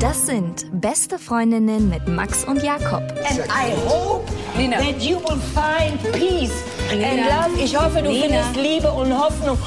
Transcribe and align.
Das 0.00 0.26
sind 0.26 0.66
beste 0.80 1.18
Freundinnen 1.18 1.88
mit 1.88 2.06
Max 2.08 2.44
und 2.44 2.62
Jakob. 2.62 3.02
And 3.28 3.40
I 3.48 3.72
hope 3.88 4.30
Nina. 4.56 4.76
that 4.78 5.00
you 5.00 5.16
will 5.18 5.38
find 5.54 6.00
peace 6.12 6.52
and 6.90 7.00
Nina. 7.00 7.26
love. 7.46 7.58
Ich 7.62 7.76
hoffe, 7.78 8.02
du 8.02 8.10
Nina. 8.10 8.26
findest 8.42 8.56
Liebe 8.56 8.90
und 8.92 9.12
Hoffnung. 9.18 9.58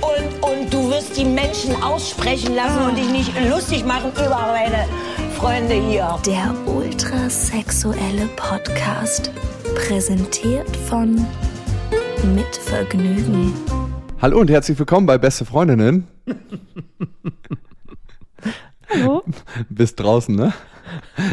Und, 0.00 0.42
und 0.50 0.72
du 0.72 0.90
wirst 0.90 1.16
die 1.16 1.24
Menschen 1.24 1.80
aussprechen 1.82 2.54
lassen 2.54 2.78
Ah. 2.80 2.88
und 2.88 2.96
dich 2.96 3.08
nicht 3.10 3.30
lustig 3.48 3.84
machen 3.84 4.10
über 4.12 4.48
meine 4.52 4.86
Freunde 5.38 5.74
hier. 5.74 6.18
Der 6.26 6.54
ultrasexuelle 6.66 8.26
Podcast. 8.36 9.30
Präsentiert 9.86 10.68
von 10.88 11.24
Mit 12.24 12.54
Vergnügen. 12.54 13.52
Hallo 14.20 14.38
und 14.38 14.48
herzlich 14.48 14.78
willkommen 14.78 15.06
bei 15.06 15.18
Beste 15.18 15.44
Freundinnen. 15.44 16.06
Hallo? 18.88 19.24
Bist 19.68 19.98
draußen, 19.98 20.32
ne? 20.32 20.52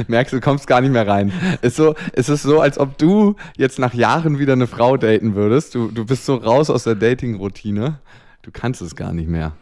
Merkst 0.07 0.33
du, 0.33 0.39
kommst 0.39 0.65
gar 0.65 0.81
nicht 0.81 0.89
mehr 0.89 1.07
rein. 1.07 1.31
Ist 1.61 1.75
so, 1.75 1.93
es 2.13 2.27
ist 2.27 2.41
so, 2.41 2.59
als 2.59 2.79
ob 2.79 2.97
du 2.97 3.35
jetzt 3.55 3.77
nach 3.77 3.93
Jahren 3.93 4.39
wieder 4.39 4.53
eine 4.53 4.65
Frau 4.65 4.97
daten 4.97 5.35
würdest. 5.35 5.75
Du, 5.75 5.89
du 5.89 6.05
bist 6.05 6.25
so 6.25 6.35
raus 6.35 6.71
aus 6.71 6.85
der 6.85 6.95
Dating-Routine. 6.95 7.99
Du 8.41 8.49
kannst 8.51 8.81
es 8.81 8.95
gar 8.95 9.13
nicht 9.13 9.29
mehr. 9.29 9.53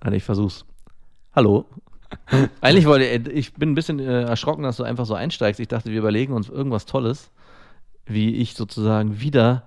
Warte, 0.00 0.16
ich 0.16 0.24
versuch's. 0.24 0.64
Hallo. 1.34 1.64
Eigentlich 2.60 2.86
wollte 2.86 3.06
ich 3.06 3.54
bin 3.54 3.72
ein 3.72 3.74
bisschen 3.74 3.98
äh, 3.98 4.22
erschrocken, 4.22 4.62
dass 4.62 4.76
du 4.76 4.84
einfach 4.84 5.04
so 5.04 5.14
einsteigst. 5.14 5.58
Ich 5.58 5.68
dachte, 5.68 5.90
wir 5.90 5.98
überlegen 5.98 6.32
uns 6.32 6.48
irgendwas 6.48 6.86
Tolles, 6.86 7.32
wie 8.06 8.36
ich 8.36 8.54
sozusagen 8.54 9.20
wieder 9.20 9.64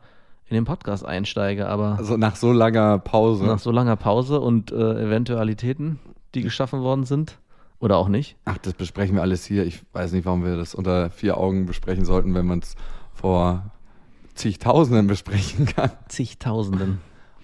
in 0.49 0.55
den 0.55 0.66
Podcast 0.66 1.05
einsteige, 1.05 1.67
aber 1.67 1.95
Also 1.98 2.17
nach 2.17 2.35
so 2.35 2.52
langer 2.52 2.99
Pause. 2.99 3.45
nach 3.45 3.59
so 3.59 3.71
langer 3.71 3.95
Pause 3.95 4.39
und 4.41 4.72
äh, 4.72 4.75
Eventualitäten, 5.03 6.00
die 6.36 6.41
geschaffen 6.41 6.81
worden 6.81 7.06
sind 7.06 7.38
oder 7.80 7.97
auch 7.97 8.08
nicht. 8.09 8.36
Ach, 8.45 8.58
das 8.58 8.73
besprechen 8.73 9.16
wir 9.16 9.22
alles 9.22 9.45
hier. 9.45 9.66
Ich 9.66 9.81
weiß 9.94 10.11
nicht, 10.11 10.25
warum 10.25 10.44
wir 10.44 10.58
das 10.58 10.75
unter 10.75 11.09
vier 11.09 11.38
Augen 11.38 11.66
besprechen 11.66 12.03
sollten, 12.06 12.33
wenn 12.36 12.45
man 12.45 12.59
es 12.59 12.75
vor 13.14 13.72
zigtausenden 14.36 15.08
besprechen 15.08 15.66
kann. 15.66 15.91
Zigtausenden. 16.08 17.00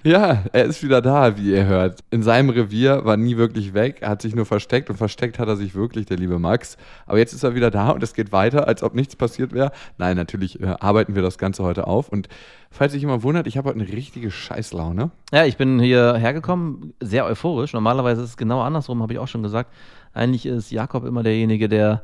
Ja, 0.06 0.44
er 0.54 0.66
ist 0.66 0.84
wieder 0.84 1.02
da, 1.02 1.36
wie 1.36 1.50
ihr 1.50 1.66
hört. 1.66 2.04
In 2.12 2.22
seinem 2.22 2.52
Revier 2.52 3.06
war 3.06 3.18
nie 3.18 3.38
wirklich 3.38 3.74
weg, 3.74 4.04
er 4.04 4.10
hat 4.10 4.22
sich 4.22 4.36
nur 4.36 4.46
versteckt 4.46 4.92
und 4.92 4.98
versteckt 4.98 5.40
hat 5.40 5.48
er 5.48 5.56
sich 5.56 5.74
wirklich, 5.74 6.06
der 6.06 6.18
liebe 6.18 6.38
Max. 6.38 6.78
Aber 7.08 7.18
jetzt 7.18 7.34
ist 7.34 7.42
er 7.42 7.56
wieder 7.56 7.72
da 7.72 7.90
und 7.90 8.04
es 8.04 8.14
geht 8.14 8.32
weiter, 8.32 8.68
als 8.68 8.84
ob 8.84 8.94
nichts 8.94 9.16
passiert 9.16 9.52
wäre. 9.52 9.72
Nein, 9.98 10.16
natürlich 10.16 10.62
äh, 10.62 10.76
arbeiten 10.80 11.16
wir 11.16 11.24
das 11.24 11.40
Ganze 11.40 11.64
heute 11.64 11.88
auf. 11.88 12.10
Und 12.10 12.30
falls 12.70 12.92
sich 12.92 13.02
jemand 13.02 13.24
wundert, 13.24 13.48
ich 13.48 13.58
habe 13.58 13.70
heute 13.70 13.80
eine 13.80 13.92
richtige 13.92 14.30
Scheißlaune. 14.30 15.10
Ja, 15.34 15.46
ich 15.46 15.58
bin 15.58 15.80
hier 15.80 16.14
hergekommen, 16.14 16.94
sehr 17.00 17.26
euphorisch. 17.26 17.74
Normalerweise 17.74 18.22
ist 18.22 18.30
es 18.30 18.38
genau 18.38 18.62
andersrum, 18.62 19.02
habe 19.02 19.14
ich 19.14 19.18
auch 19.18 19.28
schon 19.28 19.42
gesagt. 19.42 19.74
Eigentlich 20.14 20.46
ist 20.46 20.70
Jakob 20.70 21.04
immer 21.06 21.24
derjenige, 21.24 21.68
der 21.68 22.04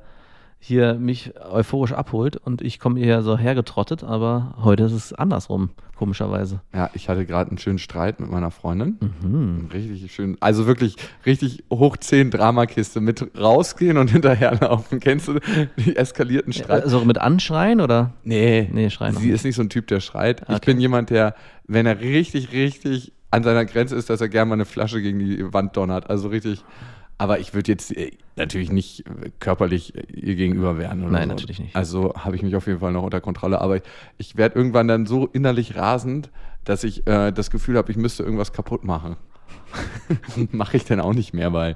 hier 0.64 0.94
mich 0.94 1.34
euphorisch 1.52 1.92
abholt 1.92 2.38
und 2.38 2.62
ich 2.62 2.80
komme 2.80 3.00
eher 3.00 3.24
so 3.24 3.36
hergetrottet, 3.36 4.04
aber 4.04 4.54
heute 4.64 4.84
ist 4.84 4.92
es 4.92 5.12
andersrum, 5.12 5.72
komischerweise. 5.96 6.62
Ja, 6.72 6.92
ich 6.94 7.10
hatte 7.10 7.26
gerade 7.26 7.50
einen 7.50 7.58
schönen 7.58 7.80
Streit 7.80 8.20
mit 8.20 8.30
meiner 8.30 8.52
Freundin. 8.52 9.00
Mhm. 9.24 9.70
Richtig 9.74 10.14
schön, 10.14 10.38
also 10.40 10.68
wirklich 10.68 10.98
richtig 11.26 11.64
hoch 11.72 11.98
10 11.98 12.30
Dramakiste 12.30 13.02
mit 13.02 13.26
rausgehen 13.40 13.98
und 13.98 14.12
hinterherlaufen. 14.12 15.00
Kennst 15.00 15.30
du 15.30 15.40
die 15.78 15.96
eskalierten 15.96 16.54
Streit? 16.54 16.84
Also 16.84 17.04
mit 17.06 17.18
Anschreien 17.18 17.82
oder? 17.82 18.14
Nee, 18.24 18.70
Nee, 18.72 18.92
schreien 18.92 19.16
sie 19.16 19.32
ist 19.32 19.44
nicht 19.44 19.56
so 19.56 19.64
ein 19.64 19.70
Typ, 19.70 19.88
der 19.88 20.00
schreit. 20.00 20.42
Ich 20.44 20.50
Okay. 20.58 20.60
bin 20.68 20.80
jemand, 20.80 21.10
der, 21.10 21.34
wenn 21.66 21.88
er 21.88 22.00
richtig, 22.02 22.52
richtig 22.52 23.14
an 23.32 23.42
seiner 23.44 23.66
Grenze 23.66 23.96
ist, 23.96 24.12
dass 24.12 24.22
er 24.22 24.30
gerne 24.30 24.50
mal 24.50 24.54
eine 24.56 24.66
Flasche 24.66 25.02
gegen 25.02 25.18
die 25.18 25.52
Wand 25.54 25.76
donnert. 25.76 26.08
Also 26.10 26.28
richtig. 26.28 26.64
Aber 27.22 27.38
ich 27.38 27.54
würde 27.54 27.72
jetzt 27.72 27.96
äh, 27.96 28.14
natürlich 28.36 28.72
nicht 28.72 29.06
äh, 29.06 29.30
körperlich 29.38 29.94
äh, 29.94 30.12
ihr 30.12 30.34
gegenüber 30.34 30.80
werden. 30.80 31.12
Nein, 31.12 31.30
so. 31.30 31.36
natürlich 31.36 31.60
nicht. 31.60 31.76
Also 31.76 32.16
habe 32.16 32.36
ich 32.36 32.42
mich 32.42 32.56
auf 32.56 32.66
jeden 32.66 32.80
Fall 32.80 32.92
noch 32.92 33.04
unter 33.04 33.22
Kontrolle. 33.22 33.62
Aber 33.62 33.76
ich, 33.76 33.84
ich 34.18 34.38
werde 34.38 34.56
irgendwann 34.56 34.88
dann 34.88 35.06
so 35.06 35.28
innerlich 35.28 35.76
rasend, 35.76 36.32
dass 36.64 36.84
ich 36.84 37.06
äh, 37.06 37.32
das 37.32 37.52
Gefühl 37.52 37.78
habe, 37.78 37.92
ich 37.92 37.98
müsste 37.98 38.24
irgendwas 38.24 38.54
kaputt 38.54 38.84
machen. 38.84 39.18
Mache 40.52 40.78
ich 40.78 40.86
dann 40.86 41.00
auch 41.00 41.14
nicht 41.14 41.32
mehr, 41.32 41.54
weil 41.54 41.76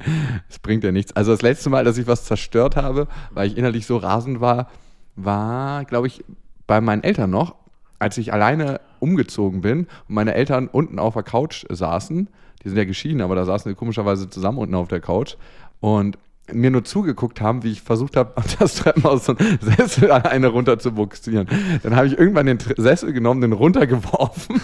es 0.50 0.58
bringt 0.58 0.84
ja 0.84 0.92
nichts. 0.92 1.16
Also 1.16 1.30
das 1.30 1.44
letzte 1.44 1.70
Mal, 1.70 1.84
dass 1.84 2.00
ich 2.00 2.08
was 2.08 2.26
zerstört 2.26 2.76
habe, 2.76 3.08
weil 3.30 3.48
ich 3.48 3.56
innerlich 3.56 3.86
so 3.86 3.98
rasend 3.98 4.42
war, 4.42 4.72
war, 5.16 5.86
glaube 5.86 6.08
ich, 6.08 6.26
bei 6.66 6.82
meinen 6.82 7.04
Eltern 7.04 7.30
noch, 7.30 7.54
als 8.00 8.18
ich 8.18 8.34
alleine 8.34 8.82
umgezogen 9.00 9.62
bin 9.62 9.82
und 10.10 10.16
meine 10.16 10.34
Eltern 10.34 10.68
unten 10.70 10.98
auf 10.98 11.14
der 11.14 11.22
Couch 11.22 11.68
saßen. 11.70 12.30
Die 12.66 12.70
sind 12.70 12.78
ja 12.78 12.86
geschieden, 12.86 13.22
aber 13.22 13.36
da 13.36 13.46
saßen 13.46 13.70
wir 13.70 13.76
komischerweise 13.76 14.30
zusammen 14.30 14.58
unten 14.58 14.76
auf 14.76 14.88
der 14.88 15.00
Couch 15.00 15.36
und 15.80 16.18
mir 16.52 16.72
nur 16.72 16.84
zugeguckt 16.84 17.42
haben, 17.42 17.64
wie 17.64 17.72
ich 17.72 17.82
versucht 17.82 18.18
habe, 18.18 18.34
das 18.60 18.76
Treppenhaus 18.76 19.26
so 19.26 19.36
einen 19.38 19.60
Sessel 19.62 20.12
alleine 20.12 20.48
runter 20.48 20.80
zu 20.80 20.92
buxieren. 20.92 21.48
Dann 21.84 21.96
habe 21.96 22.08
ich 22.08 22.18
irgendwann 22.18 22.48
den 22.48 22.60
Sessel 22.78 23.14
genommen, 23.14 23.42
den 23.42 23.54
runtergeworfen 23.54 24.62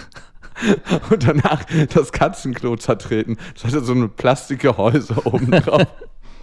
und 1.10 1.26
danach 1.26 1.64
das 1.94 2.12
Katzenklo 2.12 2.76
zertreten. 2.76 3.36
Das 3.54 3.64
hatte 3.64 3.84
so 3.84 3.92
eine 3.92 4.08
Plastikgehäuse 4.08 5.26
oben 5.26 5.50
drauf. 5.50 5.86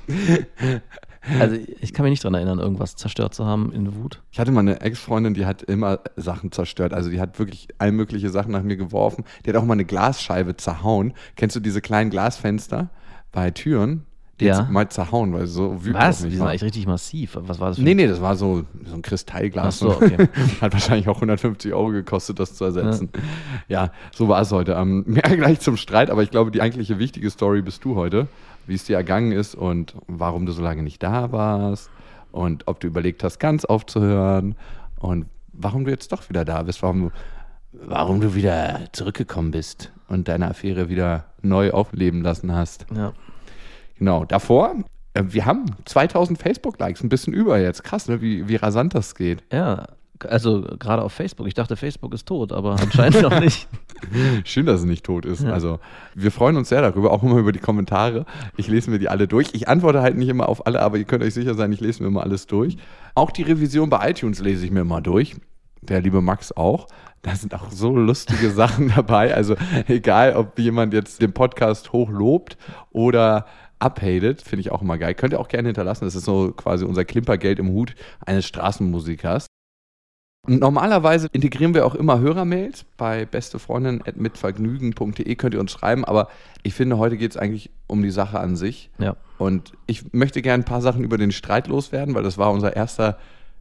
Also 1.40 1.58
ich 1.82 1.94
kann 1.94 2.04
mich 2.04 2.12
nicht 2.12 2.24
dran 2.24 2.34
erinnern, 2.34 2.60
irgendwas 2.60 2.96
zerstört 2.96 3.34
zu 3.34 3.46
haben 3.46 3.72
in 3.72 3.96
Wut. 3.96 4.22
Ich 4.32 4.40
hatte 4.40 4.52
mal 4.52 4.62
eine 4.62 4.82
Ex-Freundin, 4.82 5.34
die 5.34 5.46
hat 5.46 5.62
immer 5.64 6.00
Sachen 6.16 6.52
zerstört. 6.52 6.94
Also 6.94 7.10
die 7.10 7.20
hat 7.20 7.40
wirklich 7.40 7.68
all 7.78 7.92
mögliche 7.92 8.30
Sachen 8.30 8.52
nach 8.52 8.64
mir 8.64 8.78
geworfen. 8.78 9.26
Die 9.46 9.50
hat 9.50 9.58
auch 9.58 9.66
mal 9.66 9.74
eine 9.74 9.86
Glasscheibe 9.86 10.56
zerhauen. 10.58 11.14
Kennst 11.36 11.56
du 11.56 11.60
diese 11.60 11.82
kleinen 11.82 12.10
Glasfenster 12.10 12.90
bei 13.32 13.52
Türen? 13.52 14.06
Die 14.40 14.46
Ja. 14.46 14.64
mal 14.72 14.88
zerhauen, 14.88 15.34
weil 15.34 15.48
sie 15.48 15.54
so 15.54 15.84
wütend 15.84 15.96
Was? 16.02 16.24
Die 16.24 16.30
sind 16.30 16.40
war. 16.40 16.50
eigentlich 16.50 16.64
richtig 16.64 16.88
massiv. 16.88 17.38
Was 17.42 17.60
war 17.60 17.68
das 17.68 17.78
für 17.78 17.84
Nee, 17.84 17.94
nee, 17.94 18.08
das 18.08 18.22
war 18.22 18.38
so, 18.38 18.64
so 18.86 18.96
ein 18.96 19.02
Kristallglas. 19.02 19.66
Ach 19.66 19.72
so, 19.72 19.90
okay. 19.98 20.30
Hat 20.62 20.72
wahrscheinlich 20.72 21.10
auch 21.10 21.16
150 21.16 21.74
Euro 21.74 21.90
gekostet, 21.90 22.40
das 22.40 22.56
zu 22.56 22.64
ersetzen. 22.64 23.10
Ja, 23.68 23.92
so 24.16 24.30
war 24.30 24.42
es 24.42 24.52
heute. 24.54 24.74
Ähm, 24.74 25.04
mehr 25.08 25.24
gleich 25.24 25.60
zum 25.60 25.76
Streit, 25.76 26.10
aber 26.10 26.24
ich 26.24 26.32
glaube, 26.32 26.52
die 26.52 26.62
eigentliche 26.62 27.00
wichtige 27.00 27.30
Story 27.30 27.62
bist 27.62 27.84
du 27.84 27.96
heute, 27.96 28.30
wie 28.70 28.76
es 28.76 28.86
dir 28.86 28.96
ergangen 28.96 29.32
ist 29.32 29.56
und 29.56 29.96
warum 30.08 30.46
du 30.46 30.52
so 30.52 30.62
lange 30.62 30.84
nicht 30.84 31.04
da 31.04 31.32
warst 31.32 31.90
und 32.32 32.68
ob 32.68 32.80
du 32.80 32.88
überlegt 32.88 33.24
hast, 33.24 33.40
ganz 33.40 33.66
aufzuhören 33.66 34.56
und 35.00 35.26
warum 35.52 35.86
du 35.86 35.92
jetzt 35.92 36.12
doch 36.12 36.30
wieder 36.30 36.46
da 36.46 36.64
bist, 36.64 36.82
warum, 36.82 37.12
warum 37.74 38.22
du 38.22 38.36
wieder 38.36 38.82
zurückgekommen 38.94 39.52
bist 39.52 39.92
und 40.08 40.28
deine 40.28 40.48
Affäre 40.50 40.88
wieder 40.88 41.26
neu 41.42 41.72
aufleben 41.72 42.22
lassen 42.22 42.54
hast. 42.54 42.86
Ja. 42.96 43.14
Genau, 43.98 44.24
davor, 44.24 44.76
äh, 45.14 45.24
wir 45.28 45.46
haben 45.46 45.66
2000 45.86 46.40
Facebook-Likes, 46.40 47.04
ein 47.04 47.10
bisschen 47.10 47.34
über 47.34 47.60
jetzt. 47.60 47.84
Krass, 47.84 48.08
ne? 48.08 48.22
wie, 48.22 48.48
wie 48.48 48.56
rasant 48.56 48.96
das 48.96 49.16
geht. 49.16 49.44
ja, 49.52 49.88
also 50.28 50.62
gerade 50.80 51.02
auf 51.02 51.14
Facebook. 51.14 51.48
Ich 51.48 51.54
dachte, 51.54 51.76
Facebook 51.76 52.14
ist 52.14 52.28
tot, 52.28 52.52
aber 52.52 52.78
anscheinend 52.80 53.22
noch 53.22 53.40
nicht. 53.42 53.68
Schön, 54.44 54.66
dass 54.66 54.82
es 54.82 54.86
nicht 54.86 55.06
tot 55.06 55.26
ist. 55.26 55.46
Also, 55.46 55.80
wir 56.16 56.32
freuen 56.32 56.58
uns 56.58 56.70
sehr 56.70 56.82
darüber, 56.82 57.12
auch 57.12 57.24
immer 57.24 57.38
über 57.38 57.52
die 57.52 57.60
Kommentare. 57.60 58.26
Ich 58.58 58.68
lese 58.68 58.90
mir 58.90 59.00
die 59.00 59.10
alle 59.10 59.28
durch. 59.28 59.50
Ich 59.54 59.68
antworte 59.68 60.02
halt 60.02 60.18
nicht 60.18 60.30
immer 60.30 60.50
auf 60.50 60.66
alle, 60.66 60.82
aber 60.82 60.98
ihr 60.98 61.06
könnt 61.06 61.24
euch 61.24 61.34
sicher 61.34 61.54
sein, 61.54 61.72
ich 61.72 61.82
lese 61.82 62.04
mir 62.04 62.08
immer 62.08 62.24
alles 62.24 62.48
durch. 62.48 62.78
Auch 63.16 63.32
die 63.32 63.44
Revision 63.44 63.90
bei 63.90 64.10
iTunes 64.10 64.40
lese 64.40 64.66
ich 64.66 64.72
mir 64.72 64.82
immer 64.82 65.02
durch. 65.02 65.36
Der 65.82 66.02
liebe 66.02 66.22
Max 66.22 66.52
auch. 66.52 66.88
Da 67.22 67.36
sind 67.36 67.54
auch 67.54 67.70
so 67.72 67.96
lustige 67.96 68.50
Sachen 68.52 68.92
dabei. 68.96 69.34
Also, 69.34 69.56
egal, 69.88 70.36
ob 70.36 70.58
jemand 70.60 70.94
jetzt 70.94 71.22
den 71.22 71.34
Podcast 71.34 71.94
hochlobt 71.94 72.58
oder 72.92 73.46
abhatet, 73.80 74.42
finde 74.42 74.62
ich 74.62 74.72
auch 74.72 74.82
immer 74.82 74.98
geil. 74.98 75.16
Könnt 75.16 75.34
ihr 75.34 75.40
auch 75.40 75.48
gerne 75.48 75.70
hinterlassen. 75.70 76.06
Das 76.06 76.16
ist 76.16 76.26
so 76.26 76.52
quasi 76.52 76.86
unser 76.86 77.06
Klimpergeld 77.06 77.60
im 77.60 77.70
Hut 77.70 77.96
eines 78.26 78.46
Straßenmusikers. 78.46 79.48
Normalerweise 80.48 81.28
integrieren 81.32 81.74
wir 81.74 81.86
auch 81.86 81.96
immer 81.96 82.20
Hörermails 82.20 82.86
bei 82.98 83.26
bestefreundin.mitvergnügen.de 83.26 85.36
könnt 85.36 85.54
ihr 85.54 85.60
uns 85.60 85.72
schreiben, 85.72 86.06
aber 86.06 86.30
ich 86.64 86.74
finde, 86.74 86.98
heute 86.98 87.18
geht 87.18 87.32
es 87.32 87.38
eigentlich 87.38 87.70
um 87.88 88.02
die 88.02 88.10
Sache 88.10 88.40
an 88.40 88.56
sich. 88.56 88.90
Ja. 89.00 89.16
Und 89.38 89.74
ich 89.86 90.14
möchte 90.14 90.42
gerne 90.42 90.64
ein 90.64 90.66
paar 90.66 90.82
Sachen 90.82 91.04
über 91.04 91.18
den 91.18 91.32
Streit 91.32 91.68
loswerden, 91.68 92.16
weil 92.16 92.24
das 92.24 92.38
war 92.38 92.52
unser 92.52 92.76
erster 92.76 93.18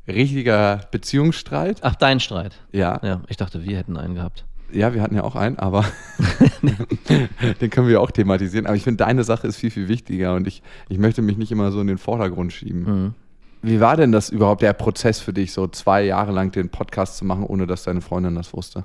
richtiger 0.07 0.83
Beziehungsstreit. 0.91 1.81
Ach, 1.83 1.97
dein 1.97 2.21
Streit. 2.21 2.61
Ja, 2.73 3.01
Ja, 3.03 3.21
ich 3.29 3.37
dachte, 3.37 3.65
wir 3.65 3.77
hätten 3.77 3.97
einen 3.97 4.15
gehabt. 4.15 4.47
ja, 4.73 4.95
wir 4.95 5.03
hatten 5.03 5.17
ja 5.17 5.25
auch 5.25 5.37
einen, 5.37 5.59
aber 5.59 5.85
den 7.61 7.71
können 7.71 7.89
wir 7.89 8.01
auch 8.01 8.11
thematisieren. 8.13 8.67
Aber 8.67 8.77
ich 8.77 8.85
finde, 8.85 9.05
deine 9.05 9.25
Sache 9.25 9.47
ist 9.47 9.57
viel, 9.57 9.71
viel 9.71 9.89
wichtiger 9.89 10.35
und 10.35 10.47
ich, 10.47 10.63
ich 10.89 10.99
möchte 10.99 11.23
mich 11.23 11.37
nicht 11.37 11.53
immer 11.53 11.71
so 11.73 11.81
in 11.81 11.87
den 11.89 11.99
Vordergrund 11.99 12.53
schieben. 12.53 12.83
Mhm. 12.83 13.15
Wie 13.63 13.81
war 13.81 13.97
denn 13.97 14.13
das 14.13 14.31
überhaupt, 14.31 14.63
der 14.63 14.73
Prozess 14.73 15.21
für 15.21 15.33
dich, 15.33 15.53
so 15.53 15.67
zwei 15.69 16.03
Jahre 16.05 16.33
lang 16.33 16.53
den 16.53 16.69
Podcast 16.71 17.17
zu 17.17 17.25
machen, 17.25 17.45
ohne 17.45 17.67
dass 17.67 17.83
deine 17.85 18.01
Freundin 18.01 18.35
das 18.35 18.53
wusste? 18.53 18.85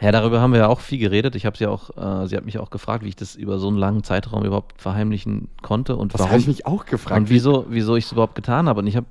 Ja, 0.00 0.10
darüber 0.10 0.40
haben 0.40 0.52
wir 0.52 0.60
ja 0.60 0.68
auch 0.68 0.80
viel 0.80 0.98
geredet. 0.98 1.36
Ich 1.36 1.46
habe 1.46 1.56
sie 1.56 1.66
auch, 1.66 1.90
äh, 1.96 2.26
sie 2.26 2.36
hat 2.36 2.44
mich 2.44 2.58
auch 2.58 2.70
gefragt, 2.70 3.04
wie 3.04 3.08
ich 3.08 3.16
das 3.16 3.36
über 3.36 3.58
so 3.58 3.68
einen 3.68 3.76
langen 3.76 4.02
Zeitraum 4.02 4.44
überhaupt 4.44 4.80
verheimlichen 4.80 5.48
konnte 5.62 5.96
und 5.96 6.12
Das 6.14 6.20
warum. 6.20 6.30
habe 6.32 6.40
ich 6.40 6.46
mich 6.48 6.66
auch 6.66 6.86
gefragt. 6.86 7.20
und 7.20 7.28
wieso, 7.30 7.66
wieso 7.68 7.94
ich 7.96 8.06
es 8.06 8.12
überhaupt 8.12 8.34
getan 8.34 8.68
habe. 8.68 8.80
Und 8.80 8.86
ich 8.88 8.96
habe 8.96 9.06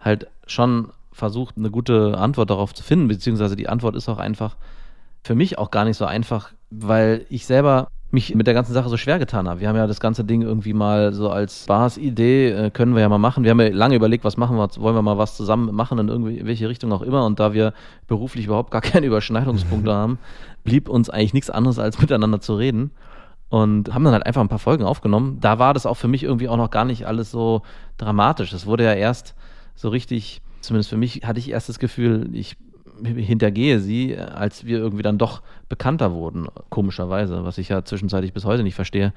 halt 0.00 0.26
schon 0.46 0.90
versucht, 1.12 1.56
eine 1.56 1.70
gute 1.70 2.18
Antwort 2.18 2.50
darauf 2.50 2.74
zu 2.74 2.82
finden, 2.82 3.08
beziehungsweise 3.08 3.56
die 3.56 3.68
Antwort 3.68 3.94
ist 3.96 4.08
auch 4.08 4.18
einfach 4.18 4.56
für 5.22 5.34
mich 5.34 5.56
auch 5.58 5.70
gar 5.70 5.84
nicht 5.84 5.96
so 5.96 6.04
einfach 6.04 6.52
weil 6.76 7.24
ich 7.28 7.46
selber 7.46 7.88
mich 8.14 8.34
mit 8.34 8.46
der 8.46 8.54
ganzen 8.54 8.72
Sache 8.72 8.88
so 8.88 8.96
schwer 8.96 9.18
getan 9.18 9.48
habe. 9.48 9.60
Wir 9.60 9.68
haben 9.68 9.76
ja 9.76 9.86
das 9.86 10.00
ganze 10.00 10.24
Ding 10.24 10.40
irgendwie 10.42 10.72
mal 10.72 11.12
so 11.12 11.28
als 11.30 11.64
Spaß-Idee, 11.64 12.50
äh, 12.50 12.70
können 12.70 12.94
wir 12.94 13.02
ja 13.02 13.08
mal 13.08 13.18
machen. 13.18 13.44
Wir 13.44 13.50
haben 13.50 13.60
ja 13.60 13.68
lange 13.68 13.96
überlegt, 13.96 14.24
was 14.24 14.36
machen 14.36 14.56
wir, 14.56 14.68
wollen 14.78 14.94
wir 14.94 15.02
mal 15.02 15.18
was 15.18 15.36
zusammen 15.36 15.74
machen, 15.74 15.98
in 15.98 16.08
irgendwie 16.08 16.46
welche 16.46 16.68
Richtung 16.68 16.92
auch 16.92 17.02
immer. 17.02 17.26
Und 17.26 17.40
da 17.40 17.52
wir 17.52 17.74
beruflich 18.06 18.46
überhaupt 18.46 18.70
gar 18.70 18.80
keine 18.82 19.06
Überschneidungspunkte 19.06 19.92
haben, 19.92 20.18
blieb 20.62 20.88
uns 20.88 21.10
eigentlich 21.10 21.34
nichts 21.34 21.50
anderes, 21.50 21.78
als 21.78 22.00
miteinander 22.00 22.40
zu 22.40 22.54
reden. 22.54 22.92
Und 23.50 23.92
haben 23.92 24.04
dann 24.04 24.14
halt 24.14 24.26
einfach 24.26 24.40
ein 24.40 24.48
paar 24.48 24.58
Folgen 24.58 24.84
aufgenommen. 24.84 25.38
Da 25.40 25.58
war 25.58 25.74
das 25.74 25.86
auch 25.86 25.96
für 25.96 26.08
mich 26.08 26.22
irgendwie 26.24 26.48
auch 26.48 26.56
noch 26.56 26.70
gar 26.70 26.84
nicht 26.84 27.06
alles 27.06 27.30
so 27.30 27.62
dramatisch. 27.98 28.52
Es 28.52 28.66
wurde 28.66 28.84
ja 28.84 28.94
erst 28.94 29.34
so 29.74 29.90
richtig, 29.90 30.40
zumindest 30.60 30.90
für 30.90 30.96
mich, 30.96 31.22
hatte 31.24 31.38
ich 31.38 31.50
erst 31.50 31.68
das 31.68 31.78
Gefühl, 31.78 32.30
ich 32.32 32.56
hintergehe 33.02 33.80
sie, 33.80 34.16
als 34.16 34.64
wir 34.64 34.78
irgendwie 34.78 35.02
dann 35.02 35.18
doch 35.18 35.42
bekannter 35.68 36.12
wurden, 36.12 36.46
komischerweise, 36.70 37.44
was 37.44 37.58
ich 37.58 37.68
ja 37.68 37.84
zwischenzeitlich 37.84 38.32
bis 38.32 38.44
heute 38.44 38.62
nicht 38.62 38.74
verstehe. 38.74 39.12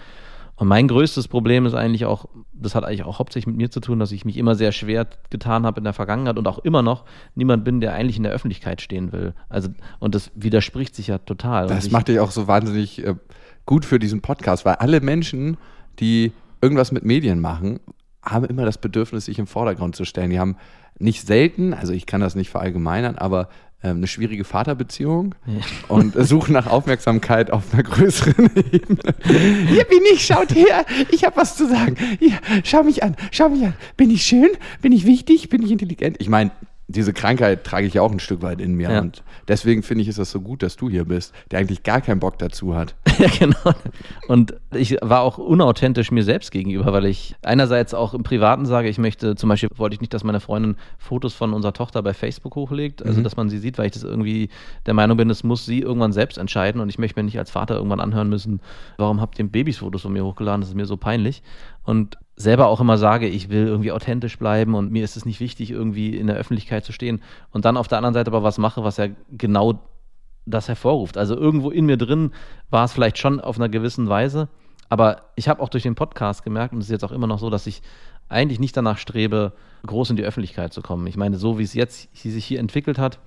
Und 0.59 0.68
mein 0.68 0.88
größtes 0.88 1.27
Problem 1.27 1.68
ist 1.68 1.75
eigentlich 1.75 2.06
auch, 2.06 2.25
das 2.51 2.74
hat 2.74 2.83
eigentlich 2.83 3.03
auch 3.03 3.19
hauptsächlich 3.19 3.45
mit 3.45 3.57
mir 3.57 3.69
zu 3.69 3.79
tun, 3.79 4.00
dass 4.00 4.12
ich 4.12 4.25
mich 4.25 4.38
immer 4.38 4.56
sehr 4.56 4.71
schwer 4.71 5.06
getan 5.29 5.68
habe 5.68 5.79
in 5.79 5.83
der 5.83 5.94
Vergangenheit 5.94 6.39
und 6.39 6.47
auch 6.47 6.57
immer 6.57 6.81
noch 6.81 7.06
niemand 7.35 7.63
bin, 7.63 7.79
der 7.79 7.94
eigentlich 7.94 8.18
in 8.18 8.24
der 8.24 8.31
Öffentlichkeit 8.31 8.81
stehen 8.81 9.12
will. 9.12 9.35
Also, 9.50 9.69
und 10.00 10.15
das 10.15 10.31
widerspricht 10.33 10.95
sich 10.95 11.07
ja 11.07 11.19
total. 11.19 11.68
Das 11.68 11.91
macht 11.91 12.07
dich 12.07 12.19
auch 12.19 12.31
so 12.31 12.47
wahnsinnig 12.47 13.06
äh, 13.06 13.13
gut 13.68 13.85
für 13.85 14.00
diesen 14.00 14.21
Podcast, 14.21 14.65
weil 14.65 14.75
alle 14.75 15.00
Menschen, 15.00 15.57
die 16.00 16.31
irgendwas 16.59 16.91
mit 16.91 17.06
Medien 17.06 17.39
machen, 17.39 17.79
haben 18.24 18.45
immer 18.45 18.65
das 18.65 18.79
Bedürfnis, 18.79 19.25
sich 19.25 19.38
im 19.38 19.45
Vordergrund 19.45 19.95
zu 19.95 20.06
stellen. 20.06 20.31
Die 20.31 20.39
haben 20.39 20.57
nicht 20.97 21.25
selten, 21.25 21.75
also 21.75 21.94
ich 21.94 22.07
kann 22.07 22.21
das 22.21 22.33
nicht 22.33 22.50
verallgemeinern, 22.50 23.15
aber 23.15 23.50
ähm, 23.83 23.97
eine 23.97 24.07
schwierige 24.07 24.44
Vaterbeziehung 24.44 25.35
ja. 25.45 25.62
und 25.88 26.13
suchen 26.27 26.53
nach 26.53 26.68
Aufmerksamkeit 26.68 27.51
auf 27.51 27.74
einer 27.74 27.83
größeren 27.83 28.50
Ebene. 28.71 29.15
Hier 29.24 29.83
bin 29.83 30.00
ich, 30.13 30.25
schaut 30.25 30.53
her, 30.56 30.85
ich 31.12 31.24
habe 31.24 31.38
was 31.38 31.56
zu 31.56 31.68
sagen. 31.68 31.95
Hier, 32.19 32.39
schau 32.63 32.83
mich 32.83 33.03
an, 33.03 33.15
schau 33.31 33.50
mich 33.50 33.63
an. 33.63 33.74
Bin 33.95 34.09
ich 34.09 34.24
schön? 34.24 34.50
Bin 34.81 34.91
ich 34.91 35.06
wichtig? 35.06 35.50
Bin 35.50 35.62
ich 35.62 35.71
intelligent? 35.71 36.18
Ich 36.19 36.29
meine, 36.29 36.51
diese 36.89 37.12
Krankheit 37.12 37.66
trage 37.66 37.86
ich 37.86 37.95
ja 37.95 38.01
auch 38.01 38.12
ein 38.12 38.19
Stück 38.19 38.42
weit 38.42 38.62
in 38.62 38.74
mir. 38.74 38.89
Ja. 38.92 39.01
Und 39.01 39.22
deswegen 39.50 39.84
finde 39.84 40.04
ich, 40.04 40.07
ist 40.07 40.19
das 40.19 40.31
so 40.31 40.39
gut, 40.39 40.63
dass 40.63 40.78
du 40.78 40.89
hier 40.89 41.04
bist, 41.04 41.34
der 41.51 41.60
eigentlich 41.60 41.84
gar 41.84 42.00
keinen 42.00 42.22
Bock 42.22 42.39
dazu 42.39 42.75
hat. 42.75 42.95
ja, 43.19 43.28
genau. 43.38 43.74
Und 44.30 44.54
ich 44.74 44.98
war 45.01 45.22
auch 45.22 45.38
unauthentisch 45.38 46.12
mir 46.12 46.24
selbst 46.24 46.51
gegenüber, 46.51 46.94
weil 46.94 47.06
ich 47.06 47.36
einerseits 47.42 47.94
auch 47.94 48.13
im 48.13 48.24
Privaten 48.24 48.66
sage, 48.66 48.88
ich 48.88 48.98
möchte, 49.00 49.36
zum 49.36 49.50
Beispiel 49.50 49.69
wollte 49.75 49.95
ich 49.95 50.01
nicht, 50.01 50.13
dass 50.13 50.24
meine 50.24 50.39
Freundin 50.39 50.78
Fotos 50.98 51.34
von 51.34 51.54
unserer 51.54 51.74
Tochter 51.74 52.01
bei 52.01 52.13
Facebook 52.13 52.56
hochlegt, 52.56 53.06
also 53.06 53.19
mhm. 53.19 53.24
dass 53.25 53.36
man 53.36 53.50
sie 53.50 53.57
sieht, 53.57 53.78
weil 53.78 53.88
ich 53.88 53.94
das 53.94 54.04
irgendwie 54.04 54.50
der 54.86 54.94
Meinung 54.94 55.18
bin, 55.18 55.28
das 55.28 55.44
muss 55.44 55.66
sie 55.66 55.81
irgendwann 55.81 56.13
selbst 56.13 56.38
entscheiden 56.38 56.80
und 56.80 56.88
ich 56.88 56.98
möchte 56.98 57.19
mir 57.19 57.25
nicht 57.25 57.38
als 57.38 57.51
Vater 57.51 57.75
irgendwann 57.75 58.00
anhören 58.00 58.30
müssen, 58.30 58.62
warum 58.98 59.19
habt 59.19 59.38
ihr 59.39 59.48
Babys 59.48 59.80
Fotos 59.80 60.04
von 60.04 60.13
mir 60.13 60.24
hochgeladen, 60.24 60.62
das 60.62 60.69
ist 60.69 60.75
mir 60.75 60.86
so 60.86 60.95
peinlich. 60.95 61.44
Und 61.84 62.18
selber 62.38 62.68
auch 62.68 62.80
immer 62.80 62.98
sage, 62.98 63.28
ich 63.28 63.50
will 63.50 63.66
irgendwie 63.66 63.92
authentisch 63.92 64.38
bleiben 64.38 64.75
und 64.75 64.92
mir 64.92 65.04
ist 65.04 65.18
es 65.18 65.25
nicht 65.25 65.39
wichtig, 65.39 65.72
irgendwie 65.72 66.16
in 66.16 66.28
der 66.28 66.38
Öffentlichkeit 66.38 66.86
zu 66.86 66.94
stehen 66.94 67.22
und 67.51 67.66
dann 67.66 67.78
auf 67.78 67.88
der 67.88 67.98
anderen 67.98 68.13
Seite 68.13 68.30
aber 68.30 68.44
was 68.44 68.60
mache, 68.60 68.84
was 68.84 68.98
ja 68.98 69.07
genau 69.31 69.80
das 70.45 70.68
hervorruft. 70.68 71.18
Also 71.18 71.36
irgendwo 71.36 71.72
in 71.72 71.88
mir 71.88 71.98
drin 71.98 72.31
war 72.69 72.86
es 72.86 72.94
vielleicht 72.94 73.18
schon 73.18 73.42
auf 73.42 73.57
einer 73.57 73.69
gewissen 73.69 74.07
Weise, 74.07 74.50
aber 74.88 75.24
ich 75.36 75.50
habe 75.50 75.62
auch 75.62 75.69
durch 75.69 75.84
den 75.84 75.95
Podcast 75.95 76.44
gemerkt 76.44 76.74
und 76.74 76.80
es 76.80 76.86
ist 76.86 76.92
jetzt 76.92 77.04
auch 77.04 77.12
immer 77.12 77.28
noch 77.28 77.39
so, 77.39 77.50
dass 77.50 77.66
ich 77.66 77.81
eigentlich 78.30 78.60
nicht 78.60 78.78
danach 78.78 79.00
strebe, 79.00 79.54
groß 79.86 80.12
in 80.12 80.16
die 80.16 80.24
Öffentlichkeit 80.24 80.74
zu 80.74 80.81
kommen. 80.81 81.07
Ich 81.07 81.18
meine, 81.18 81.38
so 81.38 81.57
wie 81.57 81.63
es 81.63 81.74
jetzt 81.74 82.16
sich 82.16 82.45
hier 82.45 82.60
entwickelt 82.60 83.00
hat, 83.00 83.19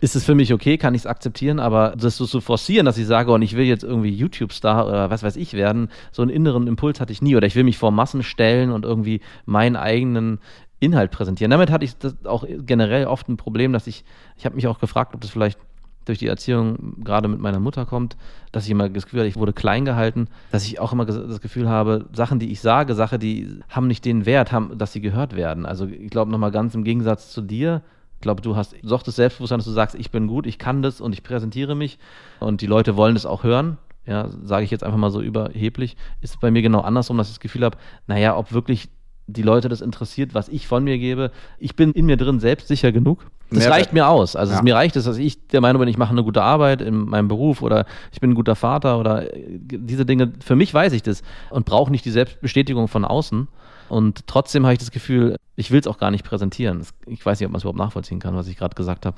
ist 0.00 0.16
es 0.16 0.24
für 0.24 0.34
mich 0.34 0.52
okay, 0.52 0.78
kann 0.78 0.94
ich 0.94 1.02
es 1.02 1.06
akzeptieren, 1.06 1.58
aber 1.58 1.94
das 1.96 2.16
so 2.16 2.26
zu 2.26 2.40
forcieren, 2.40 2.86
dass 2.86 2.98
ich 2.98 3.06
sage, 3.06 3.32
und 3.32 3.42
ich 3.42 3.56
will 3.56 3.64
jetzt 3.64 3.84
irgendwie 3.84 4.10
YouTube-Star 4.10 4.86
oder 4.86 5.10
was 5.10 5.22
weiß 5.22 5.36
ich 5.36 5.54
werden, 5.54 5.88
so 6.12 6.22
einen 6.22 6.30
inneren 6.30 6.66
Impuls 6.66 7.00
hatte 7.00 7.12
ich 7.12 7.22
nie. 7.22 7.36
Oder 7.36 7.46
ich 7.46 7.56
will 7.56 7.64
mich 7.64 7.78
vor 7.78 7.90
Massen 7.90 8.22
stellen 8.22 8.70
und 8.70 8.84
irgendwie 8.84 9.20
meinen 9.44 9.76
eigenen 9.76 10.38
Inhalt 10.80 11.10
präsentieren. 11.10 11.50
Damit 11.50 11.70
hatte 11.70 11.84
ich 11.84 11.94
auch 12.24 12.44
generell 12.46 13.06
oft 13.06 13.28
ein 13.28 13.36
Problem, 13.36 13.72
dass 13.72 13.86
ich, 13.86 14.04
ich 14.36 14.44
habe 14.44 14.56
mich 14.56 14.66
auch 14.66 14.78
gefragt, 14.78 15.14
ob 15.14 15.20
das 15.20 15.30
vielleicht 15.30 15.58
durch 16.04 16.18
die 16.18 16.28
Erziehung 16.28 17.02
gerade 17.02 17.28
mit 17.28 17.40
meiner 17.40 17.58
Mutter 17.58 17.84
kommt, 17.84 18.16
dass 18.52 18.64
ich 18.64 18.70
immer 18.70 18.88
das 18.88 19.04
Gefühl 19.04 19.20
habe, 19.20 19.28
ich 19.28 19.36
wurde 19.36 19.52
klein 19.52 19.84
gehalten, 19.84 20.28
dass 20.52 20.64
ich 20.64 20.78
auch 20.78 20.92
immer 20.92 21.04
das 21.04 21.40
Gefühl 21.40 21.68
habe, 21.68 22.06
Sachen, 22.12 22.38
die 22.38 22.52
ich 22.52 22.60
sage, 22.60 22.94
Sachen, 22.94 23.18
die 23.18 23.60
haben 23.68 23.88
nicht 23.88 24.04
den 24.04 24.24
Wert, 24.24 24.52
haben, 24.52 24.78
dass 24.78 24.92
sie 24.92 25.00
gehört 25.00 25.34
werden. 25.34 25.66
Also 25.66 25.86
ich 25.86 26.10
glaube 26.10 26.30
nochmal 26.30 26.52
ganz 26.52 26.74
im 26.74 26.84
Gegensatz 26.84 27.32
zu 27.32 27.42
dir, 27.42 27.82
ich 28.16 28.22
glaube, 28.22 28.42
du 28.42 28.56
hast 28.56 28.74
doch 28.82 29.02
das 29.02 29.16
Selbstbewusstsein, 29.16 29.58
dass 29.58 29.66
du 29.66 29.72
sagst, 29.72 29.94
ich 29.94 30.10
bin 30.10 30.26
gut, 30.26 30.46
ich 30.46 30.58
kann 30.58 30.82
das 30.82 31.00
und 31.00 31.12
ich 31.12 31.22
präsentiere 31.22 31.74
mich 31.74 31.98
und 32.40 32.62
die 32.62 32.66
Leute 32.66 32.96
wollen 32.96 33.14
das 33.14 33.26
auch 33.26 33.44
hören. 33.44 33.78
Ja, 34.06 34.28
sage 34.44 34.64
ich 34.64 34.70
jetzt 34.70 34.84
einfach 34.84 34.98
mal 34.98 35.10
so 35.10 35.20
überheblich, 35.20 35.96
ist 36.20 36.40
bei 36.40 36.50
mir 36.50 36.62
genau 36.62 36.80
andersrum, 36.80 37.18
dass 37.18 37.28
ich 37.28 37.34
das 37.34 37.40
Gefühl 37.40 37.64
habe, 37.64 37.76
naja, 38.06 38.36
ob 38.36 38.52
wirklich 38.52 38.88
die 39.26 39.42
Leute 39.42 39.68
das 39.68 39.80
interessiert, 39.80 40.34
was 40.34 40.48
ich 40.48 40.68
von 40.68 40.84
mir 40.84 40.98
gebe. 40.98 41.32
Ich 41.58 41.74
bin 41.74 41.92
in 41.92 42.06
mir 42.06 42.16
drin 42.16 42.38
selbstsicher 42.38 42.92
genug. 42.92 43.26
Das 43.50 43.60
Mehr 43.60 43.70
reicht 43.70 43.92
mir 43.92 44.08
aus. 44.08 44.36
Also 44.36 44.52
ja. 44.52 44.58
es, 44.58 44.64
mir 44.64 44.74
reicht 44.76 44.96
es, 44.96 45.04
dass 45.04 45.18
ich 45.18 45.48
der 45.48 45.60
Meinung 45.60 45.80
bin, 45.80 45.88
ich 45.88 45.98
mache 45.98 46.12
eine 46.12 46.22
gute 46.22 46.42
Arbeit 46.42 46.80
in 46.80 47.08
meinem 47.08 47.28
Beruf 47.28 47.62
oder 47.62 47.86
ich 48.12 48.20
bin 48.20 48.30
ein 48.30 48.34
guter 48.34 48.54
Vater 48.54 48.98
oder 48.98 49.34
äh, 49.34 49.58
diese 49.60 50.06
Dinge. 50.06 50.32
Für 50.44 50.56
mich 50.56 50.72
weiß 50.72 50.92
ich 50.92 51.02
das 51.02 51.22
und 51.50 51.66
brauche 51.66 51.90
nicht 51.90 52.04
die 52.04 52.10
Selbstbestätigung 52.10 52.88
von 52.88 53.04
außen. 53.04 53.48
Und 53.88 54.26
trotzdem 54.26 54.64
habe 54.64 54.72
ich 54.72 54.78
das 54.78 54.90
Gefühl, 54.90 55.36
ich 55.56 55.70
will 55.70 55.80
es 55.80 55.86
auch 55.86 55.98
gar 55.98 56.10
nicht 56.10 56.24
präsentieren. 56.24 56.84
Ich 57.06 57.24
weiß 57.24 57.40
nicht, 57.40 57.46
ob 57.46 57.52
man 57.52 57.58
es 57.58 57.64
überhaupt 57.64 57.78
nachvollziehen 57.78 58.20
kann, 58.20 58.34
was 58.34 58.48
ich 58.48 58.56
gerade 58.56 58.74
gesagt 58.74 59.06
habe. 59.06 59.16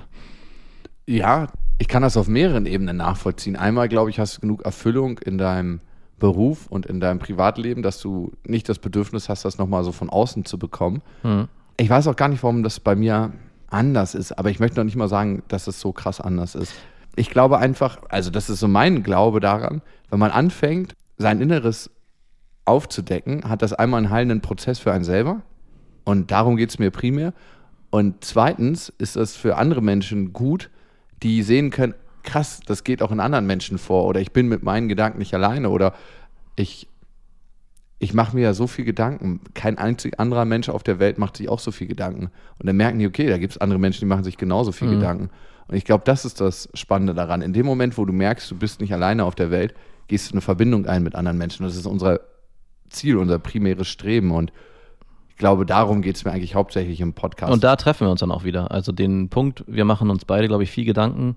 Ja, 1.06 1.49
ich 1.79 1.88
kann 1.88 2.03
das 2.03 2.17
auf 2.17 2.29
mehreren 2.29 2.67
Ebenen 2.67 2.97
nachvollziehen. 2.97 3.56
Einmal, 3.56 3.88
glaube 3.88 4.11
ich, 4.11 4.19
hast 4.19 4.37
du 4.37 4.41
genug 4.43 4.62
Erfüllung 4.62 5.19
in 5.19 5.38
deinem 5.38 5.81
Beruf 6.19 6.67
und 6.67 6.87
in 6.87 7.00
deinem 7.00 7.19
Privatleben, 7.19 7.82
dass 7.82 8.00
du 8.00 8.32
nicht 8.44 8.69
das 8.69 8.79
Bedürfnis 8.79 9.29
hast, 9.29 9.44
das 9.44 9.59
nochmal 9.59 9.85
so 9.85 9.93
von 9.93 10.11
außen 10.11 10.44
zu 10.44 10.59
bekommen. 10.59 11.03
Mhm. 11.23 11.49
Ich 11.76 11.88
weiß 11.88 12.09
auch 12.09 12.17
gar 12.17 12.29
nicht, 12.29 12.43
warum 12.43 12.62
das 12.62 12.81
bei 12.81 12.97
mir 12.97 13.32
anders 13.69 14.14
ist, 14.14 14.32
aber 14.32 14.50
ich 14.50 14.61
möchte 14.61 14.79
noch 14.79 14.85
nicht 14.85 14.97
mal 14.97 15.09
sagen, 15.09 15.43
dass 15.49 15.67
es 15.67 15.81
so 15.81 15.93
krass 15.93 16.21
anders 16.21 16.55
ist. 16.55 16.73
Ich 17.17 17.31
glaube 17.31 17.59
einfach, 17.59 17.99
also 18.09 18.31
das 18.31 18.50
ist 18.50 18.61
so 18.61 18.69
mein 18.69 19.03
Glaube 19.03 19.41
daran, 19.41 19.82
wenn 20.11 20.19
man 20.19 20.31
anfängt, 20.31 20.94
sein 21.17 21.41
Inneres 21.41 21.91
aufzudecken, 22.69 23.49
hat 23.49 23.62
das 23.62 23.73
einmal 23.73 23.99
einen 23.99 24.11
heilenden 24.11 24.41
Prozess 24.41 24.79
für 24.79 24.93
einen 24.93 25.05
selber. 25.05 25.43
Und 26.05 26.31
darum 26.31 26.56
geht 26.56 26.70
es 26.70 26.79
mir 26.79 26.91
primär. 26.91 27.32
Und 27.91 28.25
zweitens 28.25 28.93
ist 28.99 29.17
das 29.17 29.37
für 29.37 29.56
andere 29.56 29.82
Menschen 29.82 30.32
gut, 30.32 30.70
die 31.23 31.43
sehen 31.43 31.70
können, 31.70 31.94
krass, 32.23 32.61
das 32.67 32.85
geht 32.85 33.03
auch 33.03 33.11
in 33.11 33.20
anderen 33.20 33.47
Menschen 33.47 33.79
vor. 33.79 34.05
Oder 34.05 34.20
ich 34.20 34.32
bin 34.32 34.49
mit 34.49 34.62
meinen 34.62 34.88
Gedanken 34.88 35.19
nicht 35.19 35.35
alleine. 35.35 35.70
Oder 35.70 35.94
ich, 36.57 36.88
ich 37.99 38.14
mache 38.14 38.37
mir 38.37 38.42
ja 38.42 38.54
so 38.54 38.66
viel 38.66 38.85
Gedanken. 38.85 39.40
Kein 39.54 39.78
einzig 39.78 40.21
anderer 40.21 40.45
Mensch 40.45 40.69
auf 40.69 40.83
der 40.83 40.99
Welt 40.99 41.19
macht 41.19 41.38
sich 41.38 41.49
auch 41.49 41.59
so 41.59 41.71
viel 41.71 41.87
Gedanken. 41.87 42.31
Und 42.59 42.66
dann 42.66 42.76
merken 42.76 42.99
die, 42.99 43.07
okay, 43.07 43.28
da 43.28 43.38
gibt 43.38 43.54
es 43.54 43.59
andere 43.59 43.78
Menschen, 43.78 44.00
die 44.00 44.07
machen 44.07 44.25
sich 44.25 44.37
genauso 44.37 44.73
viel 44.73 44.88
mhm. 44.88 45.00
Gedanken. 45.00 45.31
Und 45.69 45.76
ich 45.76 45.85
glaube, 45.85 46.04
das 46.04 46.25
ist 46.25 46.40
das 46.40 46.69
Spannende 46.75 47.14
daran. 47.14 47.42
In 47.42 47.52
dem 47.52 47.66
Moment, 47.66 47.99
wo 47.99 48.04
du 48.04 48.12
merkst, 48.12 48.50
du 48.50 48.57
bist 48.57 48.81
nicht 48.81 48.92
alleine 48.92 49.25
auf 49.25 49.35
der 49.35 49.50
Welt, 49.50 49.75
gehst 50.07 50.31
du 50.31 50.35
eine 50.35 50.40
Verbindung 50.40 50.87
ein 50.87 51.02
mit 51.02 51.14
anderen 51.14 51.38
Menschen. 51.38 51.64
Das 51.64 51.76
ist 51.76 51.87
unser 51.87 52.21
Ziel, 52.90 53.16
unser 53.16 53.38
primäres 53.38 53.88
Streben. 53.88 54.30
Und 54.30 54.52
ich 55.28 55.37
glaube, 55.37 55.66
darum 55.66 56.02
geht 56.02 56.16
es 56.16 56.25
mir 56.25 56.33
eigentlich 56.33 56.54
hauptsächlich 56.54 57.00
im 57.00 57.12
Podcast. 57.12 57.52
Und 57.52 57.64
da 57.64 57.76
treffen 57.76 58.07
wir 58.07 58.11
uns 58.11 58.21
dann 58.21 58.30
auch 58.30 58.45
wieder. 58.45 58.71
Also 58.71 58.92
den 58.92 59.28
Punkt, 59.28 59.64
wir 59.66 59.85
machen 59.85 60.11
uns 60.11 60.25
beide, 60.25 60.49
glaube 60.49 60.62
ich, 60.62 60.71
viel 60.71 60.85
Gedanken 60.85 61.37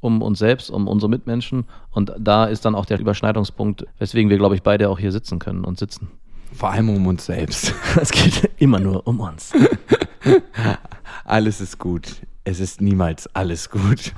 um 0.00 0.22
uns 0.22 0.38
selbst, 0.38 0.70
um 0.70 0.88
unsere 0.88 1.10
Mitmenschen. 1.10 1.66
Und 1.90 2.12
da 2.18 2.46
ist 2.46 2.64
dann 2.64 2.74
auch 2.74 2.86
der 2.86 2.98
Überschneidungspunkt, 2.98 3.86
weswegen 3.98 4.30
wir, 4.30 4.38
glaube 4.38 4.54
ich, 4.54 4.62
beide 4.62 4.88
auch 4.88 4.98
hier 4.98 5.12
sitzen 5.12 5.38
können 5.38 5.64
und 5.64 5.78
sitzen. 5.78 6.08
Vor 6.54 6.70
allem 6.70 6.88
um 6.88 7.06
uns 7.06 7.26
selbst. 7.26 7.74
Es 8.00 8.10
geht 8.10 8.50
immer 8.58 8.80
nur 8.80 9.06
um 9.06 9.20
uns. 9.20 9.52
Alles 11.24 11.60
ist 11.60 11.78
gut 11.78 12.22
es 12.44 12.60
ist 12.60 12.80
niemals 12.80 13.28
alles 13.34 13.70
gut. 13.70 14.12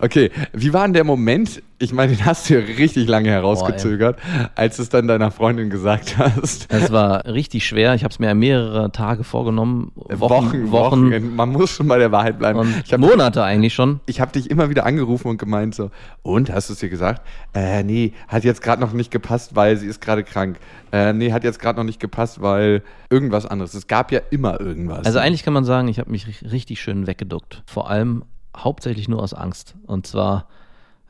Okay, 0.00 0.30
wie 0.52 0.72
war 0.72 0.84
denn 0.84 0.94
der 0.94 1.04
Moment? 1.04 1.62
Ich 1.84 1.92
meine, 1.92 2.16
den 2.16 2.24
hast 2.24 2.48
du 2.48 2.54
ja 2.54 2.60
richtig 2.60 3.06
lange 3.08 3.28
herausgezögert, 3.28 4.16
Boah, 4.16 4.50
als 4.54 4.76
du 4.76 4.82
es 4.82 4.88
dann 4.88 5.06
deiner 5.06 5.30
Freundin 5.30 5.70
gesagt 5.70 6.16
hast. 6.18 6.72
Es 6.72 6.90
war 6.90 7.26
richtig 7.26 7.66
schwer. 7.66 7.94
Ich 7.94 8.04
habe 8.04 8.12
es 8.12 8.18
mir 8.18 8.34
mehrere 8.34 8.90
Tage 8.90 9.22
vorgenommen. 9.22 9.92
Wochen, 9.94 10.70
Wochen, 10.70 10.70
Wochen. 10.70 11.36
Man 11.36 11.50
muss 11.50 11.70
schon 11.70 11.88
bei 11.88 11.98
der 11.98 12.10
Wahrheit 12.10 12.38
bleiben. 12.38 12.74
Hab, 12.90 12.98
Monate 12.98 13.42
eigentlich 13.44 13.74
schon. 13.74 14.00
Ich 14.06 14.20
habe 14.20 14.32
dich 14.32 14.50
immer 14.50 14.70
wieder 14.70 14.86
angerufen 14.86 15.28
und 15.28 15.38
gemeint 15.38 15.74
so, 15.74 15.90
und, 16.22 16.50
hast 16.50 16.70
du 16.70 16.72
es 16.72 16.78
dir 16.78 16.88
gesagt? 16.88 17.22
Äh, 17.54 17.82
nee, 17.82 18.14
hat 18.28 18.44
jetzt 18.44 18.62
gerade 18.62 18.80
noch 18.80 18.92
nicht 18.92 19.10
gepasst, 19.10 19.54
weil 19.54 19.76
sie 19.76 19.86
ist 19.86 20.00
gerade 20.00 20.24
krank. 20.24 20.58
Äh, 20.92 21.12
nee, 21.12 21.32
hat 21.32 21.44
jetzt 21.44 21.60
gerade 21.60 21.78
noch 21.78 21.84
nicht 21.84 22.00
gepasst, 22.00 22.40
weil 22.40 22.82
irgendwas 23.10 23.46
anderes. 23.46 23.74
Es 23.74 23.86
gab 23.86 24.10
ja 24.10 24.20
immer 24.30 24.60
irgendwas. 24.60 25.04
Also 25.04 25.18
eigentlich 25.18 25.42
kann 25.42 25.52
man 25.52 25.64
sagen, 25.64 25.88
ich 25.88 25.98
habe 25.98 26.10
mich 26.10 26.26
richtig 26.50 26.80
schön 26.80 27.06
weggeduckt 27.06 27.62
vor 27.66 27.90
allem 27.90 28.24
hauptsächlich 28.56 29.08
nur 29.08 29.22
aus 29.22 29.34
Angst. 29.34 29.74
Und 29.86 30.06
zwar, 30.06 30.48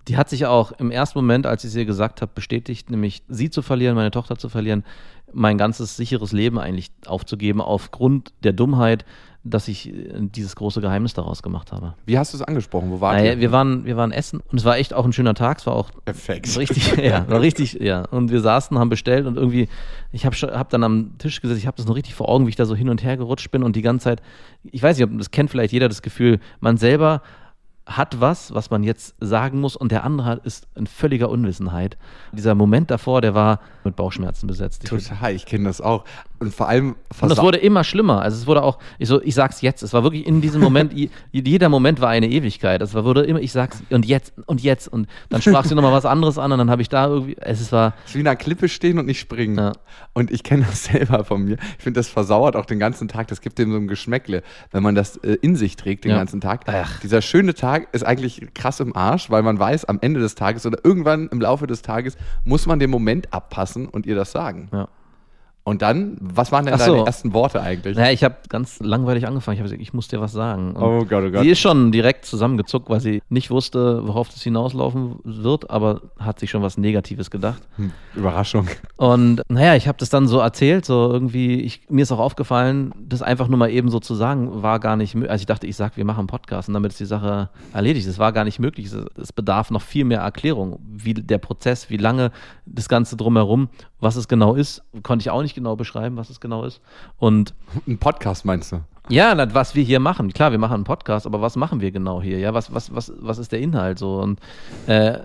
die 0.09 0.17
hat 0.17 0.29
sich 0.29 0.47
auch 0.47 0.73
im 0.73 0.91
ersten 0.91 1.19
Moment, 1.19 1.47
als 1.47 1.65
ich 1.65 1.71
es 1.71 1.77
ihr 1.77 1.87
gesagt 1.87 2.21
habe, 2.21 2.33
bestätigt, 2.35 2.91
nämlich 2.91 3.23
sie 3.29 3.51
zu 3.51 3.63
verlieren, 3.63 3.95
meine 3.97 4.11
Tochter 4.11 4.37
zu 4.37 4.49
verlieren, 4.49 4.85
mein 5.33 5.59
ganzes 5.59 5.97
sicheres 5.97 6.33
Leben 6.33 6.59
eigentlich 6.59 6.91
aufzugeben, 7.07 7.61
aufgrund 7.61 8.33
der 8.43 8.53
Dummheit, 8.53 9.05
dass 9.47 9.69
ich 9.69 9.91
äh, 9.91 10.13
dieses 10.21 10.57
große 10.57 10.81
Geheimnis 10.81 11.13
daraus 11.13 11.43
gemacht 11.43 11.71
habe. 11.71 11.95
Wie 12.07 12.19
hast 12.19 12.33
du 12.33 12.39
es 12.39 12.43
angesprochen? 12.43 12.91
Wo 12.91 13.01
wart 13.01 13.17
Naja, 13.17 13.33
ihr? 13.33 13.41
wir 13.41 13.53
waren, 13.53 13.85
wir 13.85 13.97
waren 13.97 14.11
essen 14.11 14.41
und 14.51 14.59
es 14.59 14.65
war 14.65 14.79
echt 14.79 14.95
auch 14.95 15.05
ein 15.05 15.13
schöner 15.13 15.35
Tag. 15.35 15.59
Es 15.59 15.67
war 15.67 15.75
auch 15.75 15.91
Perfekt. 16.05 16.57
richtig, 16.57 16.97
ja, 17.03 17.29
war 17.29 17.41
richtig, 17.41 17.75
ja. 17.75 18.07
Und 18.07 18.31
wir 18.31 18.41
saßen, 18.41 18.79
haben 18.79 18.89
bestellt 18.89 19.27
und 19.27 19.37
irgendwie, 19.37 19.69
ich 20.13 20.25
habe 20.25 20.35
hab 20.37 20.71
dann 20.71 20.83
am 20.83 21.19
Tisch 21.19 21.43
gesessen, 21.43 21.59
ich 21.59 21.67
habe 21.67 21.77
das 21.77 21.87
noch 21.87 21.95
richtig 21.95 22.15
vor 22.15 22.29
Augen, 22.29 22.47
wie 22.47 22.51
ich 22.51 22.57
da 22.57 22.65
so 22.65 22.75
hin 22.75 22.89
und 22.89 23.03
her 23.03 23.17
gerutscht 23.19 23.51
bin 23.51 23.63
und 23.63 23.77
die 23.77 23.83
ganze 23.83 24.05
Zeit, 24.05 24.23
ich 24.65 24.83
weiß 24.83 24.97
nicht, 24.97 25.07
ob 25.07 25.19
das 25.19 25.31
kennt 25.31 25.51
vielleicht 25.51 25.73
jeder 25.73 25.89
das 25.89 26.01
Gefühl, 26.01 26.41
man 26.61 26.79
selber 26.79 27.21
hat 27.87 28.21
was, 28.21 28.55
was 28.55 28.71
man 28.71 28.83
jetzt 28.83 29.15
sagen 29.21 29.61
muss 29.61 29.77
und 29.77 29.93
der 29.93 30.05
andere 30.05 30.41
ist 30.45 30.67
in 30.75 30.87
völliger 30.87 31.29
Unwissenheit. 31.29 31.99
Dieser 32.33 32.55
Moment 32.55 32.91
davor, 32.91 33.21
der 33.21 33.35
war 33.35 33.61
mit 33.85 33.95
Bauchschmerzen 33.95 34.47
besetzt. 34.47 34.87
Total, 34.87 35.35
ich 35.35 35.45
kenne 35.45 35.65
das 35.65 35.81
auch. 35.81 36.05
Und 36.41 36.53
vor 36.53 36.69
allem 36.69 36.97
und 37.23 37.31
es 37.31 37.39
wurde 37.39 37.59
immer 37.59 37.85
schlimmer. 37.85 38.21
Also 38.21 38.37
es 38.37 38.47
wurde 38.47 38.63
auch, 38.63 38.79
ich 38.99 39.09
so, 39.09 39.23
ich 39.23 39.35
sag's 39.35 39.61
jetzt. 39.63 39.83
Es 39.83 39.93
war 39.93 40.03
wirklich 40.03 40.27
in 40.27 40.41
diesem 40.41 40.61
Moment, 40.61 40.93
jeder 41.33 41.69
Moment 41.69 42.01
war 42.01 42.09
eine 42.11 42.29
Ewigkeit. 42.29 42.83
Es 42.83 42.93
war, 42.93 43.05
wurde 43.05 43.23
immer, 43.23 43.41
ich 43.41 43.53
sag's 43.53 43.83
und 43.91 44.05
jetzt 44.05 44.35
und 44.47 44.61
jetzt 44.63 44.89
und 44.89 45.07
dann 45.31 45.41
sprach 45.41 45.65
sie 45.65 45.75
nochmal 45.75 45.93
was 45.93 46.05
anderes 46.05 46.37
an 46.37 46.51
und 46.53 46.59
dann 46.59 46.71
habe 46.71 46.83
ich 46.83 46.89
da 46.89 47.07
irgendwie, 47.07 47.37
es 47.39 47.71
war, 47.73 47.95
Es 48.05 48.11
ist 48.11 48.15
wie 48.17 48.21
in 48.21 48.27
einer 48.27 48.37
Klippe 48.37 48.69
stehen 48.69 48.99
und 48.99 49.07
nicht 49.07 49.21
springen. 49.21 49.57
Ja. 49.57 49.73
Und 50.13 50.31
ich 50.33 50.43
kenne 50.43 50.67
das 50.69 50.85
selber 50.93 51.25
von 51.25 51.45
mir. 51.45 51.57
Ich 51.79 51.85
finde, 51.85 52.01
das 52.01 52.09
versauert 52.09 52.57
auch 52.57 52.67
den 52.67 52.79
ganzen 52.81 53.09
Tag. 53.09 53.29
Das 53.29 53.41
gibt 53.41 53.59
dem 53.59 53.71
so 53.71 53.79
ein 53.79 53.87
Geschmäckle, 53.89 54.43
wenn 54.73 54.83
man 54.83 54.95
das 54.97 55.17
äh, 55.19 55.37
in 55.41 55.55
sich 55.57 55.77
trägt 55.77 56.05
den 56.05 56.11
Ja. 56.11 56.19
ganzen 56.19 56.41
Tag. 56.41 56.63
Ach. 56.67 57.01
Dieser 57.01 57.23
schöne 57.23 57.55
Tag 57.55 57.89
ist 57.93 58.05
eigentlich 58.05 58.43
krass 58.55 58.81
im 58.81 58.95
Arsch, 58.95 59.31
weil 59.31 59.43
man 59.43 59.59
weiß, 59.59 59.85
am 59.87 59.99
Ende 60.03 60.21
des 60.21 60.35
Tages 60.35 60.67
oder 60.67 60.79
irgendwann 60.85 61.29
im 61.29 61.41
Laufe 61.41 61.67
des 61.69 61.83
Tages 61.83 62.17
muss 62.45 62.67
man 62.67 62.81
den 62.81 62.91
Moment 62.91 63.33
abpassen 63.33 63.87
und 63.89 64.05
ihr 64.05 64.17
das 64.17 64.33
sagen. 64.33 64.69
ja. 64.73 64.89
Und 65.67 65.81
dann, 65.81 66.19
was 66.21 66.53
waren 66.53 66.67
denn 66.67 66.79
so. 66.79 66.93
deine 66.93 67.07
ersten 67.07 67.33
Worte 67.33 67.63
eigentlich? 67.63 67.97
Naja, 67.97 68.13
ich 68.13 68.23
habe 68.23 68.37
ganz 68.51 68.81
langweilig 68.81 69.27
angefangen. 69.27 69.55
Ich 69.55 69.61
habe 69.61 69.69
gesagt, 69.71 69.81
ich 69.81 69.95
muss 69.95 70.09
dir 70.09 70.21
was 70.21 70.33
sagen. 70.33 70.73
Und 70.73 70.83
Oh 70.83 71.05
Gott, 71.07 71.25
oh 71.25 71.31
Gott. 71.31 71.43
Sie 71.43 71.49
ist 71.49 71.59
schon 71.59 71.91
direkt 71.91 72.27
zusammengezuckt, 72.27 72.91
weil 72.91 73.01
sie 73.01 73.23
nicht 73.31 73.51
wusste, 73.51 74.07
worauf 74.07 74.29
das 74.29 74.43
hinauslaufen 74.43 75.21
wird, 75.25 75.71
aber 75.71 76.03
hat 76.19 76.39
sich 76.39 76.51
schon 76.51 76.61
was 76.61 76.77
Negatives 76.77 77.31
gedacht. 77.31 77.63
Hm, 77.77 77.93
Überraschung. 78.15 78.69
Und 78.97 79.41
naja, 79.49 79.75
ich 79.75 79.89
habe 79.89 79.97
das 79.97 80.11
dann 80.11 80.29
so 80.29 80.39
erzählt, 80.39 80.85
so 80.85 81.11
irgendwie, 81.11 81.63
ich, 81.63 81.89
mir 81.89 82.03
ist 82.03 82.13
auch 82.13 82.19
aufgefallen, 82.19 82.93
das 83.01 83.23
einfach 83.23 83.49
nur 83.49 83.59
mal 83.59 83.71
eben 83.71 83.89
so 83.89 84.01
zu 84.01 84.15
sagen, 84.15 84.63
war 84.63 84.81
gar 84.81 84.97
nicht 84.97 85.15
möglich. 85.15 85.31
Also 85.31 85.43
ich 85.43 85.47
dachte, 85.47 85.67
ich 85.67 85.77
sag, 85.77 85.97
wir 85.97 86.05
machen 86.05 86.21
einen 86.21 86.27
Podcast 86.27 86.69
und 86.69 86.75
damit 86.75 86.93
ist 86.93 87.01
die 87.01 87.07
Sache 87.07 87.49
erledigt. 87.73 88.07
Es 88.07 88.19
war 88.19 88.33
gar 88.33 88.45
nicht 88.45 88.59
möglich. 88.59 88.93
Es 89.17 89.33
bedarf 89.33 89.71
noch 89.71 89.83
viel 89.83 90.05
mehr 90.05 90.21
Erklärung, 90.21 90.79
wie 90.85 91.15
der 91.15 91.39
Prozess, 91.39 91.89
wie 91.89 91.97
lange 91.97 92.33
das 92.67 92.91
Ganze 92.91 93.17
drumherum, 93.17 93.71
was 94.01 94.17
es 94.17 94.29
genau 94.29 94.55
ist, 94.55 94.83
konnte 95.03 95.23
ich 95.23 95.31
auch 95.31 95.43
nicht 95.43 95.54
genau 95.55 95.77
beschreiben, 95.77 96.17
was 96.17 96.31
es 96.31 96.41
genau 96.41 96.65
ist. 96.65 96.81
Und 97.19 97.55
Ein 97.87 97.99
Podcast 97.99 98.45
meinst 98.45 98.73
du? 98.73 98.81
ja, 99.11 99.55
was 99.55 99.75
wir 99.75 99.85
hier 99.85 100.01
machen. 100.01 100.33
Klar, 100.33 100.51
wir 100.51 100.59
machen 100.59 100.75
einen 100.75 100.85
Podcast, 100.85 101.27
aber 101.27 101.43
was 101.43 101.57
machen 101.57 101.81
wir 101.83 101.91
genau 101.91 102.23
hier? 102.23 102.39
Ja, 102.39 102.55
was, 102.55 102.73
was, 102.73 102.95
was, 102.95 103.13
was 103.19 103.37
ist 103.37 103.53
der 103.53 103.61
Inhalt 103.61 103.99
so? 103.99 104.19
Und 104.19 104.41
äh, 104.87 105.19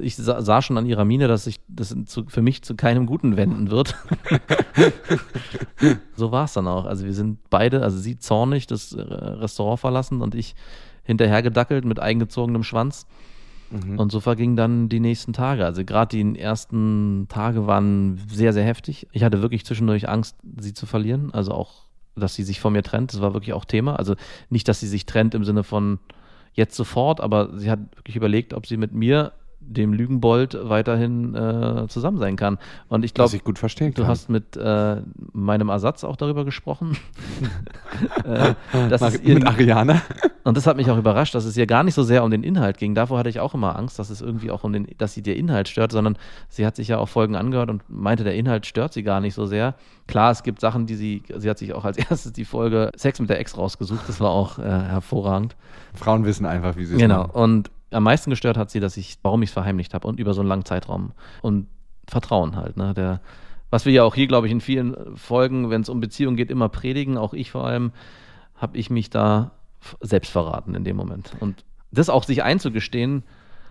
ich 0.00 0.14
sah, 0.14 0.42
sah 0.42 0.62
schon 0.62 0.78
an 0.78 0.86
ihrer 0.86 1.04
Miene, 1.04 1.26
dass 1.26 1.44
sich 1.44 1.56
das 1.66 1.94
zu, 2.06 2.26
für 2.28 2.42
mich 2.42 2.62
zu 2.62 2.76
keinem 2.76 3.06
Guten 3.06 3.36
wenden 3.36 3.70
wird. 3.70 3.96
so 6.16 6.30
war 6.30 6.44
es 6.44 6.52
dann 6.52 6.68
auch. 6.68 6.84
Also 6.84 7.04
wir 7.04 7.14
sind 7.14 7.38
beide, 7.50 7.82
also 7.82 7.98
sie 7.98 8.16
zornig 8.16 8.68
das 8.68 8.96
Restaurant 8.96 9.80
verlassen 9.80 10.22
und 10.22 10.36
ich 10.36 10.54
hinterhergedackelt 11.02 11.84
mit 11.84 11.98
eingezogenem 11.98 12.62
Schwanz. 12.62 13.06
Und 13.98 14.10
so 14.10 14.20
vergingen 14.20 14.56
dann 14.56 14.88
die 14.88 15.00
nächsten 15.00 15.32
Tage. 15.32 15.64
Also 15.64 15.84
gerade 15.84 16.16
die 16.16 16.38
ersten 16.38 17.26
Tage 17.28 17.66
waren 17.66 18.20
sehr, 18.28 18.52
sehr 18.52 18.64
heftig. 18.64 19.06
Ich 19.12 19.22
hatte 19.22 19.42
wirklich 19.42 19.64
zwischendurch 19.64 20.08
Angst, 20.08 20.36
sie 20.58 20.74
zu 20.74 20.86
verlieren. 20.86 21.32
Also 21.32 21.52
auch, 21.52 21.84
dass 22.16 22.34
sie 22.34 22.42
sich 22.42 22.60
von 22.60 22.72
mir 22.72 22.82
trennt. 22.82 23.12
Das 23.12 23.20
war 23.20 23.32
wirklich 23.32 23.52
auch 23.52 23.64
Thema. 23.64 23.96
Also 23.96 24.16
nicht, 24.48 24.66
dass 24.66 24.80
sie 24.80 24.88
sich 24.88 25.06
trennt 25.06 25.34
im 25.34 25.44
Sinne 25.44 25.62
von 25.62 26.00
jetzt 26.52 26.74
sofort, 26.74 27.20
aber 27.20 27.56
sie 27.58 27.70
hat 27.70 27.78
wirklich 27.96 28.16
überlegt, 28.16 28.54
ob 28.54 28.66
sie 28.66 28.76
mit 28.76 28.92
mir, 28.92 29.32
dem 29.72 29.92
Lügenbold, 29.92 30.58
weiterhin 30.62 31.34
äh, 31.34 31.86
zusammen 31.88 32.18
sein 32.18 32.36
kann. 32.36 32.58
Und 32.88 33.04
ich 33.04 33.14
glaube, 33.14 33.30
du 33.38 33.52
kann. 34.02 34.06
hast 34.06 34.28
mit 34.28 34.56
äh, 34.56 34.96
meinem 35.32 35.68
Ersatz 35.68 36.04
auch 36.04 36.16
darüber 36.16 36.44
gesprochen. 36.44 36.96
äh, 38.24 38.54
Nach, 38.88 39.12
ihr 39.22 39.34
mit 39.34 39.46
Ariana? 39.46 40.02
und 40.44 40.56
das 40.56 40.66
hat 40.66 40.76
mich 40.76 40.90
auch 40.90 40.98
überrascht, 40.98 41.34
dass 41.34 41.44
es 41.44 41.56
ihr 41.56 41.66
gar 41.66 41.82
nicht 41.84 41.94
so 41.94 42.02
sehr 42.02 42.24
um 42.24 42.30
den 42.30 42.42
Inhalt 42.42 42.78
ging. 42.78 42.94
Davor 42.94 43.18
hatte 43.18 43.28
ich 43.28 43.40
auch 43.40 43.54
immer 43.54 43.76
Angst, 43.78 43.98
dass 43.98 44.10
es 44.10 44.20
irgendwie 44.20 44.50
auch 44.50 44.64
um 44.64 44.72
den, 44.72 44.88
dass 44.98 45.14
sie 45.14 45.22
der 45.22 45.36
Inhalt 45.36 45.68
stört, 45.68 45.92
sondern 45.92 46.16
sie 46.48 46.66
hat 46.66 46.76
sich 46.76 46.88
ja 46.88 46.98
auch 46.98 47.08
Folgen 47.08 47.36
angehört 47.36 47.70
und 47.70 47.82
meinte, 47.88 48.24
der 48.24 48.34
Inhalt 48.34 48.66
stört 48.66 48.92
sie 48.92 49.02
gar 49.02 49.20
nicht 49.20 49.34
so 49.34 49.46
sehr. 49.46 49.74
Klar, 50.06 50.32
es 50.32 50.42
gibt 50.42 50.60
Sachen, 50.60 50.86
die 50.86 50.94
sie, 50.96 51.22
sie 51.36 51.48
hat 51.48 51.58
sich 51.58 51.72
auch 51.74 51.84
als 51.84 51.96
erstes 52.10 52.32
die 52.32 52.44
Folge 52.44 52.90
Sex 52.96 53.20
mit 53.20 53.30
der 53.30 53.38
Ex 53.38 53.56
rausgesucht. 53.56 54.08
Das 54.08 54.20
war 54.20 54.30
auch 54.30 54.58
äh, 54.58 54.62
hervorragend. 54.62 55.56
Frauen 55.94 56.24
wissen 56.24 56.46
einfach, 56.46 56.76
wie 56.76 56.84
sie 56.84 56.94
es 56.94 57.00
Genau. 57.00 57.22
machen. 57.28 57.30
Und 57.32 57.70
am 57.90 58.02
meisten 58.02 58.30
gestört 58.30 58.56
hat 58.56 58.70
sie, 58.70 58.80
dass 58.80 58.96
ich, 58.96 59.18
warum 59.22 59.42
ich 59.42 59.50
es 59.50 59.54
verheimlicht 59.54 59.94
habe 59.94 60.06
und 60.06 60.20
über 60.20 60.34
so 60.34 60.40
einen 60.40 60.48
langen 60.48 60.64
Zeitraum. 60.64 61.12
Und 61.42 61.66
Vertrauen 62.06 62.56
halt, 62.56 62.76
ne? 62.76 62.94
Der, 62.94 63.20
was 63.70 63.86
wir 63.86 63.92
ja 63.92 64.02
auch 64.02 64.14
hier, 64.14 64.26
glaube 64.26 64.46
ich, 64.46 64.52
in 64.52 64.60
vielen 64.60 65.16
Folgen, 65.16 65.70
wenn 65.70 65.82
es 65.82 65.88
um 65.88 66.00
Beziehungen 66.00 66.36
geht, 66.36 66.50
immer 66.50 66.68
predigen, 66.68 67.16
auch 67.16 67.34
ich 67.34 67.50
vor 67.50 67.66
allem, 67.66 67.92
habe 68.56 68.76
ich 68.76 68.90
mich 68.90 69.10
da 69.10 69.52
selbst 70.00 70.30
verraten 70.30 70.74
in 70.74 70.84
dem 70.84 70.96
Moment. 70.96 71.32
Und 71.40 71.64
das 71.92 72.08
auch 72.08 72.24
sich 72.24 72.42
einzugestehen 72.42 73.22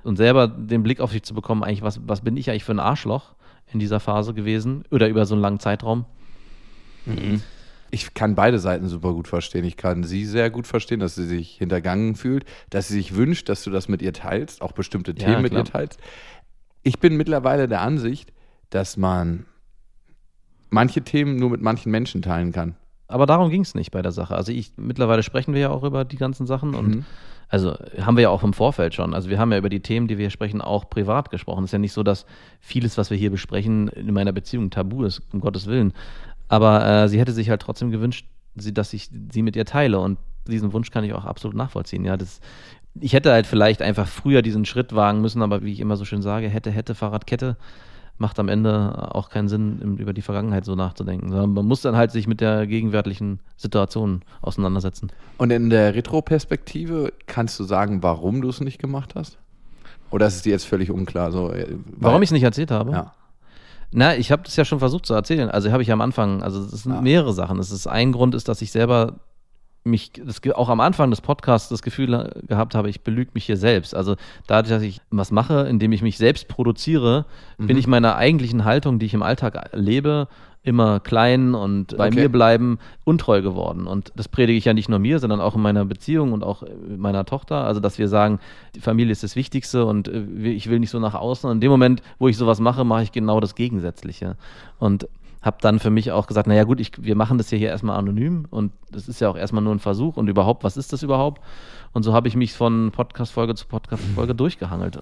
und 0.03 0.15
selber 0.15 0.47
den 0.47 0.83
Blick 0.83 1.01
auf 1.01 1.11
sich 1.11 1.23
zu 1.23 1.33
bekommen, 1.33 1.63
eigentlich, 1.63 1.81
was, 1.81 1.99
was 2.07 2.21
bin 2.21 2.37
ich 2.37 2.49
eigentlich 2.49 2.63
für 2.63 2.71
ein 2.71 2.79
Arschloch 2.79 3.35
in 3.71 3.79
dieser 3.79 3.99
Phase 3.99 4.33
gewesen 4.33 4.83
oder 4.89 5.07
über 5.09 5.25
so 5.25 5.35
einen 5.35 5.41
langen 5.41 5.59
Zeitraum. 5.59 6.05
Ich 7.91 8.13
kann 8.13 8.35
beide 8.35 8.59
Seiten 8.59 8.87
super 8.87 9.13
gut 9.13 9.27
verstehen. 9.27 9.65
Ich 9.65 9.77
kann 9.77 10.03
sie 10.03 10.25
sehr 10.25 10.49
gut 10.49 10.67
verstehen, 10.67 10.99
dass 10.99 11.15
sie 11.15 11.25
sich 11.25 11.57
hintergangen 11.57 12.15
fühlt, 12.15 12.45
dass 12.69 12.87
sie 12.87 12.93
sich 12.95 13.15
wünscht, 13.15 13.49
dass 13.49 13.63
du 13.63 13.71
das 13.71 13.87
mit 13.87 14.01
ihr 14.01 14.13
teilst, 14.13 14.61
auch 14.61 14.73
bestimmte 14.73 15.11
Ja, 15.11 15.25
Themen 15.25 15.41
mit 15.41 15.51
klar. 15.51 15.63
ihr 15.63 15.71
teilst. 15.71 15.99
Ich 16.83 16.99
bin 16.99 17.17
mittlerweile 17.17 17.67
der 17.67 17.81
Ansicht, 17.81 18.31
dass 18.69 18.95
man 18.97 19.45
manche 20.69 21.01
Themen 21.01 21.37
nur 21.37 21.49
mit 21.49 21.61
manchen 21.61 21.91
Menschen 21.91 22.21
teilen 22.21 22.51
kann. 22.51 22.75
Aber 23.07 23.25
darum 23.25 23.49
ging 23.49 23.61
es 23.61 23.73
nicht 23.73 23.89
bei 23.91 24.03
der 24.03 24.11
Sache. 24.11 24.35
Also 24.35 24.51
ich, 24.51 24.73
mittlerweile 24.77 25.23
sprechen 25.23 25.53
wir 25.55 25.61
ja 25.61 25.69
auch 25.71 25.83
über 25.83 26.05
die 26.05 26.17
ganzen 26.17 26.45
Sachen 26.45 26.75
und 26.75 26.87
Mhm. 26.89 27.05
also 27.47 27.75
haben 27.99 28.15
wir 28.17 28.21
ja 28.23 28.29
auch 28.29 28.43
im 28.43 28.53
Vorfeld 28.53 28.93
schon. 28.93 29.15
Also 29.15 29.31
wir 29.31 29.39
haben 29.39 29.51
ja 29.51 29.57
über 29.57 29.69
die 29.69 29.79
Themen, 29.79 30.07
die 30.07 30.19
wir 30.19 30.25
hier 30.25 30.29
sprechen, 30.29 30.61
auch 30.61 30.87
privat 30.91 31.31
gesprochen. 31.31 31.63
Es 31.63 31.69
ist 31.69 31.73
ja 31.73 31.79
nicht 31.79 31.93
so, 31.93 32.03
dass 32.03 32.27
vieles, 32.59 32.99
was 32.99 33.09
wir 33.09 33.17
hier 33.17 33.31
besprechen, 33.31 33.87
in 33.87 34.13
meiner 34.13 34.31
Beziehung 34.31 34.69
tabu 34.69 35.03
ist, 35.05 35.23
um 35.33 35.39
Gottes 35.39 35.65
Willen. 35.65 35.93
Aber 36.49 36.85
äh, 36.85 37.07
sie 37.07 37.19
hätte 37.19 37.31
sich 37.31 37.49
halt 37.49 37.61
trotzdem 37.61 37.91
gewünscht, 37.91 38.27
sie, 38.55 38.73
dass 38.73 38.91
ich 38.93 39.09
sie 39.31 39.41
mit 39.41 39.55
ihr 39.55 39.65
teile. 39.65 39.99
Und 39.99 40.17
diesen 40.47 40.73
Wunsch 40.73 40.91
kann 40.91 41.03
ich 41.03 41.13
auch 41.13 41.25
absolut 41.25 41.55
nachvollziehen. 41.55 42.03
Ja, 42.03 42.17
das, 42.17 42.41
ich 42.99 43.13
hätte 43.13 43.31
halt 43.31 43.47
vielleicht 43.47 43.81
einfach 43.81 44.07
früher 44.07 44.41
diesen 44.41 44.65
Schritt 44.65 44.93
wagen 44.93 45.21
müssen, 45.21 45.41
aber 45.41 45.63
wie 45.63 45.71
ich 45.71 45.79
immer 45.79 45.95
so 45.95 46.05
schön 46.05 46.21
sage, 46.21 46.49
hätte, 46.49 46.71
hätte, 46.71 46.95
Fahrradkette 46.95 47.55
macht 48.17 48.37
am 48.37 48.49
Ende 48.49 49.15
auch 49.15 49.29
keinen 49.29 49.47
Sinn, 49.47 49.97
über 49.97 50.11
die 50.11 50.21
Vergangenheit 50.21 50.65
so 50.65 50.75
nachzudenken. 50.75 51.29
Sondern 51.29 51.53
man 51.53 51.65
muss 51.65 51.81
dann 51.81 51.95
halt 51.95 52.11
sich 52.11 52.27
mit 52.27 52.41
der 52.41 52.67
gegenwärtigen 52.67 53.39
Situation 53.55 54.23
auseinandersetzen. 54.41 55.09
Und 55.37 55.51
in 55.51 55.69
der 55.69 55.95
Retro-Perspektive 55.95 57.13
kannst 57.27 57.57
du 57.59 57.63
sagen, 57.63 58.03
warum 58.03 58.41
du 58.41 58.49
es 58.49 58.59
nicht 58.59 58.77
gemacht 58.77 59.15
hast? 59.15 59.37
Oder 60.11 60.27
ist 60.27 60.35
es 60.35 60.41
dir 60.41 60.51
jetzt 60.51 60.65
völlig 60.65 60.91
unklar? 60.91 61.31
So, 61.31 61.51
äh, 61.51 61.77
Warum 61.97 62.21
ich 62.21 62.27
es 62.27 62.33
nicht 62.33 62.43
erzählt 62.43 62.71
habe? 62.71 62.91
Ja. 62.91 63.13
Na, 63.91 64.15
ich 64.15 64.31
habe 64.31 64.43
das 64.43 64.55
ja 64.55 64.65
schon 64.65 64.79
versucht 64.79 65.05
zu 65.05 65.13
erzählen. 65.13 65.49
Also 65.49 65.71
habe 65.71 65.81
ich 65.83 65.91
am 65.91 66.01
Anfang, 66.01 66.43
also 66.43 66.59
es 66.59 66.83
sind 66.83 66.91
Ah. 66.91 67.01
mehrere 67.01 67.33
Sachen. 67.33 67.57
Es 67.59 67.71
ist 67.71 67.87
ein 67.87 68.11
Grund 68.11 68.35
ist, 68.35 68.47
dass 68.47 68.61
ich 68.61 68.71
selber 68.71 69.15
mich 69.85 70.11
das, 70.23 70.41
auch 70.55 70.69
am 70.69 70.81
Anfang 70.81 71.09
des 71.09 71.21
Podcasts 71.21 71.69
das 71.69 71.81
Gefühl 71.81 72.13
äh, 72.13 72.45
gehabt 72.45 72.75
habe, 72.75 72.89
ich 72.89 73.01
belüge 73.01 73.31
mich 73.33 73.45
hier 73.45 73.57
selbst. 73.57 73.95
Also 73.95 74.15
dadurch, 74.45 74.69
dass 74.69 74.83
ich 74.83 75.01
was 75.09 75.31
mache, 75.31 75.61
indem 75.67 75.91
ich 75.93 76.01
mich 76.01 76.17
selbst 76.17 76.47
produziere, 76.49 77.25
bin 77.57 77.75
Mhm. 77.75 77.77
ich 77.77 77.87
meiner 77.87 78.15
eigentlichen 78.17 78.65
Haltung, 78.65 78.99
die 78.99 79.05
ich 79.07 79.13
im 79.13 79.23
Alltag 79.23 79.69
lebe, 79.73 80.27
immer 80.69 80.99
klein 81.01 81.53
und 81.55 81.97
bei 81.97 82.07
Okay. 82.07 82.21
mir 82.21 82.29
bleiben, 82.29 82.79
untreu 83.03 83.41
geworden. 83.41 83.87
Und 83.87 84.13
das 84.15 84.27
predige 84.29 84.57
ich 84.57 84.65
ja 84.65 84.73
nicht 84.73 84.87
nur 84.87 84.99
mir, 84.99 85.19
sondern 85.19 85.41
auch 85.41 85.55
in 85.55 85.61
meiner 85.61 85.83
Beziehung 85.83 86.31
und 86.31 86.43
auch 86.43 86.63
meiner 86.87 87.25
Tochter. 87.25 87.65
Also, 87.65 87.79
dass 87.81 87.97
wir 87.97 88.07
sagen, 88.07 88.39
die 88.75 88.79
Familie 88.79 89.11
ist 89.11 89.23
das 89.23 89.35
Wichtigste 89.35 89.85
und 89.85 90.07
äh, 90.07 90.21
ich 90.49 90.69
will 90.69 90.79
nicht 90.79 90.91
so 90.91 90.99
nach 90.99 91.15
außen. 91.15 91.49
Und 91.49 91.57
in 91.57 91.61
dem 91.61 91.71
Moment, 91.71 92.01
wo 92.19 92.27
ich 92.27 92.37
sowas 92.37 92.59
mache, 92.59 92.85
mache 92.85 93.03
ich 93.03 93.11
genau 93.11 93.39
das 93.39 93.55
Gegensätzliche. 93.55 94.37
Und 94.79 95.07
habe 95.41 95.57
dann 95.61 95.79
für 95.79 95.89
mich 95.89 96.11
auch 96.11 96.27
gesagt, 96.27 96.47
naja 96.47 96.65
gut, 96.65 96.79
ich, 96.79 96.91
wir 97.01 97.15
machen 97.15 97.37
das 97.37 97.49
ja 97.49 97.57
hier 97.57 97.69
erstmal 97.69 97.97
anonym 97.97 98.45
und 98.49 98.73
das 98.91 99.07
ist 99.07 99.21
ja 99.21 99.29
auch 99.29 99.37
erstmal 99.37 99.63
nur 99.63 99.73
ein 99.73 99.79
Versuch 99.79 100.17
und 100.17 100.27
überhaupt, 100.27 100.65
was 100.65 100.75
ist 100.75 100.91
das 100.91 101.01
überhaupt? 101.01 101.41
Und 101.93 102.03
so 102.03 102.13
habe 102.13 102.27
ich 102.27 102.35
mich 102.35 102.53
von 102.53 102.91
Podcast-Folge 102.91 103.55
zu 103.55 103.65
Podcast-Folge 103.67 104.35
durchgehangelt. 104.35 104.99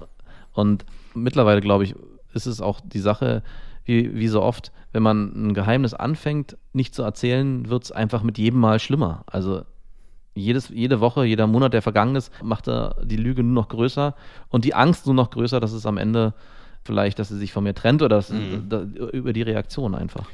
Und 0.54 0.86
mittlerweile, 1.16 1.60
glaube 1.60 1.86
ich, 1.86 1.96
ist 2.34 2.46
es 2.46 2.62
auch 2.62 2.80
die 2.82 3.00
Sache, 3.00 3.42
wie, 3.88 4.16
wie 4.16 4.28
so 4.28 4.42
oft, 4.42 4.72
wenn 4.92 5.02
man 5.02 5.32
ein 5.34 5.54
Geheimnis 5.54 5.94
anfängt, 5.94 6.58
nicht 6.74 6.94
zu 6.94 7.04
erzählen, 7.04 7.70
wird 7.70 7.86
es 7.86 7.92
einfach 7.92 8.22
mit 8.22 8.38
jedem 8.38 8.60
Mal 8.60 8.80
schlimmer. 8.80 9.24
Also 9.26 9.64
jedes, 10.36 10.70
jede 10.70 11.00
Woche, 11.00 11.26
jeder 11.26 11.48
Monat, 11.48 11.74
der 11.74 11.82
vergangen 11.82 12.16
ist, 12.16 12.32
macht 12.44 12.68
er 12.68 12.96
die 13.04 13.18
Lüge 13.18 13.44
nur 13.44 13.54
noch 13.54 13.70
größer 13.70 14.14
und 14.50 14.66
die 14.66 14.76
Angst 14.76 15.06
nur 15.06 15.16
noch 15.16 15.32
größer, 15.32 15.60
dass 15.60 15.72
es 15.72 15.86
am 15.86 15.98
Ende 15.98 16.34
vielleicht, 16.84 17.18
dass 17.20 17.30
sie 17.30 17.38
sich 17.38 17.52
von 17.52 17.64
mir 17.64 17.74
trennt 17.74 18.02
oder 18.02 18.18
dass, 18.18 18.32
da, 18.70 18.82
über 18.82 19.34
die 19.34 19.42
Reaktion 19.42 19.96
einfach. 19.96 20.26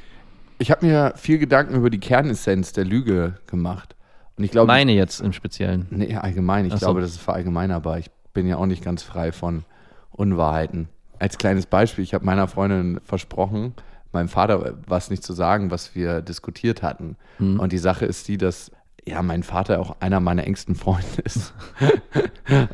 Ich 0.58 0.70
habe 0.70 0.86
mir 0.86 1.14
viel 1.16 1.38
Gedanken 1.38 1.74
über 1.74 1.90
die 1.90 1.98
Kernessenz 1.98 2.72
der 2.72 2.84
Lüge 2.84 3.38
gemacht. 3.46 3.96
Und 4.36 4.44
ich 4.44 4.50
glaube, 4.50 4.66
Meine 4.66 4.92
jetzt 4.92 5.20
im 5.20 5.32
Speziellen. 5.32 5.86
Nee, 5.90 6.14
allgemein. 6.16 6.66
Ich 6.66 6.72
so. 6.72 6.78
glaube, 6.78 7.00
das 7.00 7.10
ist 7.10 7.20
verallgemeinerbar. 7.20 7.98
Ich 7.98 8.10
bin 8.32 8.46
ja 8.46 8.56
auch 8.56 8.66
nicht 8.66 8.84
ganz 8.84 9.02
frei 9.02 9.32
von 9.32 9.64
Unwahrheiten. 10.10 10.88
Als 11.24 11.38
kleines 11.38 11.64
Beispiel, 11.64 12.04
ich 12.04 12.12
habe 12.12 12.26
meiner 12.26 12.46
Freundin 12.48 13.00
versprochen, 13.02 13.72
meinem 14.12 14.28
Vater 14.28 14.74
was 14.86 15.08
nicht 15.08 15.22
zu 15.22 15.32
sagen, 15.32 15.70
was 15.70 15.94
wir 15.94 16.20
diskutiert 16.20 16.82
hatten. 16.82 17.16
Hm. 17.38 17.58
Und 17.58 17.72
die 17.72 17.78
Sache 17.78 18.04
ist 18.04 18.28
die, 18.28 18.36
dass 18.36 18.70
ja 19.06 19.22
mein 19.22 19.42
Vater 19.42 19.80
auch 19.80 19.96
einer 20.00 20.20
meiner 20.20 20.44
engsten 20.44 20.74
Freunde 20.74 21.06
ist. 21.24 21.54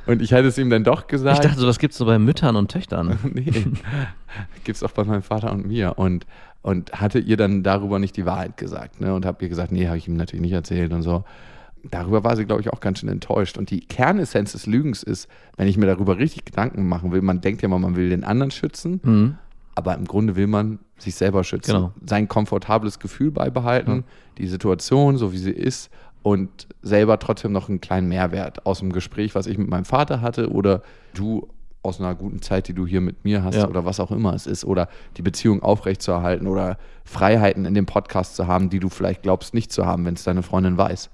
Und 0.07 0.21
ich 0.21 0.33
hatte 0.33 0.49
es 0.49 0.59
ihm 0.59 0.69
dann 0.69 0.83
doch 0.83 1.03
Ich 1.03 1.07
gesagt. 1.07 1.45
dachte, 1.45 1.61
sowas 1.61 1.79
gibt 1.79 1.93
es 1.93 1.99
so 1.99 2.07
bei 2.07 2.19
Müttern 2.19 2.57
und 2.57 2.73
Töchtern. 2.73 3.21
nee, 3.33 3.53
gibt's 4.65 4.83
auch 4.83 4.91
bei 4.91 5.05
meinem 5.05 5.23
Vater 5.23 5.53
und 5.53 5.69
mir. 5.69 5.97
Und, 5.97 6.27
und 6.63 6.91
hatte 6.93 7.21
ihr 7.21 7.37
dann 7.37 7.63
darüber 7.63 8.01
nicht 8.01 8.17
die 8.17 8.27
Wahrheit 8.27 8.57
gesagt. 8.57 9.01
Ne? 9.01 9.15
Und 9.15 9.27
habe 9.27 9.45
ihr 9.45 9.49
gesagt, 9.49 9.71
nee, 9.71 9.87
habe 9.87 9.99
ich 9.99 10.09
ihm 10.09 10.17
natürlich 10.17 10.43
nicht 10.43 10.55
erzählt 10.55 10.93
und 10.93 11.03
so. 11.03 11.23
Darüber 11.91 12.25
war 12.25 12.37
sie, 12.37 12.45
glaube 12.45 12.61
ich, 12.61 12.71
auch 12.73 12.81
ganz 12.81 12.99
schön 13.01 13.09
enttäuscht. 13.09 13.57
Und 13.59 13.71
die 13.71 13.81
Kernessenz 13.81 14.53
des 14.53 14.67
Lügens 14.67 15.03
ist, 15.03 15.29
wenn 15.57 15.67
ich 15.69 15.77
mir 15.79 15.87
darüber 15.87 16.19
richtig 16.19 16.45
Gedanken 16.45 16.89
machen 16.89 17.13
will, 17.13 17.23
man 17.23 17.41
denkt 17.41 17.63
ja 17.63 17.69
mal, 17.69 17.79
man 17.79 17.97
will 17.97 18.11
den 18.11 18.25
anderen 18.25 18.51
schützen, 18.51 19.01
Mhm. 19.03 19.39
aber 19.75 19.95
im 19.95 20.05
Grunde 20.07 20.37
will 20.37 20.47
man 20.47 20.79
sich 20.99 21.15
selber 21.15 21.45
schützen. 21.45 21.73
Genau. 21.73 21.93
Sein 22.05 22.29
komfortables 22.29 22.99
Gefühl 22.99 23.31
beibehalten, 23.31 24.05
die 24.39 24.47
Situation, 24.47 25.17
so 25.17 25.33
wie 25.33 25.39
sie 25.39 25.51
ist 25.53 25.91
und 26.23 26.69
selber 26.83 27.19
trotzdem 27.19 27.53
noch 27.53 27.69
einen 27.71 27.81
kleinen 27.81 28.09
Mehrwert 28.09 28.67
aus 28.67 28.81
dem 28.81 28.93
Gespräch, 28.93 29.35
was 29.35 29.47
ich 29.47 29.57
mit 29.57 29.69
meinem 29.69 29.87
Vater 29.87 30.21
hatte 30.21 30.51
oder 30.51 30.83
du 31.15 31.49
aus 31.83 31.99
einer 31.99 32.15
guten 32.15 32.43
Zeit, 32.43 32.69
die 32.69 32.75
du 32.75 32.87
hier 32.87 33.01
mit 33.01 33.25
mir 33.25 33.43
hast 33.43 33.55
Ja. 33.55 33.67
oder 33.67 33.87
was 33.87 34.01
auch 34.01 34.11
immer 34.11 34.35
es 34.35 34.47
ist 34.47 34.67
oder 34.67 34.87
die 35.17 35.23
Beziehung 35.23 35.63
aufrechtzuerhalten 35.63 36.47
oder 36.47 36.77
Freiheiten 37.07 37.65
in 37.65 37.73
dem 37.73 37.87
Podcast 37.87 38.37
zu 38.37 38.47
haben, 38.47 38.69
die 38.69 38.81
du 38.81 38.91
vielleicht 38.91 39.23
glaubst 39.23 39.55
nicht 39.55 39.73
zu 39.73 39.87
haben, 39.87 40.05
wenn 40.05 40.13
es 40.13 40.25
deine 40.25 40.43
Freundin 40.43 40.77
weiß. 40.77 41.09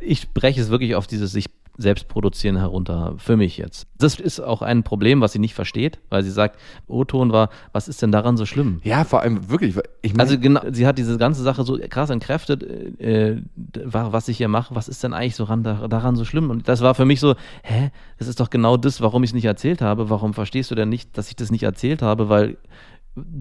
Ich 0.00 0.30
breche 0.34 0.60
es 0.60 0.70
wirklich 0.70 0.94
auf 0.94 1.06
dieses 1.06 1.32
sich 1.32 1.46
selbst 1.80 2.08
produzieren 2.08 2.56
herunter, 2.56 3.14
für 3.18 3.36
mich 3.36 3.56
jetzt. 3.56 3.86
Das 3.98 4.18
ist 4.18 4.40
auch 4.40 4.62
ein 4.62 4.82
Problem, 4.82 5.20
was 5.20 5.30
sie 5.32 5.38
nicht 5.38 5.54
versteht, 5.54 6.00
weil 6.10 6.24
sie 6.24 6.30
sagt, 6.32 6.58
O-Ton 6.88 7.30
war, 7.30 7.50
was 7.72 7.86
ist 7.86 8.02
denn 8.02 8.10
daran 8.10 8.36
so 8.36 8.46
schlimm? 8.46 8.80
Ja, 8.82 9.04
vor 9.04 9.20
allem 9.20 9.48
wirklich, 9.48 9.76
ich 10.02 10.12
meine, 10.12 10.22
Also 10.28 10.40
genau, 10.40 10.60
sie 10.72 10.88
hat 10.88 10.98
diese 10.98 11.16
ganze 11.18 11.40
Sache 11.44 11.62
so 11.62 11.78
krass 11.88 12.10
entkräftet, 12.10 12.64
äh, 13.00 13.40
wa- 13.84 14.08
was 14.10 14.26
ich 14.26 14.38
hier 14.38 14.48
mache, 14.48 14.74
was 14.74 14.88
ist 14.88 15.04
denn 15.04 15.12
eigentlich 15.14 15.36
so 15.36 15.44
ran, 15.44 15.62
da- 15.62 15.86
daran 15.86 16.16
so 16.16 16.24
schlimm? 16.24 16.50
Und 16.50 16.66
das 16.68 16.80
war 16.80 16.96
für 16.96 17.04
mich 17.04 17.20
so, 17.20 17.36
hä, 17.62 17.92
das 18.18 18.26
ist 18.26 18.40
doch 18.40 18.50
genau 18.50 18.76
das, 18.76 19.00
warum 19.00 19.22
ich 19.22 19.30
es 19.30 19.34
nicht 19.34 19.44
erzählt 19.44 19.80
habe. 19.80 20.10
Warum 20.10 20.34
verstehst 20.34 20.72
du 20.72 20.74
denn 20.74 20.88
nicht, 20.88 21.16
dass 21.16 21.28
ich 21.28 21.36
das 21.36 21.52
nicht 21.52 21.62
erzählt 21.62 22.02
habe? 22.02 22.28
Weil 22.28 22.56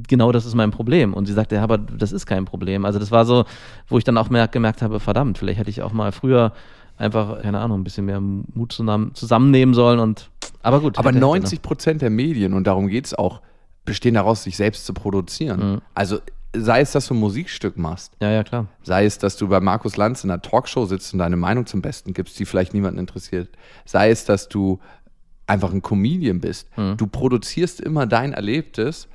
genau 0.07 0.31
das 0.31 0.45
ist 0.45 0.55
mein 0.55 0.71
Problem. 0.71 1.13
Und 1.13 1.25
sie 1.25 1.33
sagte, 1.33 1.55
ja, 1.55 1.63
aber 1.63 1.77
das 1.77 2.11
ist 2.11 2.25
kein 2.25 2.45
Problem. 2.45 2.85
Also 2.85 2.99
das 2.99 3.11
war 3.11 3.25
so, 3.25 3.45
wo 3.87 3.97
ich 3.97 4.03
dann 4.03 4.17
auch 4.17 4.29
merk, 4.29 4.51
gemerkt 4.51 4.81
habe, 4.81 4.99
verdammt, 4.99 5.37
vielleicht 5.37 5.59
hätte 5.59 5.69
ich 5.69 5.81
auch 5.81 5.93
mal 5.93 6.11
früher 6.11 6.53
einfach, 6.97 7.41
keine 7.41 7.59
Ahnung, 7.59 7.81
ein 7.81 7.83
bisschen 7.83 8.05
mehr 8.05 8.19
Mut 8.19 8.71
zusammen, 8.71 9.13
zusammennehmen 9.13 9.73
sollen 9.75 9.99
und 9.99 10.29
aber 10.63 10.79
gut. 10.81 10.97
Aber 10.97 11.09
hätte- 11.09 11.17
hätte 11.17 11.25
90 11.25 11.61
Prozent 11.61 12.01
der 12.01 12.09
Medien, 12.09 12.53
und 12.53 12.65
darum 12.65 12.87
geht 12.87 13.05
es 13.05 13.13
auch, 13.13 13.41
bestehen 13.85 14.15
daraus, 14.15 14.43
sich 14.43 14.57
selbst 14.57 14.85
zu 14.85 14.93
produzieren. 14.93 15.73
Mhm. 15.73 15.81
Also 15.93 16.19
sei 16.55 16.81
es, 16.81 16.91
dass 16.93 17.07
du 17.07 17.13
ein 17.13 17.19
Musikstück 17.19 17.77
machst. 17.77 18.13
Ja, 18.21 18.31
ja, 18.31 18.43
klar. 18.43 18.65
sei 18.81 19.05
es, 19.05 19.19
dass 19.19 19.37
du 19.37 19.47
bei 19.47 19.59
Markus 19.59 19.95
Lanz 19.95 20.23
in 20.23 20.31
einer 20.31 20.41
Talkshow 20.41 20.85
sitzt 20.85 21.13
und 21.13 21.19
deine 21.19 21.37
Meinung 21.37 21.67
zum 21.67 21.81
Besten 21.83 22.13
gibst, 22.13 22.39
die 22.39 22.45
vielleicht 22.45 22.73
niemanden 22.73 22.99
interessiert, 22.99 23.49
sei 23.85 24.09
es, 24.09 24.25
dass 24.25 24.49
du 24.49 24.79
einfach 25.45 25.71
ein 25.71 25.81
Comedian 25.83 26.41
bist. 26.41 26.67
Mhm. 26.77 26.97
Du 26.97 27.05
produzierst 27.07 27.79
immer 27.79 28.07
dein 28.07 28.33
Erlebtes 28.33 29.07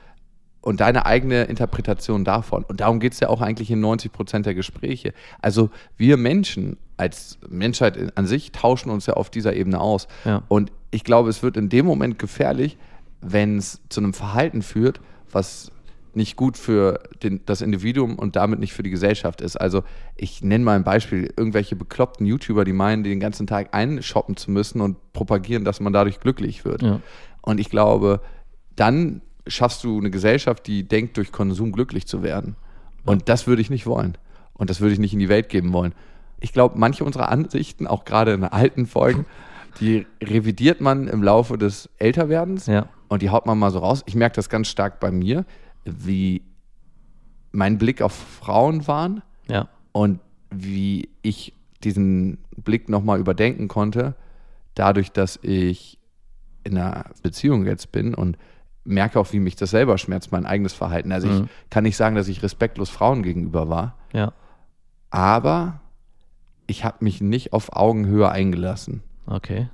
und 0.63 0.81
deine 0.81 1.05
eigene 1.07 1.45
Interpretation 1.45 2.25
davon. 2.25 2.65
Und 2.65 2.81
darum 2.81 3.01
geht 3.01 3.13
es 3.13 3.21
ja 3.21 3.29
auch 3.29 3.43
eigentlich 3.43 3.71
in 3.71 3.81
90 3.81 4.13
Prozent 4.13 4.47
der 4.47 4.55
Gespräche. 4.55 5.13
Also 5.41 5.71
wir 5.97 6.17
Menschen 6.17 6.79
als 6.97 7.39
Menschheit 7.49 8.17
an 8.17 8.27
sich 8.27 8.53
tauschen 8.53 8.91
uns 8.91 9.07
ja 9.07 9.15
auf 9.15 9.29
dieser 9.29 9.55
Ebene 9.55 9.81
aus. 9.81 10.07
Ja. 10.25 10.43
Und 10.49 10.71
ich 10.93 11.03
glaube, 11.03 11.31
es 11.31 11.43
wird 11.43 11.57
in 11.57 11.69
dem 11.69 11.85
Moment 11.85 12.19
gefährlich, 12.19 12.79
wenn 13.21 13.59
es 13.59 13.81
zu 13.89 14.01
einem 14.01 14.15
Verhalten 14.15 14.63
führt, 14.63 15.01
was 15.31 15.73
nicht 16.15 16.37
gut 16.37 16.59
für 16.59 17.01
den, 17.23 17.41
das 17.47 17.63
Individuum 17.63 18.19
und 18.19 18.37
damit 18.37 18.61
nicht 18.61 18.73
für 18.73 18.83
die 18.83 18.91
Gesellschaft 18.91 19.41
ist. 19.41 19.57
Also 19.57 19.83
ich 20.15 20.43
nenne 20.43 20.65
mal 20.65 20.77
ein 20.77 20.85
Beispiel, 20.85 21.33
irgendwelche 21.37 21.75
bekloppten 21.75 22.27
YouTuber, 22.27 22.65
die 22.65 22.75
meinen, 22.75 23.03
den 23.03 23.19
ganzen 23.19 23.47
Tag 23.47 23.71
einshoppen 23.73 24.37
zu 24.37 24.51
müssen 24.51 24.81
und 24.81 24.97
propagieren, 25.13 25.65
dass 25.65 25.81
man 25.81 25.93
dadurch 25.93 26.21
glücklich 26.21 26.65
wird. 26.65 26.83
Ja. 26.83 27.01
Und 27.41 27.59
ich 27.59 27.71
glaube, 27.71 28.21
dann 28.77 29.23
schaffst 29.47 29.83
du 29.85 29.99
eine 29.99 30.11
Gesellschaft, 30.11 30.67
die 30.67 30.85
denkt, 30.87 31.17
durch 31.17 31.33
Konsum 31.33 31.73
glücklich 31.73 32.07
zu 32.07 32.23
werden. 32.23 32.57
Und 33.05 33.29
das 33.29 33.47
würde 33.47 33.63
ich 33.63 33.71
nicht 33.71 33.87
wollen. 33.87 34.17
Und 34.55 34.71
das 34.71 34.81
würde 34.81 34.93
ich 34.93 34.99
nicht 35.01 35.13
in 35.13 35.19
die 35.19 35.29
Welt 35.29 35.49
geben 35.49 35.73
wollen. 35.73 35.95
Ich 36.41 36.53
glaube, 36.53 36.79
manche 36.79 37.05
unserer 37.05 37.29
Ansichten, 37.31 37.87
auch 37.87 38.05
gerade 38.05 38.33
in 38.33 38.45
alten 38.45 38.87
Folgen, 38.87 39.27
die 39.81 40.07
revidiert 40.23 40.81
man 40.81 41.09
im 41.09 41.23
Laufe 41.23 41.57
des 41.59 41.89
Älterwerdens 41.99 42.67
Ja. 42.67 42.89
und 43.09 43.23
die 43.23 43.31
haut 43.31 43.47
man 43.47 43.59
mal 43.59 43.71
so 43.71 43.79
raus. 43.81 44.03
Ich 44.07 44.15
merke 44.15 44.37
das 44.37 44.49
ganz 44.49 44.69
stark 44.69 45.01
bei 45.01 45.11
mir, 45.11 45.45
wie 45.85 46.43
mein 47.51 47.79
Blick 47.79 48.03
auf 48.03 48.13
Frauen 48.13 48.87
waren 48.87 49.23
Ja. 49.49 49.69
und 49.93 50.21
wie 50.51 51.09
ich 51.23 51.55
diesen 51.83 52.39
Blick 52.57 52.89
nochmal 52.89 53.19
überdenken 53.19 53.67
konnte, 53.69 54.15
dadurch, 54.75 55.11
dass 55.11 55.39
ich 55.43 55.99
in 56.65 56.79
einer 56.79 57.07
Beziehung 57.23 57.67
jetzt 57.67 57.91
bin 57.93 58.15
und 58.15 58.37
merke 58.85 59.19
auch, 59.21 59.33
wie 59.33 59.39
mich 59.41 59.57
das 59.57 59.71
selber 59.71 59.97
schmerzt, 59.99 60.33
mein 60.33 60.47
eigenes 60.47 60.73
Verhalten. 60.73 61.13
Also 61.13 61.29
ich 61.29 61.41
Mhm. 61.41 61.49
kann 61.71 61.85
nicht 61.85 61.97
sagen, 61.97 62.17
dass 62.17 62.29
ich 62.29 62.43
respektlos 62.43 62.91
Frauen 62.91 63.23
gegenüber 63.23 63.69
war, 63.69 63.97
Ja. 64.13 64.33
aber 65.11 65.81
ich 66.67 66.85
habe 66.85 66.99
mich 67.01 67.21
nicht 67.21 67.53
auf 67.53 67.75
Augenhöhe 67.77 68.31
eingelassen. 68.31 69.03
Okay. 69.27 69.69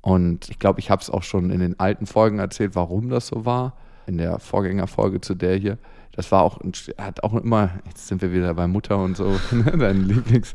Und 0.00 0.48
ich 0.50 0.58
glaube, 0.58 0.80
ich 0.80 0.90
habe 0.90 1.00
es 1.00 1.10
auch 1.10 1.22
schon 1.22 1.50
in 1.50 1.60
den 1.60 1.78
alten 1.78 2.06
Folgen 2.06 2.38
erzählt, 2.38 2.74
warum 2.74 3.08
das 3.08 3.28
so 3.28 3.44
war. 3.44 3.74
In 4.06 4.18
der 4.18 4.40
Vorgängerfolge 4.40 5.20
zu 5.20 5.34
der 5.34 5.56
hier. 5.56 5.78
Das 6.14 6.30
war 6.32 6.42
auch, 6.42 6.58
hat 6.98 7.22
auch 7.22 7.34
immer, 7.34 7.70
jetzt 7.86 8.08
sind 8.08 8.20
wir 8.20 8.32
wieder 8.32 8.52
bei 8.54 8.66
Mutter 8.66 8.98
und 8.98 9.16
so, 9.16 9.28
ne, 9.52 9.76
dein 9.78 10.02
Lieblings. 10.04 10.54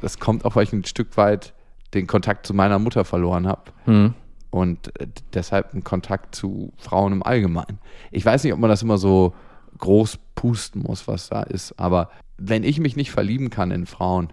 Das 0.00 0.18
kommt 0.20 0.44
auch, 0.44 0.54
weil 0.56 0.62
ich 0.64 0.72
ein 0.72 0.84
Stück 0.84 1.16
weit 1.16 1.54
den 1.94 2.06
Kontakt 2.06 2.46
zu 2.46 2.54
meiner 2.54 2.78
Mutter 2.78 3.04
verloren 3.04 3.46
habe 3.48 3.62
Hm. 3.84 4.14
Und 4.50 4.98
äh, 5.00 5.06
deshalb 5.34 5.72
einen 5.72 5.84
Kontakt 5.84 6.34
zu 6.34 6.72
Frauen 6.76 7.12
im 7.12 7.22
Allgemeinen. 7.22 7.78
Ich 8.10 8.24
weiß 8.24 8.44
nicht, 8.44 8.52
ob 8.52 8.58
man 8.58 8.70
das 8.70 8.82
immer 8.82 8.98
so 8.98 9.34
groß 9.78 10.18
pusten 10.34 10.82
muss, 10.82 11.06
was 11.06 11.28
da 11.28 11.42
ist, 11.42 11.78
aber 11.78 12.10
wenn 12.36 12.64
ich 12.64 12.80
mich 12.80 12.96
nicht 12.96 13.10
verlieben 13.10 13.50
kann 13.50 13.70
in 13.70 13.86
Frauen 13.86 14.32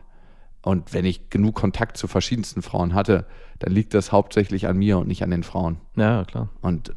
und 0.62 0.94
wenn 0.94 1.06
ich 1.06 1.30
genug 1.30 1.56
Kontakt 1.56 1.98
zu 1.98 2.08
verschiedensten 2.08 2.62
Frauen 2.62 2.94
hatte, 2.94 3.26
dann 3.60 3.72
liegt 3.72 3.94
das 3.94 4.12
hauptsächlich 4.12 4.68
an 4.68 4.78
mir 4.78 4.98
und 4.98 5.08
nicht 5.08 5.24
an 5.24 5.32
den 5.32 5.44
Frauen. 5.44 5.78
Ja, 5.96 6.24
klar. 6.24 6.50
Und 6.62 6.94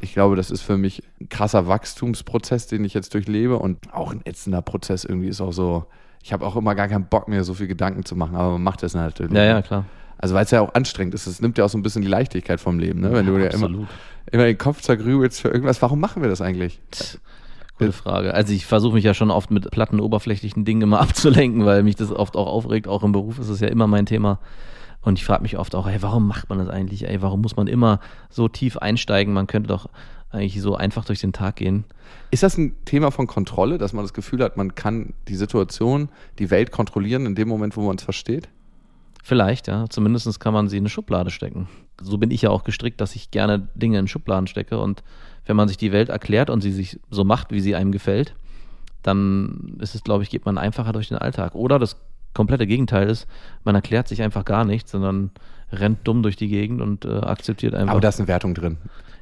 ich 0.00 0.12
glaube, 0.12 0.36
das 0.36 0.50
ist 0.50 0.62
für 0.62 0.76
mich 0.76 1.02
ein 1.20 1.28
krasser 1.28 1.66
Wachstumsprozess, 1.66 2.66
den 2.66 2.84
ich 2.84 2.94
jetzt 2.94 3.14
durchlebe 3.14 3.58
und 3.58 3.92
auch 3.94 4.12
ein 4.12 4.20
ätzender 4.24 4.62
Prozess 4.62 5.04
irgendwie 5.04 5.28
ist 5.28 5.40
auch 5.40 5.52
so. 5.52 5.86
Ich 6.22 6.32
habe 6.32 6.44
auch 6.44 6.56
immer 6.56 6.74
gar 6.74 6.88
keinen 6.88 7.06
Bock 7.06 7.28
mehr, 7.28 7.44
so 7.44 7.54
viel 7.54 7.68
Gedanken 7.68 8.04
zu 8.04 8.16
machen, 8.16 8.34
aber 8.34 8.52
man 8.52 8.62
macht 8.62 8.82
das 8.82 8.94
natürlich. 8.94 9.32
Ja, 9.32 9.44
ja, 9.44 9.62
klar. 9.62 9.84
Also 10.18 10.34
weil 10.34 10.44
es 10.44 10.50
ja 10.50 10.60
auch 10.60 10.74
anstrengend 10.74 11.14
ist. 11.14 11.26
Es 11.26 11.40
nimmt 11.40 11.58
ja 11.58 11.64
auch 11.64 11.68
so 11.68 11.78
ein 11.78 11.82
bisschen 11.82 12.02
die 12.02 12.08
Leichtigkeit 12.08 12.60
vom 12.60 12.78
Leben, 12.78 13.00
ne? 13.00 13.12
Wenn 13.12 13.26
du 13.26 13.36
dir 13.36 13.50
immer, 13.52 13.86
immer 14.30 14.44
den 14.44 14.58
Kopf 14.58 14.80
zergrübelst 14.80 15.40
für 15.40 15.48
irgendwas. 15.48 15.82
Warum 15.82 16.00
machen 16.00 16.22
wir 16.22 16.28
das 16.28 16.40
eigentlich? 16.40 16.80
Gute 17.78 17.92
Frage. 17.92 18.32
Also 18.32 18.54
ich 18.54 18.64
versuche 18.64 18.94
mich 18.94 19.04
ja 19.04 19.12
schon 19.12 19.30
oft 19.30 19.50
mit 19.50 19.70
platten, 19.70 20.00
oberflächlichen 20.00 20.64
Dingen 20.64 20.82
immer 20.82 21.00
abzulenken, 21.02 21.66
weil 21.66 21.82
mich 21.82 21.96
das 21.96 22.10
oft 22.10 22.36
auch 22.36 22.46
aufregt. 22.46 22.88
Auch 22.88 23.02
im 23.02 23.12
Beruf 23.12 23.38
ist 23.38 23.50
es 23.50 23.60
ja 23.60 23.68
immer 23.68 23.86
mein 23.86 24.06
Thema. 24.06 24.38
Und 25.02 25.18
ich 25.18 25.24
frage 25.24 25.42
mich 25.42 25.58
oft 25.58 25.74
auch, 25.74 25.86
ey, 25.86 26.00
warum 26.00 26.26
macht 26.26 26.48
man 26.48 26.58
das 26.58 26.68
eigentlich? 26.68 27.06
Ey, 27.06 27.22
warum 27.22 27.42
muss 27.42 27.54
man 27.54 27.68
immer 27.68 28.00
so 28.30 28.48
tief 28.48 28.78
einsteigen? 28.78 29.32
Man 29.32 29.46
könnte 29.46 29.68
doch 29.68 29.88
eigentlich 30.30 30.60
so 30.60 30.74
einfach 30.74 31.04
durch 31.04 31.20
den 31.20 31.32
Tag 31.32 31.56
gehen. 31.56 31.84
Ist 32.30 32.42
das 32.42 32.58
ein 32.58 32.74
Thema 32.84 33.10
von 33.10 33.26
Kontrolle, 33.26 33.78
dass 33.78 33.92
man 33.92 34.04
das 34.04 34.14
Gefühl 34.14 34.42
hat, 34.42 34.56
man 34.56 34.74
kann 34.74 35.14
die 35.28 35.36
Situation, 35.36 36.08
die 36.38 36.50
Welt 36.50 36.72
kontrollieren 36.72 37.26
in 37.26 37.34
dem 37.34 37.48
Moment, 37.48 37.76
wo 37.76 37.82
man 37.82 37.96
es 37.96 38.02
versteht? 38.02 38.48
Vielleicht, 39.26 39.66
ja. 39.66 39.86
Zumindest 39.88 40.38
kann 40.38 40.54
man 40.54 40.68
sie 40.68 40.76
in 40.76 40.82
eine 40.82 40.88
Schublade 40.88 41.32
stecken. 41.32 41.66
So 42.00 42.16
bin 42.16 42.30
ich 42.30 42.42
ja 42.42 42.50
auch 42.50 42.62
gestrickt, 42.62 43.00
dass 43.00 43.16
ich 43.16 43.32
gerne 43.32 43.66
Dinge 43.74 43.98
in 43.98 44.06
Schubladen 44.06 44.46
stecke. 44.46 44.78
Und 44.78 45.02
wenn 45.46 45.56
man 45.56 45.66
sich 45.66 45.76
die 45.76 45.90
Welt 45.90 46.10
erklärt 46.10 46.48
und 46.48 46.60
sie 46.60 46.70
sich 46.70 47.00
so 47.10 47.24
macht, 47.24 47.50
wie 47.50 47.58
sie 47.58 47.74
einem 47.74 47.90
gefällt, 47.90 48.36
dann 49.02 49.78
ist 49.80 49.96
es, 49.96 50.04
glaube 50.04 50.22
ich, 50.22 50.30
geht 50.30 50.46
man 50.46 50.58
einfacher 50.58 50.92
durch 50.92 51.08
den 51.08 51.18
Alltag. 51.18 51.56
Oder 51.56 51.80
das 51.80 51.96
komplette 52.34 52.68
Gegenteil 52.68 53.10
ist, 53.10 53.26
man 53.64 53.74
erklärt 53.74 54.06
sich 54.06 54.22
einfach 54.22 54.44
gar 54.44 54.64
nichts, 54.64 54.92
sondern 54.92 55.32
rennt 55.72 56.06
dumm 56.06 56.22
durch 56.22 56.36
die 56.36 56.46
Gegend 56.46 56.80
und 56.80 57.04
äh, 57.04 57.18
akzeptiert 57.18 57.74
einfach. 57.74 57.94
Aber 57.94 58.00
da 58.00 58.10
ist 58.10 58.20
eine 58.20 58.28
Wertung 58.28 58.54
drin. 58.54 58.76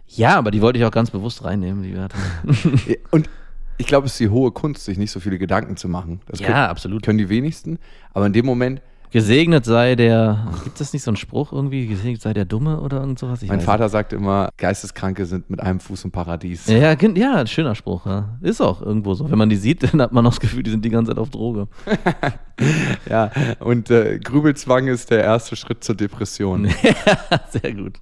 ja, 0.07 0.37
aber 0.37 0.51
die 0.51 0.61
wollte 0.61 0.79
ich 0.79 0.85
auch 0.85 0.91
ganz 0.91 1.13
bewusst 1.13 1.45
reinnehmen, 1.45 1.83
die 1.83 1.95
Werte. 1.95 2.19
Und 3.11 3.31
ich 3.79 3.87
glaube, 3.87 4.05
es 4.05 4.13
ist 4.13 4.21
die 4.21 4.29
hohe 4.29 4.51
Kunst, 4.51 4.85
sich 4.85 4.99
nicht 4.99 5.13
so 5.13 5.19
viele 5.19 5.39
Gedanken 5.39 5.79
zu 5.79 5.89
machen. 5.89 6.21
Das 6.27 6.41
ja, 6.41 6.47
können, 6.47 6.59
absolut. 6.59 7.03
können 7.03 7.17
die 7.17 7.31
wenigsten. 7.31 7.79
Aber 8.13 8.27
in 8.27 8.35
dem 8.35 8.45
Moment, 8.45 8.83
Gesegnet 9.15 9.65
sei 9.65 9.95
der, 9.95 10.49
gibt 10.65 10.81
es 10.81 10.93
nicht 10.93 11.05
so 11.05 11.11
einen 11.13 11.17
Spruch 11.17 11.53
irgendwie, 11.53 11.87
gesegnet 11.87 12.21
sei 12.21 12.33
der 12.35 12.45
Dumme 12.47 12.81
oder 12.81 12.99
irgend 12.99 13.17
sowas? 13.17 13.41
Ich 13.45 13.49
mein 13.49 13.61
Vater 13.61 13.89
sagt 13.89 14.13
immer, 14.13 14.49
Geisteskranke 14.57 15.25
sind 15.25 15.49
mit 15.51 15.61
einem 15.61 15.79
Fuß 15.79 16.05
im 16.07 16.11
Paradies. 16.11 16.67
nicht. 16.67 16.83
Ja, 16.83 16.97
gen- 16.97 17.15
ja, 17.15 17.37
ein 17.37 17.47
schöner 17.47 17.77
Spruch. 17.77 18.07
Ja. 18.07 18.37
Ist 18.41 18.61
auch 18.61 18.83
irgendwo 18.83 19.15
so. 19.15 19.31
Wenn 19.31 19.39
man 19.39 19.49
die 19.49 19.55
sieht, 19.55 19.85
dann 19.93 20.03
hat 20.03 20.11
man 20.11 20.27
auch 20.27 20.31
das 20.31 20.41
Gefühl, 20.41 20.65
die 20.65 20.71
sind 20.73 20.85
die 20.85 20.91
ganze 20.91 21.13
Zeit 21.13 21.19
auf 21.19 21.31
Droge. 21.31 21.69
Ja, 23.11 23.33
und 23.59 23.91
äh, 23.91 24.21
Grübelzwang 24.21 24.87
ist 24.87 25.11
der 25.11 25.25
erste 25.25 25.57
Schritt 25.57 25.83
zur 25.83 25.97
Depression. 25.97 26.69
Sehr 27.51 27.75
gut. 27.75 27.99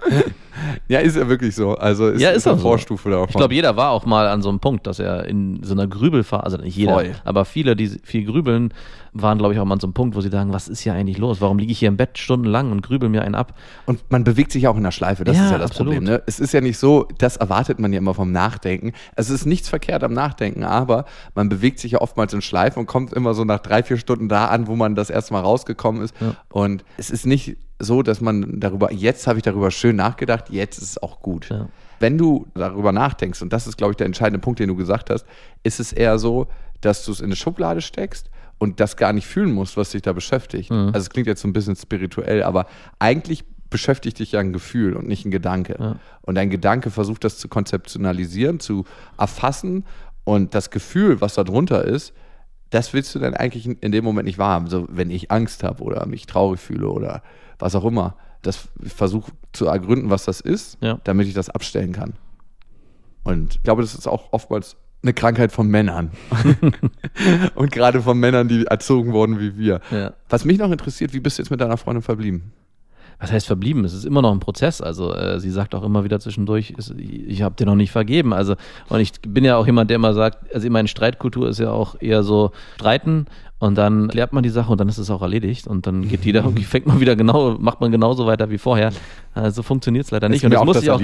Ja, 0.88 1.00
ist 1.00 1.16
ja 1.16 1.28
wirklich 1.28 1.54
so. 1.54 1.74
Also 1.74 2.08
ist, 2.08 2.20
Ja, 2.20 2.30
ist 2.30 2.46
eine 2.46 2.54
auch 2.54 2.58
so. 2.58 2.62
Vorstufe 2.68 3.10
davon. 3.10 3.28
Ich 3.30 3.36
glaube, 3.36 3.54
jeder 3.54 3.76
war 3.76 3.90
auch 3.90 4.06
mal 4.06 4.28
an 4.28 4.42
so 4.42 4.48
einem 4.48 4.60
Punkt, 4.60 4.86
dass 4.86 4.98
er 4.98 5.26
in 5.26 5.62
so 5.62 5.72
einer 5.74 5.86
Grübelphase, 5.86 6.42
also 6.44 6.56
nicht 6.58 6.76
jeder, 6.76 6.94
Voll. 6.94 7.12
aber 7.24 7.44
viele, 7.44 7.76
die 7.76 7.88
viel 8.02 8.24
grübeln, 8.24 8.72
waren, 9.14 9.36
glaube 9.36 9.52
ich, 9.52 9.60
auch 9.60 9.66
mal 9.66 9.74
an 9.74 9.80
so 9.80 9.86
einem 9.86 9.92
Punkt, 9.94 10.16
wo 10.16 10.22
sie 10.22 10.30
sagen, 10.30 10.54
was 10.54 10.68
ist 10.68 10.80
hier 10.80 10.94
eigentlich 10.94 11.18
los? 11.18 11.40
Warum 11.42 11.58
liege 11.58 11.70
ich 11.70 11.78
hier 11.78 11.88
im 11.88 11.98
Bett 11.98 12.16
stundenlang 12.16 12.72
und 12.72 12.80
grübel 12.82 13.10
mir 13.10 13.22
einen 13.22 13.34
ab? 13.34 13.54
Und 13.84 14.00
man 14.10 14.24
bewegt 14.24 14.52
sich 14.52 14.66
auch 14.68 14.76
in 14.76 14.82
der 14.84 14.90
Schleife, 14.90 15.24
das 15.24 15.36
Ja, 15.36 15.44
ist 15.44 15.50
ja 15.50 15.58
das 15.58 15.70
absolut. 15.72 15.94
Problem. 15.96 16.10
Ne? 16.14 16.22
Es 16.26 16.40
ist 16.40 16.52
ja 16.54 16.62
nicht 16.62 16.78
so, 16.78 17.06
das 17.18 17.36
erwartet 17.36 17.78
man 17.78 17.92
ja 17.92 17.98
immer 17.98 18.14
vom 18.14 18.32
Nachdenken. 18.32 18.92
Es 19.14 19.28
ist 19.28 19.44
nichts 19.44 19.68
verkehrt 19.68 20.02
am 20.02 20.14
Nachdenken, 20.14 20.64
aber 20.64 21.04
man 21.34 21.50
bewegt 21.50 21.78
sich 21.78 21.92
ja 21.92 22.00
oftmals 22.00 22.32
in 22.32 22.40
Schleife 22.40 22.80
und 22.80 22.86
kommt 22.86 23.12
immer 23.12 23.34
so 23.34 23.44
nach 23.44 23.58
drei, 23.60 23.82
vier 23.82 23.98
Stunden 23.98 24.30
da 24.30 24.46
an, 24.46 24.66
wo 24.66 24.76
man 24.76 24.94
das 24.94 25.10
erste 25.10 25.34
Mal 25.34 25.40
rausgekommen 25.40 26.00
ist. 26.02 26.14
Ja. 26.18 26.34
Und 26.48 26.82
es 26.96 27.10
ist 27.10 27.26
nicht 27.26 27.58
so, 27.84 28.02
dass 28.02 28.20
man 28.20 28.60
darüber, 28.60 28.92
jetzt 28.92 29.26
habe 29.26 29.38
ich 29.38 29.42
darüber 29.42 29.70
schön 29.70 29.96
nachgedacht, 29.96 30.50
jetzt 30.50 30.78
ist 30.78 30.90
es 30.90 31.02
auch 31.02 31.20
gut. 31.20 31.48
Ja. 31.50 31.68
Wenn 31.98 32.16
du 32.16 32.46
darüber 32.54 32.92
nachdenkst, 32.92 33.42
und 33.42 33.52
das 33.52 33.66
ist, 33.66 33.76
glaube 33.76 33.92
ich, 33.92 33.96
der 33.96 34.06
entscheidende 34.06 34.38
Punkt, 34.38 34.60
den 34.60 34.68
du 34.68 34.76
gesagt 34.76 35.10
hast, 35.10 35.26
ist 35.62 35.80
es 35.80 35.92
eher 35.92 36.18
so, 36.18 36.46
dass 36.80 37.04
du 37.04 37.12
es 37.12 37.20
in 37.20 37.26
eine 37.26 37.36
Schublade 37.36 37.80
steckst 37.80 38.30
und 38.58 38.78
das 38.80 38.96
gar 38.96 39.12
nicht 39.12 39.26
fühlen 39.26 39.52
musst, 39.52 39.76
was 39.76 39.90
dich 39.90 40.02
da 40.02 40.12
beschäftigt. 40.12 40.70
Mhm. 40.70 40.86
Also 40.94 40.98
es 41.00 41.10
klingt 41.10 41.26
jetzt 41.26 41.42
so 41.42 41.48
ein 41.48 41.52
bisschen 41.52 41.76
spirituell, 41.76 42.42
aber 42.44 42.66
eigentlich 42.98 43.44
beschäftigt 43.70 44.18
dich 44.18 44.32
ja 44.32 44.40
ein 44.40 44.52
Gefühl 44.52 44.94
und 44.94 45.08
nicht 45.08 45.24
ein 45.24 45.30
Gedanke. 45.30 45.76
Ja. 45.78 45.96
Und 46.20 46.34
dein 46.36 46.50
Gedanke 46.50 46.90
versucht 46.90 47.24
das 47.24 47.38
zu 47.38 47.48
konzeptionalisieren, 47.48 48.60
zu 48.60 48.84
erfassen 49.18 49.84
und 50.24 50.54
das 50.54 50.70
Gefühl, 50.70 51.20
was 51.20 51.34
da 51.34 51.42
drunter 51.44 51.84
ist, 51.84 52.12
das 52.70 52.92
willst 52.94 53.14
du 53.14 53.18
dann 53.18 53.34
eigentlich 53.34 53.66
in- 53.66 53.78
in 53.80 53.92
dem 53.92 54.04
Moment 54.04 54.26
nicht 54.26 54.38
wahrhaben. 54.38 54.68
So, 54.68 54.86
wenn 54.90 55.10
ich 55.10 55.30
Angst 55.30 55.62
habe 55.62 55.82
oder 55.82 56.06
mich 56.06 56.26
traurig 56.26 56.58
fühle 56.60 56.88
oder 56.88 57.22
was 57.58 57.74
auch 57.74 57.84
immer. 57.84 58.16
Das 58.42 58.68
versuche 58.84 59.30
zu 59.52 59.66
ergründen, 59.66 60.10
was 60.10 60.24
das 60.24 60.40
ist, 60.40 60.78
Ja. 60.80 60.98
damit 61.04 61.28
ich 61.28 61.34
das 61.34 61.48
abstellen 61.50 61.92
kann. 61.92 62.14
Und 63.22 63.54
ich 63.56 63.62
glaube, 63.62 63.82
das 63.82 63.94
ist 63.94 64.08
auch 64.08 64.32
oftmals 64.32 64.76
eine 65.04 65.12
Krankheit 65.14 65.52
von 65.52 65.68
Männern. 65.68 66.10
und 67.54 67.72
gerade 67.72 68.02
von 68.02 68.18
Männern, 68.18 68.48
die 68.48 68.66
erzogen 68.66 69.12
wurden 69.12 69.38
wie 69.40 69.56
wir. 69.56 69.80
Ja. 69.90 70.12
Was 70.28 70.44
mich 70.44 70.58
noch 70.58 70.70
interessiert, 70.70 71.12
wie 71.12 71.20
bist 71.20 71.38
du 71.38 71.42
jetzt 71.42 71.50
mit 71.50 71.60
deiner 71.60 71.76
Freundin 71.76 72.02
verblieben? 72.02 72.52
Was 73.22 73.30
heißt 73.30 73.46
verblieben? 73.46 73.84
Es 73.84 73.94
ist 73.94 74.04
immer 74.04 74.20
noch 74.20 74.32
ein 74.32 74.40
Prozess. 74.40 74.80
Also 74.82 75.14
äh, 75.14 75.38
sie 75.38 75.50
sagt 75.50 75.74
auch 75.76 75.84
immer 75.84 76.02
wieder 76.02 76.18
zwischendurch, 76.18 76.74
es- 76.76 76.92
ich 76.98 77.40
habe 77.42 77.54
dir 77.54 77.66
noch 77.66 77.76
nicht 77.76 77.92
vergeben. 77.92 78.32
Also 78.34 78.56
und 78.88 78.98
ich 79.00 79.12
bin 79.26 79.44
ja 79.44 79.56
auch 79.56 79.64
jemand, 79.66 79.90
der 79.90 79.94
immer 79.94 80.12
sagt, 80.12 80.52
also 80.52 80.66
ich 80.66 80.72
meine 80.72 80.88
Streitkultur 80.88 81.48
ist 81.48 81.60
ja 81.60 81.70
auch 81.70 81.94
eher 82.00 82.24
so 82.24 82.50
streiten 82.74 83.26
und 83.60 83.78
dann 83.78 84.08
klärt 84.08 84.32
man 84.32 84.42
die 84.42 84.48
Sache 84.48 84.72
und 84.72 84.80
dann 84.80 84.88
ist 84.88 84.98
es 84.98 85.08
auch 85.08 85.22
erledigt 85.22 85.68
und 85.68 85.86
dann 85.86 86.02
geht 86.08 86.24
jeder, 86.24 86.42
fängt 86.68 86.86
man 86.86 86.98
wieder 86.98 87.14
genau, 87.14 87.56
macht 87.60 87.80
man 87.80 87.92
genauso 87.92 88.26
weiter 88.26 88.50
wie 88.50 88.58
vorher. 88.58 88.90
Also 89.34 89.62
funktioniert 89.62 90.04
es 90.06 90.10
leider 90.10 90.28
nicht. 90.28 90.38
ist 90.38 90.44
Und 90.44 90.50
das 90.54 90.58
musste 90.66 90.78
das 90.80 90.84
ich 90.84 90.90
auch, 90.90 91.00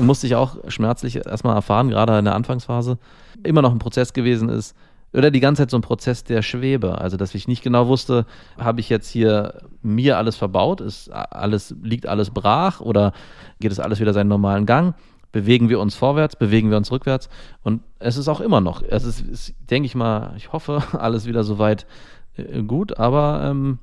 musste 0.00 0.26
ich 0.28 0.34
auch 0.36 0.56
schmerzlich 0.68 1.16
erstmal 1.16 1.56
erfahren, 1.56 1.88
gerade 1.90 2.16
in 2.16 2.24
der 2.26 2.36
Anfangsphase. 2.36 2.96
Immer 3.42 3.62
noch 3.62 3.72
ein 3.72 3.78
Prozess 3.80 4.12
gewesen 4.12 4.48
ist, 4.48 4.76
oder 5.12 5.30
die 5.30 5.40
ganze 5.40 5.62
Zeit 5.62 5.70
so 5.70 5.78
ein 5.78 5.82
Prozess 5.82 6.24
der 6.24 6.42
Schwebe. 6.42 7.00
Also, 7.00 7.16
dass 7.16 7.34
ich 7.34 7.48
nicht 7.48 7.62
genau 7.62 7.88
wusste, 7.88 8.26
habe 8.58 8.80
ich 8.80 8.88
jetzt 8.88 9.08
hier 9.08 9.62
mir 9.82 10.18
alles 10.18 10.36
verbaut? 10.36 10.80
Ist 10.80 11.10
alles, 11.10 11.74
liegt 11.82 12.06
alles 12.06 12.30
brach 12.30 12.80
oder 12.80 13.12
geht 13.60 13.72
es 13.72 13.80
alles 13.80 14.00
wieder 14.00 14.12
seinen 14.12 14.28
normalen 14.28 14.66
Gang? 14.66 14.94
Bewegen 15.32 15.68
wir 15.68 15.80
uns 15.80 15.94
vorwärts, 15.94 16.36
bewegen 16.36 16.70
wir 16.70 16.76
uns 16.76 16.90
rückwärts? 16.90 17.28
Und 17.62 17.82
es 17.98 18.16
ist 18.16 18.28
auch 18.28 18.40
immer 18.40 18.60
noch, 18.60 18.82
es 18.82 19.04
ist, 19.04 19.20
ist 19.20 19.54
denke 19.70 19.86
ich 19.86 19.94
mal, 19.94 20.34
ich 20.36 20.52
hoffe, 20.52 20.82
alles 20.98 21.26
wieder 21.26 21.44
soweit 21.44 21.86
äh, 22.36 22.62
gut, 22.62 22.98
aber 22.98 23.42
ähm, 23.44 23.78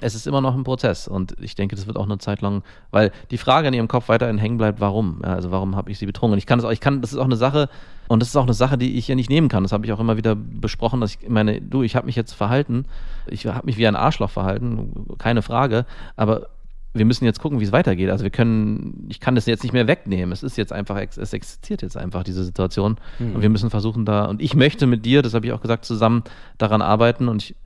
es 0.00 0.14
ist 0.14 0.26
immer 0.26 0.40
noch 0.40 0.54
ein 0.54 0.64
Prozess 0.64 1.08
und 1.08 1.34
ich 1.40 1.54
denke, 1.54 1.74
das 1.74 1.86
wird 1.86 1.96
auch 1.96 2.04
eine 2.04 2.18
Zeit 2.18 2.42
lang, 2.42 2.62
weil 2.90 3.12
die 3.30 3.38
Frage 3.38 3.68
in 3.68 3.74
ihrem 3.74 3.88
Kopf 3.88 4.08
weiterhin 4.08 4.38
hängen 4.38 4.58
bleibt, 4.58 4.80
warum? 4.80 5.20
Ja, 5.22 5.34
also 5.34 5.50
warum 5.50 5.74
habe 5.74 5.90
ich 5.90 5.98
sie? 5.98 6.06
Und 6.06 6.38
ich 6.38 6.46
kann 6.46 6.58
das 6.58 6.66
auch, 6.66 6.72
ich 6.72 6.80
kann, 6.80 7.00
das 7.00 7.12
ist 7.12 7.18
auch 7.18 7.24
eine 7.24 7.36
Sache 7.36 7.68
und 8.08 8.20
das 8.20 8.28
ist 8.28 8.36
auch 8.36 8.44
eine 8.44 8.54
Sache, 8.54 8.76
die 8.76 8.96
ich 8.96 9.08
ja 9.08 9.14
nicht 9.14 9.30
nehmen 9.30 9.48
kann. 9.48 9.62
Das 9.62 9.72
habe 9.72 9.86
ich 9.86 9.92
auch 9.92 10.00
immer 10.00 10.16
wieder 10.16 10.34
besprochen, 10.34 11.00
dass 11.00 11.14
ich 11.14 11.28
meine, 11.28 11.60
du, 11.60 11.82
ich 11.82 11.96
habe 11.96 12.06
mich 12.06 12.16
jetzt 12.16 12.32
verhalten, 12.32 12.84
ich 13.26 13.46
habe 13.46 13.64
mich 13.64 13.78
wie 13.78 13.86
ein 13.86 13.96
Arschloch 13.96 14.30
verhalten, 14.30 15.06
keine 15.18 15.42
Frage, 15.42 15.86
aber 16.16 16.48
wir 16.92 17.04
müssen 17.04 17.24
jetzt 17.24 17.40
gucken, 17.40 17.60
wie 17.60 17.64
es 17.64 17.72
weitergeht. 17.72 18.10
Also 18.10 18.24
wir 18.24 18.30
können, 18.30 19.06
ich 19.10 19.20
kann 19.20 19.34
das 19.34 19.46
jetzt 19.46 19.62
nicht 19.62 19.72
mehr 19.72 19.86
wegnehmen. 19.86 20.32
Es 20.32 20.42
ist 20.42 20.56
jetzt 20.56 20.72
einfach, 20.72 20.96
es 20.96 21.32
existiert 21.32 21.82
jetzt 21.82 21.96
einfach 21.96 22.22
diese 22.22 22.42
Situation 22.42 22.96
und 23.18 23.42
wir 23.42 23.50
müssen 23.50 23.70
versuchen 23.70 24.04
da, 24.04 24.24
und 24.26 24.40
ich 24.40 24.54
möchte 24.54 24.86
mit 24.86 25.04
dir, 25.04 25.22
das 25.22 25.34
habe 25.34 25.46
ich 25.46 25.52
auch 25.52 25.60
gesagt, 25.60 25.84
zusammen 25.84 26.22
daran 26.58 26.82
arbeiten 26.82 27.28
und 27.28 27.42
ich 27.42 27.56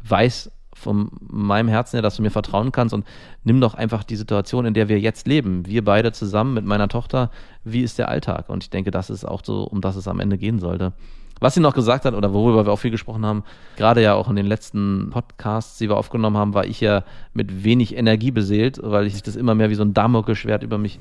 weiß 0.00 0.50
von 0.78 1.10
meinem 1.20 1.68
Herzen 1.68 1.96
her, 1.96 2.02
dass 2.02 2.16
du 2.16 2.22
mir 2.22 2.30
vertrauen 2.30 2.72
kannst 2.72 2.94
und 2.94 3.04
nimm 3.44 3.60
doch 3.60 3.74
einfach 3.74 4.04
die 4.04 4.16
Situation, 4.16 4.64
in 4.64 4.74
der 4.74 4.88
wir 4.88 4.98
jetzt 5.00 5.26
leben. 5.26 5.66
Wir 5.66 5.84
beide 5.84 6.12
zusammen 6.12 6.54
mit 6.54 6.64
meiner 6.64 6.88
Tochter. 6.88 7.30
Wie 7.64 7.82
ist 7.82 7.98
der 7.98 8.08
Alltag? 8.08 8.48
Und 8.48 8.64
ich 8.64 8.70
denke, 8.70 8.90
das 8.90 9.10
ist 9.10 9.24
auch 9.24 9.42
so, 9.44 9.64
um 9.64 9.80
das 9.80 9.96
es 9.96 10.08
am 10.08 10.20
Ende 10.20 10.38
gehen 10.38 10.58
sollte. 10.58 10.92
Was 11.40 11.54
sie 11.54 11.60
noch 11.60 11.74
gesagt 11.74 12.04
hat 12.04 12.14
oder 12.14 12.32
worüber 12.32 12.66
wir 12.66 12.72
auch 12.72 12.78
viel 12.78 12.90
gesprochen 12.90 13.24
haben, 13.24 13.44
gerade 13.76 14.02
ja 14.02 14.14
auch 14.14 14.28
in 14.28 14.36
den 14.36 14.46
letzten 14.46 15.10
Podcasts, 15.10 15.78
die 15.78 15.88
wir 15.88 15.96
aufgenommen 15.96 16.36
haben, 16.36 16.54
war 16.54 16.66
ich 16.66 16.80
ja 16.80 17.04
mit 17.32 17.62
wenig 17.62 17.96
Energie 17.96 18.32
beseelt, 18.32 18.80
weil 18.82 19.06
ich 19.06 19.22
das 19.22 19.36
immer 19.36 19.54
mehr 19.54 19.70
wie 19.70 19.76
so 19.76 19.84
ein 19.84 19.94
Damoklesschwert 19.94 20.64
über 20.64 20.78
mich 20.78 20.98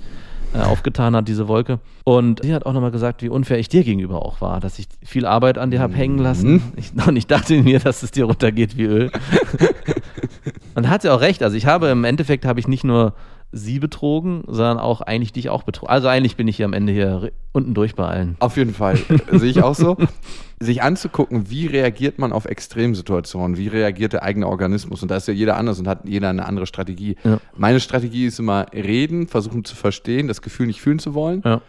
äh, 0.54 0.60
aufgetan 0.60 1.16
hat, 1.16 1.28
diese 1.28 1.48
Wolke. 1.48 1.80
Und 2.04 2.42
sie 2.44 2.54
hat 2.54 2.66
auch 2.66 2.74
nochmal 2.74 2.92
gesagt, 2.92 3.22
wie 3.22 3.30
unfair 3.30 3.60
ich 3.60 3.70
dir 3.70 3.84
gegenüber 3.84 4.26
auch 4.26 4.42
war, 4.42 4.60
dass 4.60 4.80
ich 4.80 4.88
viel 5.04 5.26
Arbeit 5.26 5.58
an 5.58 5.72
dir 5.72 5.80
habe 5.80 5.94
hängen 5.94 6.18
lassen. 6.20 6.74
Ich, 6.76 6.92
und 7.08 7.16
ich 7.16 7.28
dachte 7.28 7.62
mir, 7.62 7.80
dass 7.80 8.04
es 8.04 8.12
dir 8.12 8.26
runtergeht 8.26 8.78
wie 8.78 8.84
Öl. 8.84 9.12
Und 10.76 10.84
da 10.84 10.90
hat 10.90 11.02
sie 11.02 11.10
auch 11.10 11.22
recht. 11.22 11.42
Also 11.42 11.58
ich 11.58 11.66
habe 11.66 11.88
im 11.88 12.04
Endeffekt 12.04 12.46
habe 12.46 12.60
ich 12.60 12.68
nicht 12.68 12.84
nur 12.84 13.14
sie 13.52 13.80
betrogen, 13.80 14.44
sondern 14.48 14.78
auch 14.78 15.02
eigentlich 15.02 15.32
dich 15.32 15.50
auch 15.50 15.64
betrogen. 15.64 15.90
Also 15.90 16.08
eigentlich 16.08 16.36
bin 16.36 16.48
ich 16.48 16.58
hier 16.58 16.66
am 16.66 16.74
Ende 16.74 16.92
hier 16.92 17.32
unten 17.54 17.74
durch 17.74 17.96
bei 17.96 18.06
allen. 18.06 18.36
Auf 18.40 18.58
jeden 18.58 18.74
Fall. 18.74 18.98
Sehe 19.32 19.50
ich 19.50 19.64
auch 19.64 19.76
so. 19.76 19.98
Sich 20.60 20.82
anzugucken, 20.82 21.50
wie 21.50 21.68
reagiert 21.68 22.20
man 22.20 22.34
auf 22.34 22.46
Extremsituationen, 22.46 23.58
wie 23.58 23.68
reagiert 23.68 24.14
der 24.14 24.24
eigene 24.24 24.48
Organismus. 24.48 25.02
Und 25.02 25.12
da 25.12 25.18
ist 25.18 25.28
ja 25.28 25.34
jeder 25.34 25.56
anders 25.58 25.80
und 25.80 25.88
hat 25.88 26.02
jeder 26.06 26.30
eine 26.30 26.46
andere 26.46 26.66
Strategie. 26.66 27.16
Ja. 27.24 27.40
Meine 27.56 27.80
Strategie 27.80 28.26
ist 28.26 28.40
immer 28.40 28.66
reden, 28.74 29.28
versuchen 29.28 29.64
zu 29.64 29.76
verstehen, 29.76 30.28
das 30.28 30.42
Gefühl 30.42 30.68
nicht 30.68 30.82
fühlen 30.82 31.00
zu 31.00 31.14
wollen. 31.14 31.42
Ja. 31.46 31.62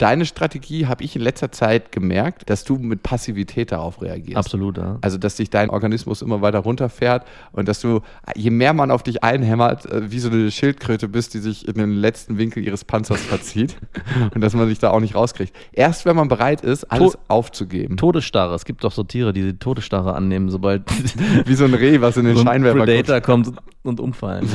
Deine 0.00 0.24
Strategie 0.24 0.86
habe 0.86 1.04
ich 1.04 1.14
in 1.14 1.20
letzter 1.20 1.52
Zeit 1.52 1.92
gemerkt, 1.92 2.48
dass 2.48 2.64
du 2.64 2.76
mit 2.78 3.02
Passivität 3.02 3.70
darauf 3.70 4.00
reagierst. 4.00 4.38
Absolut, 4.38 4.78
ja. 4.78 4.96
Also, 5.02 5.18
dass 5.18 5.36
sich 5.36 5.50
dein 5.50 5.68
Organismus 5.68 6.22
immer 6.22 6.40
weiter 6.40 6.60
runterfährt 6.60 7.26
und 7.52 7.68
dass 7.68 7.80
du, 7.80 8.00
je 8.34 8.48
mehr 8.48 8.72
man 8.72 8.90
auf 8.90 9.02
dich 9.02 9.22
einhämmert, 9.22 9.84
äh, 9.84 10.10
wie 10.10 10.18
so 10.18 10.30
eine 10.30 10.50
Schildkröte 10.50 11.06
bist, 11.06 11.34
die 11.34 11.38
sich 11.38 11.68
in 11.68 11.74
den 11.74 11.92
letzten 11.92 12.38
Winkel 12.38 12.64
ihres 12.66 12.82
Panzers 12.84 13.20
verzieht 13.20 13.76
und 14.34 14.40
dass 14.40 14.54
man 14.54 14.66
sich 14.68 14.78
da 14.78 14.88
auch 14.88 15.00
nicht 15.00 15.14
rauskriegt. 15.14 15.54
Erst 15.70 16.06
wenn 16.06 16.16
man 16.16 16.28
bereit 16.28 16.62
ist, 16.62 16.84
alles 16.84 17.12
To- 17.12 17.18
aufzugeben. 17.28 17.98
Todesstarre. 17.98 18.54
Es 18.54 18.64
gibt 18.64 18.84
doch 18.84 18.92
so 18.92 19.02
Tiere, 19.02 19.34
die 19.34 19.42
die 19.42 19.58
Todesstarre 19.58 20.14
annehmen, 20.14 20.48
sobald 20.48 20.84
Wie 21.46 21.54
so 21.54 21.66
ein 21.66 21.74
Reh, 21.74 22.00
was 22.00 22.16
in 22.16 22.24
den 22.24 22.36
so 22.36 22.40
ein 22.40 22.46
Scheinwerfer 22.46 22.78
Predator 22.84 23.16
guckt. 23.16 23.26
kommt 23.26 23.52
und 23.82 24.00
umfallen. 24.00 24.48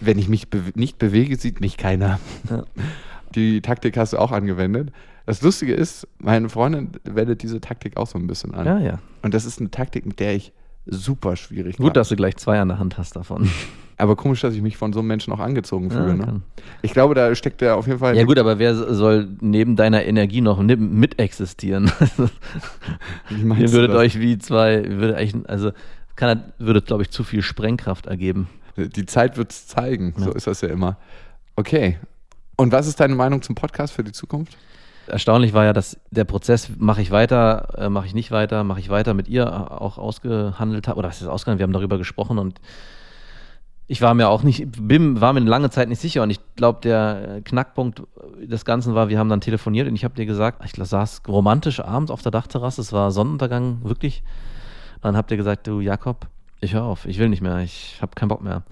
Wenn 0.00 0.18
ich 0.18 0.28
mich 0.30 0.48
bewe 0.48 0.72
nicht 0.74 0.98
bewege, 0.98 1.36
sieht 1.36 1.60
mich 1.60 1.76
keiner. 1.76 2.18
Ja. 2.50 2.64
Die 3.34 3.60
Taktik 3.60 3.96
hast 3.96 4.12
du 4.12 4.18
auch 4.18 4.32
angewendet. 4.32 4.90
Das 5.26 5.42
Lustige 5.42 5.74
ist, 5.74 6.06
meine 6.18 6.48
Freundin 6.48 6.90
wendet 7.04 7.42
diese 7.42 7.60
Taktik 7.60 7.96
auch 7.96 8.06
so 8.06 8.18
ein 8.18 8.26
bisschen 8.26 8.54
an. 8.54 8.66
Ja, 8.66 8.78
ja. 8.78 8.98
Und 9.22 9.34
das 9.34 9.44
ist 9.44 9.60
eine 9.60 9.70
Taktik, 9.70 10.04
mit 10.04 10.18
der 10.20 10.34
ich 10.34 10.52
super 10.86 11.36
schwierig 11.36 11.76
Gut, 11.76 11.96
dass 11.96 12.08
du 12.08 12.16
gleich 12.16 12.36
zwei 12.36 12.60
an 12.60 12.68
der 12.68 12.78
Hand 12.78 12.98
hast 12.98 13.16
davon. 13.16 13.48
Aber 13.98 14.16
komisch, 14.16 14.40
dass 14.40 14.54
ich 14.54 14.62
mich 14.62 14.76
von 14.76 14.92
so 14.92 14.98
einem 14.98 15.08
Menschen 15.08 15.32
auch 15.32 15.38
angezogen 15.38 15.90
fühle. 15.90 16.08
Ja, 16.08 16.14
ne? 16.14 16.24
kann. 16.24 16.42
Ich 16.80 16.92
glaube, 16.92 17.14
da 17.14 17.32
steckt 17.36 17.60
der 17.60 17.76
auf 17.76 17.86
jeden 17.86 18.00
Fall. 18.00 18.16
Ja 18.16 18.24
gut, 18.24 18.36
aber 18.36 18.58
wer 18.58 18.74
soll 18.74 19.28
neben 19.40 19.76
deiner 19.76 20.04
Energie 20.04 20.40
noch 20.40 20.60
mit 20.60 21.20
existieren? 21.20 21.92
Wie 23.28 23.44
meinst 23.44 23.62
Ihr 23.62 23.68
du 23.68 23.72
würdet 23.74 23.90
das? 23.90 23.98
euch 23.98 24.18
wie 24.18 24.38
zwei, 24.38 24.82
würde 24.88 25.16
eigentlich, 25.16 25.48
also 25.48 25.70
kann, 26.16 26.52
würde, 26.58 26.82
glaube 26.82 27.02
ich, 27.02 27.10
zu 27.10 27.22
viel 27.22 27.42
Sprengkraft 27.42 28.06
ergeben. 28.06 28.48
Die 28.76 29.06
Zeit 29.06 29.36
wird 29.36 29.52
es 29.52 29.68
zeigen. 29.68 30.14
So 30.16 30.32
ist 30.32 30.48
das 30.48 30.62
ja 30.62 30.68
immer. 30.68 30.96
Okay. 31.54 31.98
Und 32.62 32.70
was 32.70 32.86
ist 32.86 33.00
deine 33.00 33.16
Meinung 33.16 33.42
zum 33.42 33.56
Podcast 33.56 33.92
für 33.92 34.04
die 34.04 34.12
Zukunft? 34.12 34.56
Erstaunlich 35.08 35.52
war 35.52 35.64
ja, 35.64 35.72
dass 35.72 35.98
der 36.12 36.22
Prozess, 36.22 36.70
mache 36.78 37.02
ich 37.02 37.10
weiter, 37.10 37.74
äh, 37.76 37.88
mache 37.88 38.06
ich 38.06 38.14
nicht 38.14 38.30
weiter, 38.30 38.62
mache 38.62 38.78
ich 38.78 38.88
weiter 38.88 39.14
mit 39.14 39.26
ihr 39.26 39.42
äh, 39.42 39.46
auch 39.48 39.98
ausgehandelt 39.98 40.86
habe, 40.86 41.00
oder 41.00 41.08
was 41.08 41.20
ist 41.20 41.26
ausgehandelt, 41.26 41.58
wir 41.58 41.64
haben 41.64 41.72
darüber 41.72 41.98
gesprochen 41.98 42.38
und 42.38 42.60
ich 43.88 44.00
war 44.00 44.14
mir 44.14 44.28
auch 44.28 44.44
nicht, 44.44 44.64
bin, 44.78 45.20
war 45.20 45.32
mir 45.32 45.40
lange 45.40 45.70
Zeit 45.70 45.88
nicht 45.88 46.00
sicher 46.00 46.22
und 46.22 46.30
ich 46.30 46.38
glaube, 46.54 46.78
der 46.84 47.38
äh, 47.38 47.40
Knackpunkt 47.40 48.04
des 48.40 48.64
Ganzen 48.64 48.94
war, 48.94 49.08
wir 49.08 49.18
haben 49.18 49.28
dann 49.28 49.40
telefoniert 49.40 49.88
und 49.88 49.96
ich 49.96 50.04
habe 50.04 50.14
dir 50.14 50.24
gesagt, 50.24 50.64
ich 50.64 50.72
saß 50.72 51.22
romantisch 51.26 51.80
abends 51.80 52.12
auf 52.12 52.22
der 52.22 52.30
Dachterrasse, 52.30 52.80
es 52.80 52.92
war 52.92 53.10
Sonnenuntergang, 53.10 53.80
wirklich. 53.82 54.22
Und 54.94 55.06
dann 55.06 55.16
habt 55.16 55.32
ihr 55.32 55.36
gesagt, 55.36 55.66
du 55.66 55.80
Jakob, 55.80 56.28
Ich 56.60 56.74
höre 56.74 56.84
auf, 56.84 57.06
ich 57.06 57.18
will 57.18 57.28
nicht 57.28 57.42
mehr, 57.42 57.58
ich 57.58 57.98
habe 58.00 58.14
keinen 58.14 58.28
Bock 58.28 58.40
mehr. 58.40 58.62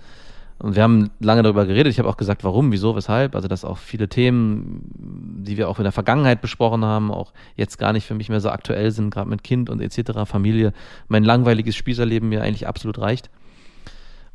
Und 0.60 0.76
wir 0.76 0.82
haben 0.82 1.10
lange 1.20 1.42
darüber 1.42 1.64
geredet. 1.64 1.90
Ich 1.90 1.98
habe 1.98 2.08
auch 2.08 2.18
gesagt, 2.18 2.44
warum, 2.44 2.70
wieso, 2.70 2.94
weshalb. 2.94 3.34
Also, 3.34 3.48
dass 3.48 3.64
auch 3.64 3.78
viele 3.78 4.08
Themen, 4.10 4.82
die 4.94 5.56
wir 5.56 5.70
auch 5.70 5.78
in 5.78 5.84
der 5.84 5.92
Vergangenheit 5.92 6.42
besprochen 6.42 6.84
haben, 6.84 7.10
auch 7.10 7.32
jetzt 7.56 7.78
gar 7.78 7.94
nicht 7.94 8.04
für 8.04 8.14
mich 8.14 8.28
mehr 8.28 8.40
so 8.40 8.50
aktuell 8.50 8.90
sind, 8.90 9.10
gerade 9.10 9.30
mit 9.30 9.42
Kind 9.42 9.70
und 9.70 9.80
etc., 9.80 10.26
Familie, 10.26 10.74
mein 11.08 11.24
langweiliges 11.24 11.76
Spießerleben 11.76 12.28
mir 12.28 12.42
eigentlich 12.42 12.68
absolut 12.68 12.98
reicht. 12.98 13.30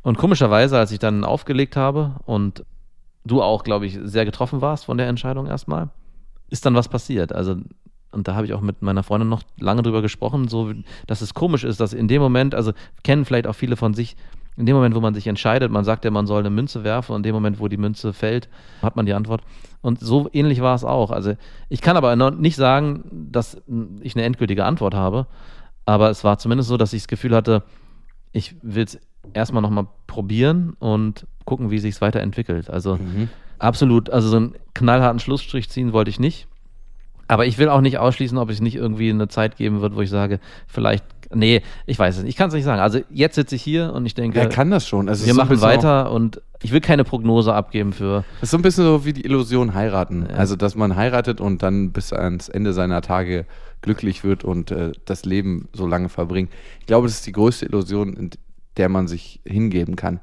Und 0.02 0.18
komischerweise, 0.18 0.76
als 0.76 0.90
ich 0.90 0.98
dann 0.98 1.22
aufgelegt 1.22 1.76
habe 1.76 2.16
und 2.24 2.64
du 3.24 3.40
auch, 3.40 3.62
glaube 3.62 3.86
ich, 3.86 3.96
sehr 4.02 4.24
getroffen 4.24 4.60
warst 4.60 4.86
von 4.86 4.98
der 4.98 5.06
Entscheidung 5.06 5.46
erstmal, 5.46 5.90
ist 6.50 6.66
dann 6.66 6.74
was 6.74 6.88
passiert. 6.88 7.32
Also, 7.32 7.56
und 8.10 8.26
da 8.26 8.34
habe 8.34 8.46
ich 8.46 8.52
auch 8.52 8.60
mit 8.60 8.82
meiner 8.82 9.04
Freundin 9.04 9.28
noch 9.28 9.42
lange 9.60 9.82
drüber 9.82 10.02
gesprochen, 10.02 10.48
so, 10.48 10.72
dass 11.06 11.20
es 11.20 11.34
komisch 11.34 11.62
ist, 11.62 11.78
dass 11.78 11.92
in 11.92 12.08
dem 12.08 12.20
Moment, 12.20 12.52
also 12.54 12.72
kennen 13.04 13.24
vielleicht 13.24 13.46
auch 13.46 13.54
viele 13.54 13.76
von 13.76 13.94
sich, 13.94 14.16
in 14.56 14.66
dem 14.66 14.74
Moment, 14.74 14.94
wo 14.94 15.00
man 15.00 15.14
sich 15.14 15.26
entscheidet, 15.26 15.70
man 15.70 15.84
sagt 15.84 16.04
ja, 16.04 16.10
man 16.10 16.26
soll 16.26 16.40
eine 16.40 16.50
Münze 16.50 16.82
werfen 16.82 17.12
und 17.12 17.20
in 17.20 17.24
dem 17.24 17.34
Moment, 17.34 17.60
wo 17.60 17.68
die 17.68 17.76
Münze 17.76 18.12
fällt, 18.12 18.48
hat 18.82 18.96
man 18.96 19.06
die 19.06 19.12
Antwort. 19.12 19.42
Und 19.82 20.00
so 20.00 20.28
ähnlich 20.32 20.60
war 20.60 20.74
es 20.74 20.84
auch. 20.84 21.10
Also 21.10 21.34
ich 21.68 21.80
kann 21.82 21.96
aber 21.96 22.16
nicht 22.32 22.56
sagen, 22.56 23.28
dass 23.30 23.62
ich 24.00 24.16
eine 24.16 24.24
endgültige 24.24 24.64
Antwort 24.64 24.94
habe, 24.94 25.26
aber 25.84 26.10
es 26.10 26.24
war 26.24 26.38
zumindest 26.38 26.68
so, 26.68 26.76
dass 26.76 26.92
ich 26.92 27.02
das 27.02 27.08
Gefühl 27.08 27.34
hatte, 27.34 27.62
ich 28.32 28.56
will 28.62 28.84
es 28.84 28.98
erstmal 29.32 29.62
nochmal 29.62 29.86
probieren 30.06 30.74
und 30.78 31.26
gucken, 31.44 31.70
wie 31.70 31.78
sich 31.78 31.94
es 31.94 32.00
weiterentwickelt. 32.00 32.70
Also 32.70 32.96
mhm. 32.96 33.28
absolut, 33.58 34.10
also 34.10 34.28
so 34.28 34.36
einen 34.36 34.54
knallharten 34.74 35.20
Schlussstrich 35.20 35.68
ziehen 35.68 35.92
wollte 35.92 36.10
ich 36.10 36.18
nicht. 36.18 36.48
Aber 37.28 37.46
ich 37.46 37.58
will 37.58 37.68
auch 37.68 37.80
nicht 37.80 37.98
ausschließen, 37.98 38.38
ob 38.38 38.50
es 38.50 38.60
nicht 38.60 38.76
irgendwie 38.76 39.10
eine 39.10 39.28
Zeit 39.28 39.56
geben 39.56 39.80
wird, 39.80 39.94
wo 39.94 40.00
ich 40.00 40.10
sage, 40.10 40.40
vielleicht 40.66 41.04
Nee, 41.34 41.62
ich 41.86 41.98
weiß 41.98 42.18
es 42.18 42.22
nicht. 42.22 42.30
Ich 42.30 42.36
kann 42.36 42.48
es 42.48 42.54
nicht 42.54 42.64
sagen. 42.64 42.80
Also 42.80 43.00
jetzt 43.10 43.34
sitze 43.34 43.56
ich 43.56 43.62
hier 43.62 43.92
und 43.92 44.06
ich 44.06 44.14
denke. 44.14 44.38
Er 44.38 44.48
kann 44.48 44.70
das 44.70 44.86
schon. 44.86 45.08
Also 45.08 45.26
wir 45.26 45.34
machen 45.34 45.60
weiter 45.60 46.12
und 46.12 46.40
ich 46.62 46.72
will 46.72 46.80
keine 46.80 47.04
Prognose 47.04 47.52
abgeben 47.52 47.92
für. 47.92 48.24
Das 48.40 48.44
ist 48.44 48.50
so 48.50 48.58
ein 48.58 48.62
bisschen 48.62 48.84
so 48.84 49.04
wie 49.04 49.12
die 49.12 49.24
Illusion 49.24 49.74
heiraten. 49.74 50.26
Ja. 50.28 50.36
Also, 50.36 50.56
dass 50.56 50.74
man 50.74 50.96
heiratet 50.96 51.40
und 51.40 51.62
dann 51.62 51.92
bis 51.92 52.12
ans 52.12 52.48
Ende 52.48 52.72
seiner 52.72 53.02
Tage 53.02 53.46
glücklich 53.82 54.24
wird 54.24 54.44
und 54.44 54.70
äh, 54.70 54.92
das 55.04 55.24
Leben 55.24 55.68
so 55.72 55.86
lange 55.86 56.08
verbringt. 56.08 56.50
Ich 56.80 56.86
glaube, 56.86 57.06
das 57.06 57.16
ist 57.16 57.26
die 57.26 57.32
größte 57.32 57.66
Illusion, 57.66 58.14
in 58.14 58.30
der 58.76 58.88
man 58.88 59.08
sich 59.08 59.40
hingeben 59.44 59.96
kann. 59.96 60.20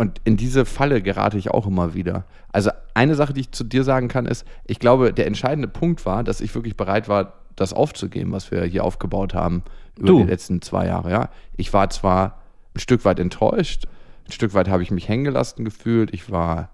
Und 0.00 0.18
in 0.24 0.38
diese 0.38 0.64
Falle 0.64 1.02
gerate 1.02 1.36
ich 1.36 1.50
auch 1.50 1.66
immer 1.66 1.92
wieder. 1.92 2.24
Also 2.50 2.70
eine 2.94 3.14
Sache, 3.14 3.34
die 3.34 3.42
ich 3.42 3.52
zu 3.52 3.64
dir 3.64 3.84
sagen 3.84 4.08
kann, 4.08 4.24
ist, 4.24 4.46
ich 4.64 4.78
glaube, 4.78 5.12
der 5.12 5.26
entscheidende 5.26 5.68
Punkt 5.68 6.06
war, 6.06 6.24
dass 6.24 6.40
ich 6.40 6.54
wirklich 6.54 6.74
bereit 6.74 7.06
war, 7.06 7.34
das 7.54 7.74
aufzugeben, 7.74 8.32
was 8.32 8.50
wir 8.50 8.64
hier 8.64 8.82
aufgebaut 8.82 9.34
haben 9.34 9.62
über 9.98 10.06
du. 10.06 10.18
die 10.20 10.30
letzten 10.30 10.62
zwei 10.62 10.86
Jahre. 10.86 11.10
Ja, 11.10 11.28
ich 11.54 11.74
war 11.74 11.90
zwar 11.90 12.40
ein 12.74 12.80
Stück 12.80 13.04
weit 13.04 13.18
enttäuscht, 13.18 13.88
ein 14.26 14.32
Stück 14.32 14.54
weit 14.54 14.70
habe 14.70 14.82
ich 14.82 14.90
mich 14.90 15.06
hängen 15.06 15.24
gelassen 15.24 15.66
gefühlt, 15.66 16.14
ich 16.14 16.30
war 16.30 16.58
ein 16.60 16.68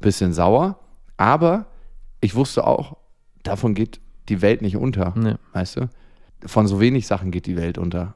bisschen 0.00 0.32
sauer, 0.32 0.78
aber 1.18 1.66
ich 2.22 2.34
wusste 2.34 2.66
auch, 2.66 2.96
davon 3.42 3.74
geht 3.74 4.00
die 4.30 4.40
Welt 4.40 4.62
nicht 4.62 4.78
unter, 4.78 5.12
nee. 5.14 5.34
weißt 5.52 5.76
du? 5.76 5.90
Von 6.46 6.66
so 6.66 6.80
wenig 6.80 7.06
Sachen 7.06 7.32
geht 7.32 7.44
die 7.44 7.58
Welt 7.58 7.76
unter 7.76 8.14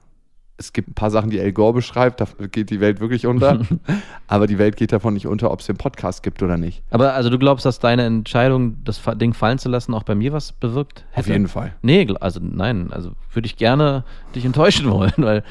es 0.59 0.73
gibt 0.73 0.89
ein 0.89 0.95
paar 0.95 1.11
Sachen, 1.11 1.31
die 1.31 1.39
El 1.39 1.53
Gore 1.53 1.75
beschreibt, 1.75 2.21
da 2.21 2.27
geht 2.51 2.71
die 2.71 2.81
Welt 2.81 3.01
wirklich 3.01 3.27
unter. 3.27 3.61
aber 4.27 4.47
die 4.47 4.59
Welt 4.59 4.77
geht 4.77 4.93
davon 4.93 5.15
nicht 5.15 5.27
unter, 5.27 5.51
ob 5.51 5.61
es 5.61 5.67
den 5.67 5.77
Podcast 5.77 6.23
gibt 6.23 6.43
oder 6.43 6.57
nicht. 6.57 6.83
Aber 6.91 7.13
also 7.13 7.29
du 7.29 7.39
glaubst, 7.39 7.67
dass 7.67 7.79
deine 7.79 8.05
Entscheidung, 8.05 8.83
das 8.85 9.03
Ding 9.17 9.35
fallen 9.35 9.59
zu 9.59 9.69
lassen, 9.69 9.93
auch 9.93 10.05
bei 10.05 10.15
mir 10.15 10.33
was 10.33 10.53
bewirkt 10.53 11.05
hätte? 11.11 11.21
Auf 11.21 11.29
jeden 11.29 11.49
Fall. 11.49 11.75
Nee, 11.83 12.07
also 12.21 12.41
nein, 12.43 12.91
also 12.91 13.13
würde 13.33 13.47
ich 13.47 13.57
gerne 13.57 14.05
dich 14.35 14.45
enttäuschen 14.45 14.91
wollen, 14.91 15.13
weil 15.19 15.45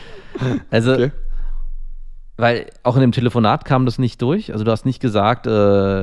also 0.72 0.94
okay. 0.94 1.12
weil 2.38 2.68
auch 2.82 2.96
in 2.96 3.02
dem 3.02 3.12
Telefonat 3.12 3.64
kam 3.64 3.86
das 3.86 4.00
nicht 4.00 4.22
durch. 4.22 4.52
Also 4.54 4.64
du 4.64 4.72
hast 4.72 4.86
nicht 4.86 5.00
gesagt, 5.00 5.46
äh, 5.46 5.50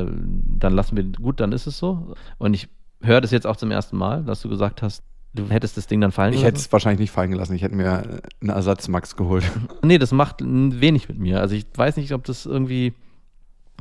dann 0.06 0.72
lassen 0.72 0.96
wir 0.96 1.04
gut, 1.04 1.40
dann 1.40 1.50
ist 1.50 1.66
es 1.66 1.76
so. 1.76 2.14
Und 2.38 2.54
ich 2.54 2.68
höre 3.02 3.20
das 3.20 3.32
jetzt 3.32 3.48
auch 3.48 3.56
zum 3.56 3.72
ersten 3.72 3.96
Mal, 3.96 4.22
dass 4.22 4.42
du 4.42 4.48
gesagt 4.48 4.80
hast, 4.80 5.02
Du 5.34 5.48
hättest 5.48 5.76
das 5.76 5.86
Ding 5.86 6.00
dann 6.00 6.12
fallen 6.12 6.34
ich 6.34 6.40
gelassen? 6.40 6.54
Ich 6.54 6.60
hätte 6.60 6.66
es 6.66 6.72
wahrscheinlich 6.72 7.00
nicht 7.00 7.10
fallen 7.10 7.30
gelassen. 7.30 7.54
Ich 7.54 7.62
hätte 7.62 7.74
mir 7.74 8.20
einen 8.40 8.50
Ersatz 8.50 8.88
Max 8.88 9.16
geholt. 9.16 9.44
Nee, 9.82 9.98
das 9.98 10.12
macht 10.12 10.40
wenig 10.40 11.08
mit 11.08 11.18
mir. 11.18 11.40
Also 11.40 11.54
ich 11.54 11.66
weiß 11.74 11.96
nicht, 11.96 12.12
ob 12.12 12.24
das 12.24 12.46
irgendwie. 12.46 12.94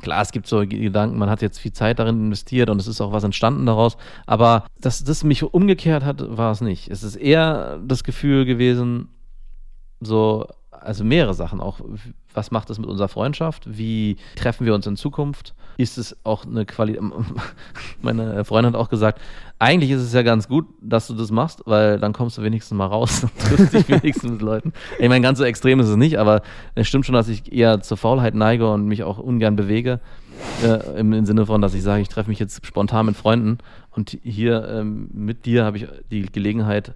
Klar, 0.00 0.22
es 0.22 0.32
gibt 0.32 0.48
so 0.48 0.66
Gedanken, 0.66 1.16
man 1.16 1.30
hat 1.30 1.42
jetzt 1.42 1.58
viel 1.58 1.72
Zeit 1.72 2.00
darin 2.00 2.16
investiert 2.16 2.70
und 2.70 2.80
es 2.80 2.88
ist 2.88 3.00
auch 3.00 3.12
was 3.12 3.22
entstanden 3.22 3.66
daraus. 3.66 3.96
Aber 4.26 4.64
dass 4.80 5.04
das 5.04 5.22
mich 5.22 5.44
umgekehrt 5.44 6.04
hat, 6.04 6.36
war 6.36 6.50
es 6.50 6.60
nicht. 6.60 6.90
Es 6.90 7.04
ist 7.04 7.14
eher 7.14 7.78
das 7.86 8.02
Gefühl 8.02 8.44
gewesen, 8.44 9.10
so, 10.00 10.48
also 10.72 11.04
mehrere 11.04 11.34
Sachen. 11.34 11.60
Auch, 11.60 11.80
was 12.34 12.50
macht 12.50 12.70
es 12.70 12.78
mit 12.78 12.88
unserer 12.88 13.08
Freundschaft? 13.08 13.64
Wie 13.66 14.16
treffen 14.36 14.66
wir 14.66 14.74
uns 14.74 14.86
in 14.86 14.96
Zukunft? 14.96 15.54
Ist 15.76 15.98
es 15.98 16.16
auch 16.24 16.44
eine 16.44 16.66
Qualität? 16.66 17.02
Meine 18.02 18.44
Freundin 18.44 18.72
hat 18.72 18.80
auch 18.80 18.88
gesagt, 18.88 19.20
eigentlich 19.58 19.90
ist 19.90 20.02
es 20.02 20.12
ja 20.12 20.22
ganz 20.22 20.48
gut, 20.48 20.66
dass 20.80 21.06
du 21.06 21.14
das 21.14 21.30
machst, 21.30 21.62
weil 21.66 21.98
dann 21.98 22.12
kommst 22.12 22.38
du 22.38 22.42
wenigstens 22.42 22.76
mal 22.76 22.86
raus 22.86 23.24
und 23.24 23.38
triffst 23.38 23.72
dich 23.72 23.88
wenigstens 23.88 24.32
mit 24.32 24.42
Leuten. 24.42 24.72
Ich 24.98 25.08
meine, 25.08 25.22
ganz 25.22 25.38
so 25.38 25.44
extrem 25.44 25.80
ist 25.80 25.88
es 25.88 25.96
nicht, 25.96 26.18
aber 26.18 26.42
es 26.74 26.88
stimmt 26.88 27.06
schon, 27.06 27.14
dass 27.14 27.28
ich 27.28 27.52
eher 27.52 27.80
zur 27.80 27.96
Faulheit 27.96 28.34
neige 28.34 28.70
und 28.70 28.86
mich 28.86 29.02
auch 29.04 29.18
ungern 29.18 29.56
bewege. 29.56 30.00
Äh, 30.64 30.98
im, 30.98 31.12
im, 31.12 31.24
Sinne 31.26 31.46
von, 31.46 31.60
dass 31.60 31.74
ich 31.74 31.82
sage, 31.82 32.02
ich 32.02 32.08
treffe 32.08 32.28
mich 32.28 32.38
jetzt 32.38 32.66
spontan 32.66 33.06
mit 33.06 33.16
Freunden 33.16 33.58
und 33.90 34.18
hier 34.22 34.66
ähm, 34.68 35.08
mit 35.12 35.46
dir 35.46 35.64
habe 35.64 35.76
ich 35.76 35.86
die 36.10 36.22
Gelegenheit, 36.22 36.94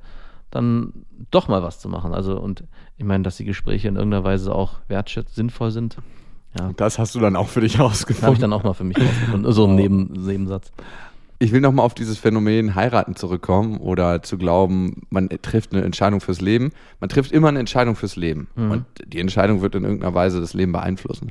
dann 0.57 0.93
doch 1.31 1.49
mal 1.49 1.63
was 1.63 1.79
zu 1.79 1.89
machen. 1.89 2.15
Also, 2.15 2.39
und 2.39 2.65
ich 2.97 3.05
meine, 3.05 3.23
dass 3.23 3.37
die 3.37 3.45
Gespräche 3.45 3.89
in 3.89 3.97
irgendeiner 3.97 4.25
Weise 4.25 4.55
auch 4.55 4.81
wertschätzt, 4.89 5.35
sinnvoll 5.35 5.71
sind. 5.71 5.99
Ja. 6.59 6.73
Das 6.77 6.99
hast 6.99 7.15
du 7.15 7.21
dann 7.21 7.37
auch 7.37 7.49
für 7.49 7.61
dich 7.61 7.79
rausgefunden. 7.79 8.25
Habe 8.25 8.35
ich 8.35 8.41
dann 8.41 8.53
auch 8.53 8.65
mal 8.65 8.73
für 8.73 8.85
mich 8.85 8.99
rausgefunden. 8.99 9.53
So 9.53 9.67
ein 9.67 9.75
Neben, 9.75 10.13
Nebensatz. 10.13 10.73
Ich 11.39 11.53
will 11.53 11.61
nochmal 11.61 11.85
auf 11.85 11.95
dieses 11.95 12.19
Phänomen 12.19 12.75
heiraten 12.75 13.15
zurückkommen 13.15 13.79
oder 13.79 14.23
zu 14.23 14.39
glauben, 14.39 15.03
man 15.11 15.29
trifft 15.29 15.75
eine 15.75 15.85
Entscheidung 15.85 16.21
fürs 16.21 16.41
Leben. 16.41 16.73
Man 16.99 17.11
trifft 17.11 17.31
immer 17.31 17.49
eine 17.49 17.59
Entscheidung 17.59 17.95
fürs 17.95 18.17
Leben. 18.17 18.49
Mhm. 18.57 18.71
Und 18.71 18.85
die 19.07 19.21
Entscheidung 19.21 19.61
wird 19.61 19.75
in 19.75 19.85
irgendeiner 19.85 20.15
Weise 20.15 20.41
das 20.41 20.55
Leben 20.55 20.73
beeinflussen. 20.73 21.31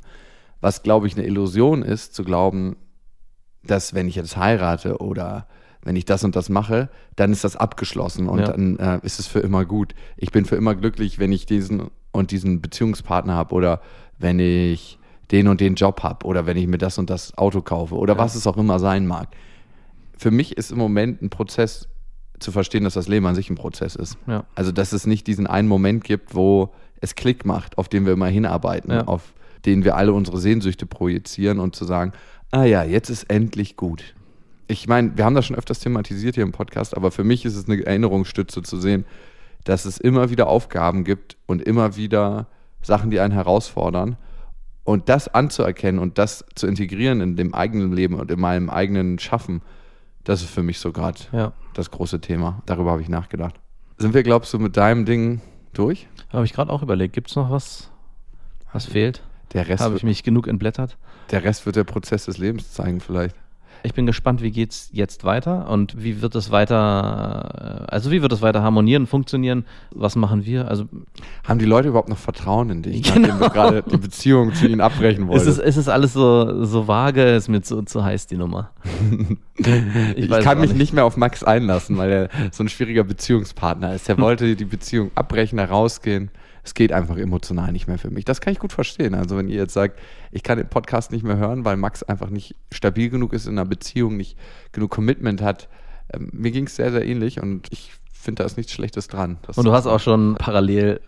Was, 0.62 0.84
glaube 0.84 1.08
ich, 1.08 1.18
eine 1.18 1.26
Illusion 1.26 1.82
ist, 1.82 2.14
zu 2.14 2.24
glauben, 2.24 2.76
dass 3.64 3.96
wenn 3.96 4.08
ich 4.08 4.16
jetzt 4.16 4.38
heirate 4.38 4.98
oder 4.98 5.48
wenn 5.86 5.96
ich 5.96 6.04
das 6.04 6.24
und 6.24 6.36
das 6.36 6.50
mache, 6.50 6.90
dann 7.16 7.32
ist 7.32 7.44
das 7.44 7.56
abgeschlossen 7.56 8.28
und 8.28 8.40
ja. 8.40 8.48
dann 8.48 8.78
äh, 8.78 9.00
ist 9.04 9.20
es 9.20 9.28
für 9.28 9.40
immer 9.40 9.66
gut. 9.66 9.94
Ich 10.18 10.32
bin 10.32 10.44
für 10.44 10.56
immer 10.56 10.76
glücklich, 10.76 11.20
wenn 11.20 11.32
ich 11.32 11.46
diesen 11.46 11.90
und 12.12 12.32
diesen 12.32 12.60
Beziehungspartner 12.60 13.36
habe 13.36 13.54
oder 13.54 13.82
wenn 14.18 14.40
ich 14.40 14.98
den 15.32 15.48
und 15.48 15.62
den 15.62 15.76
Job 15.76 16.02
habe 16.02 16.26
oder 16.26 16.46
wenn 16.48 16.58
ich 16.58 16.68
mir 16.68 16.80
das 16.80 16.98
und 16.98 17.10
das 17.10 17.38
Auto 17.38 17.62
kaufe 17.62 17.96
oder 17.96 18.14
ja. 18.16 18.20
was 18.20 18.36
es 18.36 18.48
auch 18.48 18.58
immer 18.58 18.80
sein 18.80 19.06
mag. 19.06 19.30
Für 20.18 20.32
mich 20.32 20.58
ist 20.58 20.72
im 20.72 20.80
Moment 20.80 21.22
ein 21.22 21.30
Prozess 21.30 21.88
zu 22.40 22.52
verstehen, 22.52 22.84
dass 22.84 22.96
das 22.96 23.08
Leben 23.08 23.26
an 23.28 23.36
sich 23.36 23.50
ein 23.50 23.56
Prozess 23.56 23.96
ist. 23.96 24.18
Ja. 24.28 24.46
Also, 24.56 24.72
dass 24.72 24.92
es 24.92 25.06
nicht 25.06 25.28
diesen 25.28 25.46
einen 25.46 25.68
Moment 25.68 26.04
gibt, 26.04 26.34
wo 26.34 26.74
es 27.00 27.16
Klick 27.16 27.46
macht, 27.46 27.78
auf 27.78 27.90
den 27.90 28.06
wir 28.06 28.14
immer 28.14 28.28
hinarbeiten, 28.28 28.92
auf 28.92 29.34
den 29.66 29.84
wir 29.84 29.96
alle 29.96 30.14
unsere 30.14 30.40
Sehnsüchte 30.40 30.86
projizieren 30.86 31.60
und 31.60 31.76
zu 31.76 31.86
sagen, 31.86 32.14
ah 32.52 32.64
ja, 32.64 32.84
jetzt 32.84 33.10
ist 33.10 33.24
endlich 33.30 33.78
gut 33.78 34.16
ich 34.68 34.88
meine, 34.88 35.18
wir 35.18 35.26
haben 35.26 35.36
das 35.36 35.46
schon 35.46 35.56
öfters 35.56 35.80
thematisiert 35.80 36.36
hier 36.36 36.44
im 36.44 36.52
Podcast, 36.52 36.96
aber 36.96 37.12
für 37.12 37.24
mich 37.24 37.46
ist 37.46 37.56
es 37.56 37.68
eine 37.68 37.86
Erinnerungsstütze 37.86 38.64
zu 38.64 38.78
sehen, 38.78 39.06
dass 39.64 39.86
es 39.86 39.98
immer 39.98 40.30
wieder 40.30 40.48
Aufgaben 40.48 41.04
gibt 41.04 41.38
und 41.46 41.62
immer 41.62 41.96
wieder 41.96 42.48
Sachen, 42.82 43.10
die 43.10 43.20
einen 43.20 43.34
herausfordern. 43.34 44.18
Und 44.84 45.10
das 45.10 45.28
anzuerkennen 45.28 46.00
und 46.00 46.20
das 46.20 46.46
zu 46.54 46.68
integrieren 46.68 47.20
in 47.22 47.36
dem 47.36 47.56
eigenen 47.56 47.92
Leben 47.92 48.20
und 48.20 48.30
in 48.30 48.40
meinem 48.40 48.70
eigenen 48.70 49.18
Schaffen, 49.18 49.62
das 50.24 50.42
ist 50.42 50.52
für 50.52 50.62
mich 50.62 50.80
so 50.80 50.92
gerade 50.92 51.20
ja. 51.32 51.54
das 51.74 51.90
große 51.90 52.22
Thema. 52.22 52.62
Darüber 52.68 52.92
habe 52.92 53.02
ich 53.02 53.10
nachgedacht. 53.10 53.56
Sind 53.98 54.14
wir, 54.14 54.22
glaubst 54.22 54.54
du, 54.54 54.60
mit 54.60 54.78
deinem 54.78 55.06
Ding 55.06 55.42
durch? 55.74 56.08
Habe 56.30 56.46
ich 56.46 56.54
gerade 56.54 56.72
auch 56.72 56.84
überlegt. 56.84 57.14
Gibt 57.14 57.30
es 57.30 57.36
noch 57.36 57.50
was, 57.50 57.90
was 58.72 58.86
fehlt? 58.86 59.24
Der 59.54 59.68
Rest 59.68 59.84
habe 59.84 59.96
ich 59.96 60.04
mich 60.04 60.24
genug 60.24 60.48
entblättert. 60.48 60.98
Der 61.32 61.44
Rest 61.44 61.66
wird 61.66 61.76
der 61.76 61.84
Prozess 61.84 62.26
des 62.26 62.38
Lebens 62.38 62.74
zeigen, 62.74 63.00
vielleicht. 63.00 63.36
Ich 63.86 63.94
bin 63.94 64.06
gespannt, 64.06 64.42
wie 64.42 64.52
geht 64.52 64.72
es 64.72 64.90
jetzt 64.92 65.24
weiter 65.24 65.70
und 65.70 66.04
wie 66.04 66.22
wird 66.22 66.34
es 66.34 66.50
weiter, 66.50 67.86
äh, 67.88 67.92
also 67.92 68.10
wie 68.10 68.22
wird 68.22 68.32
es 68.32 68.42
weiter 68.42 68.64
harmonieren, 68.64 69.06
funktionieren? 69.06 69.66
Was 69.92 70.16
machen 70.16 70.44
wir? 70.44 70.68
Also 70.68 70.86
haben 71.44 71.60
die 71.60 71.66
Leute 71.66 71.90
überhaupt 71.90 72.10
noch 72.10 72.18
Vertrauen 72.18 72.72
in 72.72 72.82
dich, 72.82 73.04
genau. 73.04 73.28
nachdem 73.28 73.40
du 73.40 73.50
gerade 73.50 73.84
die 73.84 73.98
Beziehung 73.98 74.54
zu 74.54 74.68
ihnen 74.68 74.82
abbrechen 74.82 75.28
wolltest? 75.28 75.48
Es 75.48 75.58
ist, 75.58 75.64
es 75.64 75.78
ist 75.78 75.88
alles 75.90 76.14
so, 76.14 76.66
so 76.66 76.88
vage, 76.88 77.36
ist 77.36 77.48
mir 77.48 77.62
zu, 77.62 77.84
zu 77.84 78.04
heiß 78.04 78.26
die 78.28 78.38
Nummer. 78.38 78.72
ich, 79.56 80.18
ich 80.18 80.40
kann 80.40 80.60
mich 80.60 80.72
nicht. 80.72 80.80
nicht 80.80 80.94
mehr 80.94 81.06
auf 81.06 81.16
Max 81.16 81.44
einlassen, 81.44 81.98
weil 81.98 82.12
er 82.12 82.30
so 82.52 82.64
ein 82.64 82.70
schwieriger 82.70 83.04
Beziehungspartner 83.04 83.94
ist. 83.94 84.10
Er 84.10 84.18
wollte 84.26 84.56
die 84.56 84.66
Beziehung 84.66 85.12
abbrechen, 85.14 85.60
herausgehen 85.60 86.32
es 86.66 86.74
geht 86.74 86.92
einfach 86.92 87.18
emotional 87.18 87.72
nicht 87.72 87.88
mehr 87.88 88.00
für 88.00 88.10
mich. 88.10 88.26
Das 88.26 88.42
kann 88.42 88.52
ich 88.52 88.60
gut 88.60 88.74
verstehen. 88.74 89.14
Also 89.14 89.38
wenn 89.38 89.48
ihr 89.48 89.58
jetzt 89.58 89.74
sagt, 89.74 90.00
ich 90.32 90.42
kann 90.42 90.58
den 90.58 90.68
Podcast 90.68 91.12
nicht 91.12 91.24
mehr 91.24 91.38
hören, 91.38 91.64
weil 91.64 91.78
Max 91.78 92.02
einfach 92.02 92.32
nicht 92.32 92.56
stabil 92.72 93.10
genug 93.10 93.34
ist 93.34 93.46
in 93.46 93.54
einer 93.54 93.66
Beziehung, 93.66 94.18
nicht 94.18 94.36
genug 94.72 94.90
Commitment 94.90 95.44
hat. 95.44 95.70
Ähm, 96.12 96.30
mir 96.34 96.52
ging 96.52 96.66
es 96.66 96.76
sehr, 96.76 96.92
sehr 96.92 97.06
ähnlich 97.06 97.42
und 97.42 97.68
ich 97.72 97.94
finde, 98.12 98.42
da 98.42 98.48
ist 98.48 98.58
nichts 98.58 98.74
Schlechtes 98.74 99.08
dran. 99.08 99.38
Das 99.44 99.60
und 99.60 99.66
du 99.66 99.74
hast 99.74 99.86
auch 99.86 100.00
schon 100.00 100.36
parallel 100.40 101.02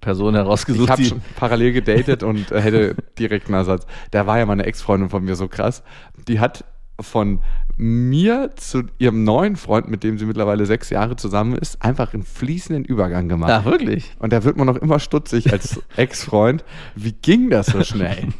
Person 0.00 0.34
herausgesucht. 0.34 0.84
Ich 0.84 0.90
habe 0.90 1.04
schon 1.04 1.22
parallel 1.36 1.72
gedatet 1.72 2.22
und 2.22 2.52
äh, 2.52 2.60
hätte 2.60 2.94
direkt 3.18 3.46
einen 3.46 3.54
Ersatz. 3.54 3.86
Da 4.12 4.26
war 4.26 4.38
ja 4.38 4.46
meine 4.46 4.64
Ex-Freundin 4.64 5.10
von 5.10 5.24
mir 5.24 5.34
so 5.34 5.48
krass. 5.48 5.82
Die 6.28 6.38
hat 6.38 6.64
von 7.00 7.40
mir 7.80 8.50
zu 8.56 8.82
ihrem 8.98 9.24
neuen 9.24 9.56
Freund, 9.56 9.88
mit 9.88 10.04
dem 10.04 10.18
sie 10.18 10.26
mittlerweile 10.26 10.66
sechs 10.66 10.90
Jahre 10.90 11.16
zusammen 11.16 11.56
ist, 11.56 11.82
einfach 11.82 12.12
einen 12.12 12.24
fließenden 12.24 12.84
Übergang 12.84 13.28
gemacht. 13.28 13.50
Ach, 13.52 13.64
wirklich? 13.64 14.12
Und 14.18 14.32
da 14.34 14.44
wird 14.44 14.58
man 14.58 14.66
noch 14.66 14.76
immer 14.76 14.98
stutzig 14.98 15.50
als 15.50 15.80
Ex-Freund. 15.96 16.62
Wie 16.94 17.12
ging 17.12 17.48
das 17.50 17.66
so 17.66 17.82
schnell? 17.82 18.28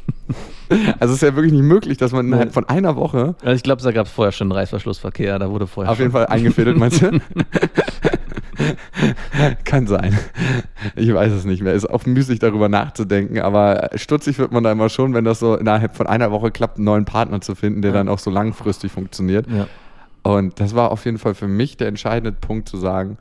Also 1.00 1.14
es 1.14 1.22
ist 1.22 1.22
ja 1.22 1.34
wirklich 1.34 1.52
nicht 1.52 1.64
möglich, 1.64 1.98
dass 1.98 2.12
man 2.12 2.26
innerhalb 2.26 2.52
von 2.52 2.68
einer 2.68 2.94
Woche 2.94 3.34
Also 3.42 3.56
ich 3.56 3.64
glaube, 3.64 3.82
da 3.82 3.90
gab 3.90 4.06
es 4.06 4.12
vorher 4.12 4.30
schon 4.30 4.52
Reißverschlussverkehr, 4.52 5.40
da 5.40 5.50
wurde 5.50 5.66
vorher 5.66 5.90
auf 5.90 5.98
jeden 5.98 6.12
Fall 6.12 6.26
eingefädelt, 6.26 6.76
meinst 6.76 7.02
du? 7.02 7.10
Kann 9.64 9.86
sein. 9.86 10.18
Ich 10.96 11.12
weiß 11.12 11.32
es 11.32 11.44
nicht 11.44 11.62
mehr. 11.62 11.72
Ist 11.72 11.88
auch 11.88 12.06
müßig 12.06 12.38
darüber 12.38 12.68
nachzudenken, 12.68 13.40
aber 13.40 13.90
stutzig 13.94 14.38
wird 14.38 14.52
man 14.52 14.64
da 14.64 14.72
immer 14.72 14.88
schon, 14.88 15.14
wenn 15.14 15.24
das 15.24 15.38
so 15.38 15.56
innerhalb 15.56 15.96
von 15.96 16.06
einer 16.06 16.30
Woche 16.30 16.50
klappt, 16.50 16.76
einen 16.76 16.84
neuen 16.84 17.04
Partner 17.04 17.40
zu 17.40 17.54
finden, 17.54 17.82
der 17.82 17.92
dann 17.92 18.08
auch 18.08 18.18
so 18.18 18.30
langfristig 18.30 18.92
funktioniert. 18.92 19.46
Ja. 19.48 19.66
Und 20.22 20.60
das 20.60 20.74
war 20.74 20.90
auf 20.90 21.04
jeden 21.04 21.18
Fall 21.18 21.34
für 21.34 21.48
mich 21.48 21.76
der 21.76 21.88
entscheidende 21.88 22.32
Punkt 22.32 22.68
zu 22.68 22.76
sagen, 22.76 23.18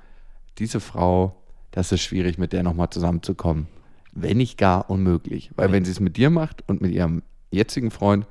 diese 0.57 0.79
Frau, 0.79 1.35
das 1.71 1.91
ist 1.91 2.01
schwierig, 2.01 2.37
mit 2.37 2.53
der 2.53 2.63
nochmal 2.63 2.89
zusammenzukommen. 2.89 3.67
Wenn 4.11 4.37
nicht 4.37 4.57
gar 4.57 4.89
unmöglich. 4.89 5.51
Weil 5.55 5.71
wenn 5.71 5.85
sie 5.85 5.91
es 5.91 5.99
mit 5.99 6.17
dir 6.17 6.29
macht 6.29 6.63
und 6.67 6.81
mit 6.81 6.91
ihrem 6.91 7.21
jetzigen 7.51 7.91
Freund, 7.91 8.25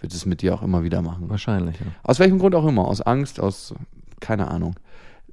wird 0.00 0.12
sie 0.12 0.18
es 0.18 0.26
mit 0.26 0.42
dir 0.42 0.54
auch 0.54 0.62
immer 0.62 0.82
wieder 0.84 1.02
machen. 1.02 1.28
Wahrscheinlich, 1.28 1.80
ja. 1.80 1.86
Aus 2.02 2.18
welchem 2.18 2.38
Grund 2.38 2.54
auch 2.54 2.66
immer. 2.66 2.86
Aus 2.86 3.00
Angst, 3.00 3.40
aus 3.40 3.74
keine 4.20 4.48
Ahnung. 4.48 4.76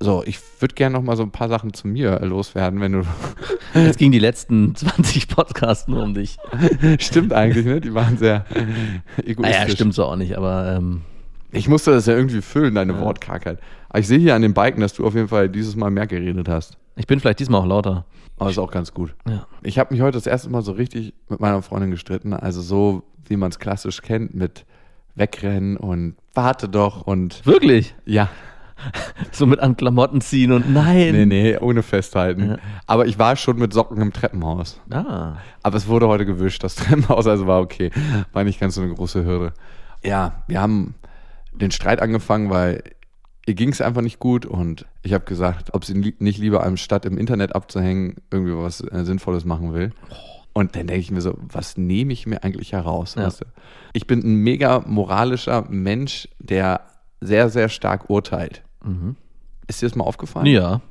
So, 0.01 0.23
ich 0.25 0.39
würde 0.62 0.75
gerne 0.75 0.93
noch 0.95 1.03
mal 1.03 1.17
so 1.17 1.23
ein 1.23 1.31
paar 1.31 1.49
Sachen 1.49 1.73
zu 1.73 1.85
mir 1.88 2.19
loswerden, 2.21 2.79
wenn 2.79 2.93
du. 2.93 3.01
Jetzt 3.73 3.97
ging 3.99 4.12
die 4.13 4.19
letzten 4.19 4.73
20 4.73 5.27
Podcasts 5.27 5.89
nur 5.89 6.01
um 6.03 6.13
dich. 6.13 6.38
stimmt 6.99 7.33
eigentlich, 7.33 7.65
ne? 7.65 7.81
Die 7.81 7.93
waren 7.93 8.17
sehr 8.17 8.45
egoistisch. 9.17 9.57
Naja, 9.59 9.69
stimmt 9.69 9.93
so 9.93 10.05
auch 10.05 10.15
nicht, 10.15 10.38
aber 10.38 10.73
ähm, 10.77 11.01
Ich 11.51 11.67
musste 11.67 11.91
das 11.91 12.05
ja 12.05 12.15
irgendwie 12.15 12.41
füllen, 12.41 12.75
deine 12.75 12.93
Ja. 12.93 13.01
Wortkargheit. 13.01 13.59
Aber 13.89 13.99
ich 13.99 14.07
sehe 14.07 14.19
hier 14.19 14.35
an 14.35 14.41
den 14.41 14.53
Balken, 14.53 14.79
dass 14.79 14.93
du 14.93 15.05
auf 15.05 15.15
jeden 15.15 15.27
Fall 15.27 15.49
dieses 15.49 15.75
Mal 15.75 15.91
mehr 15.91 16.07
geredet 16.07 16.47
hast. 16.47 16.77
ich 16.95 17.05
bin 17.07 17.19
vielleicht 17.19 17.39
diesmal 17.39 17.59
auch 17.62 17.65
lauter. 17.67 18.05
Aber 18.38 18.49
ist 18.49 18.57
auch 18.57 18.71
ganz 18.71 18.93
gut. 18.93 19.13
Ja. 19.27 19.47
Ich 19.63 19.77
habe 19.79 19.93
mich 19.93 20.01
heute 20.01 20.17
das 20.17 20.27
erste 20.27 20.49
Mal 20.49 20.62
so 20.62 20.71
richtig 20.71 21.13
mit 21.27 21.41
meiner 21.41 21.62
Freundin 21.62 21.91
gestritten. 21.91 22.31
Also 22.31 22.62
so, 22.62 23.03
wie 23.27 23.35
man 23.35 23.49
es 23.51 23.59
klassisch 23.59 24.01
kennt, 24.01 24.33
mit 24.33 24.63
Wegrennen 25.15 25.75
und 25.75 26.15
warte 26.33 26.69
doch 26.69 27.01
und 27.05 27.45
Wirklich? 27.45 27.95
ja. 28.05 28.29
So 29.31 29.45
mit 29.45 29.59
an 29.59 29.77
Klamotten 29.77 30.21
ziehen 30.21 30.51
und 30.51 30.73
nein. 30.73 31.11
Nee, 31.13 31.25
nee, 31.25 31.57
ohne 31.57 31.83
festhalten. 31.83 32.49
Ja. 32.51 32.57
Aber 32.87 33.05
ich 33.05 33.19
war 33.19 33.35
schon 33.35 33.57
mit 33.57 33.71
Socken 33.73 34.01
im 34.01 34.11
Treppenhaus. 34.11 34.81
Ah. 34.89 35.37
Aber 35.63 35.77
es 35.77 35.87
wurde 35.87 36.07
heute 36.07 36.25
gewischt, 36.25 36.63
das 36.63 36.75
Treppenhaus, 36.75 37.27
also 37.27 37.47
war 37.47 37.61
okay. 37.61 37.91
War 38.33 38.43
nicht 38.43 38.59
ganz 38.59 38.75
so 38.75 38.81
eine 38.81 38.93
große 38.93 39.23
Hürde. 39.23 39.53
Ja, 40.03 40.43
wir 40.47 40.59
haben 40.61 40.95
den 41.53 41.71
Streit 41.71 42.01
angefangen, 42.01 42.49
weil 42.49 42.83
ihr 43.45 43.53
ging 43.53 43.69
es 43.69 43.81
einfach 43.81 44.01
nicht 44.01 44.19
gut 44.19 44.45
und 44.45 44.85
ich 45.01 45.13
habe 45.13 45.25
gesagt, 45.25 45.73
ob 45.73 45.85
sie 45.85 46.15
nicht 46.19 46.37
lieber 46.37 46.63
anstatt 46.63 47.05
im 47.05 47.17
Internet 47.17 47.55
abzuhängen, 47.55 48.15
irgendwie 48.31 48.55
was 48.55 48.81
äh, 48.81 49.05
Sinnvolles 49.05 49.45
machen 49.45 49.73
will. 49.73 49.91
Und 50.53 50.75
dann 50.75 50.87
denke 50.87 51.01
ich 51.01 51.11
mir 51.11 51.21
so, 51.21 51.37
was 51.39 51.77
nehme 51.77 52.11
ich 52.13 52.25
mir 52.25 52.43
eigentlich 52.43 52.73
heraus? 52.73 53.15
Ja. 53.15 53.25
Weißt 53.25 53.41
du? 53.41 53.45
Ich 53.93 54.07
bin 54.07 54.19
ein 54.19 54.35
mega 54.35 54.83
moralischer 54.85 55.65
Mensch, 55.69 56.27
der 56.39 56.81
sehr, 57.21 57.49
sehr 57.49 57.69
stark 57.69 58.09
urteilt. 58.09 58.63
Mhm. 58.83 59.15
Ist 59.67 59.81
dir 59.81 59.87
das 59.87 59.95
mal 59.95 60.05
aufgefallen? 60.05 60.45
Ja. 60.47 60.81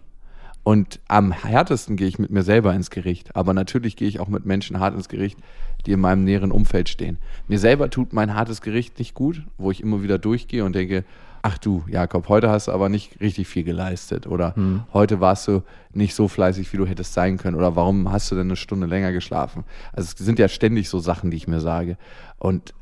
Und 0.62 1.00
am 1.08 1.32
härtesten 1.32 1.96
gehe 1.96 2.08
ich 2.08 2.18
mit 2.18 2.30
mir 2.30 2.42
selber 2.42 2.74
ins 2.74 2.90
Gericht. 2.90 3.34
Aber 3.34 3.54
natürlich 3.54 3.96
gehe 3.96 4.06
ich 4.06 4.20
auch 4.20 4.28
mit 4.28 4.44
Menschen 4.44 4.78
hart 4.78 4.94
ins 4.94 5.08
Gericht, 5.08 5.38
die 5.86 5.92
in 5.92 6.00
meinem 6.00 6.24
näheren 6.24 6.52
Umfeld 6.52 6.90
stehen. 6.90 7.18
Mir 7.46 7.58
selber 7.58 7.88
tut 7.88 8.12
mein 8.12 8.34
hartes 8.34 8.60
Gericht 8.60 8.98
nicht 8.98 9.14
gut, 9.14 9.42
wo 9.56 9.70
ich 9.70 9.82
immer 9.82 10.02
wieder 10.02 10.18
durchgehe 10.18 10.64
und 10.64 10.74
denke, 10.74 11.04
ach 11.40 11.56
du, 11.56 11.84
Jakob, 11.88 12.28
heute 12.28 12.50
hast 12.50 12.68
du 12.68 12.72
aber 12.72 12.90
nicht 12.90 13.20
richtig 13.20 13.48
viel 13.48 13.64
geleistet. 13.64 14.26
Oder 14.26 14.54
heute 14.92 15.20
warst 15.20 15.48
du 15.48 15.62
nicht 15.92 16.14
so 16.14 16.28
fleißig, 16.28 16.70
wie 16.72 16.76
du 16.76 16.86
hättest 16.86 17.14
sein 17.14 17.38
können. 17.38 17.56
Oder 17.56 17.74
warum 17.74 18.12
hast 18.12 18.30
du 18.30 18.34
denn 18.34 18.48
eine 18.48 18.56
Stunde 18.56 18.86
länger 18.86 19.12
geschlafen? 19.12 19.64
Also 19.92 20.12
es 20.12 20.24
sind 20.24 20.38
ja 20.38 20.48
ständig 20.48 20.90
so 20.90 20.98
Sachen, 20.98 21.30
die 21.30 21.38
ich 21.38 21.48
mir 21.48 21.60
sage. 21.60 21.96
Und 22.38 22.74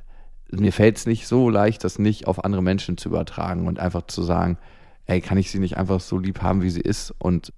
mir 0.51 0.73
fällt 0.73 0.97
es 0.97 1.07
nicht 1.07 1.27
so 1.27 1.51
leicht, 1.51 1.85
das 1.85 1.99
nicht 2.01 2.27
auf 2.27 2.45
andere 2.45 2.63
Menschen 2.63 2.99
zu 2.99 3.09
übertragen 3.09 3.69
und 3.69 3.79
einfach 3.79 4.07
zu 4.07 4.23
sagen, 4.23 4.59
ey, 5.07 5.21
kann 5.21 5.39
ich 5.39 5.51
sie 5.51 5.59
nicht 5.59 5.77
einfach 5.77 6.01
so 6.01 6.19
lieb 6.19 6.43
haben, 6.43 6.63
wie 6.63 6.71
sie 6.71 6.81
ist? 6.81 7.15
Und 7.19 7.53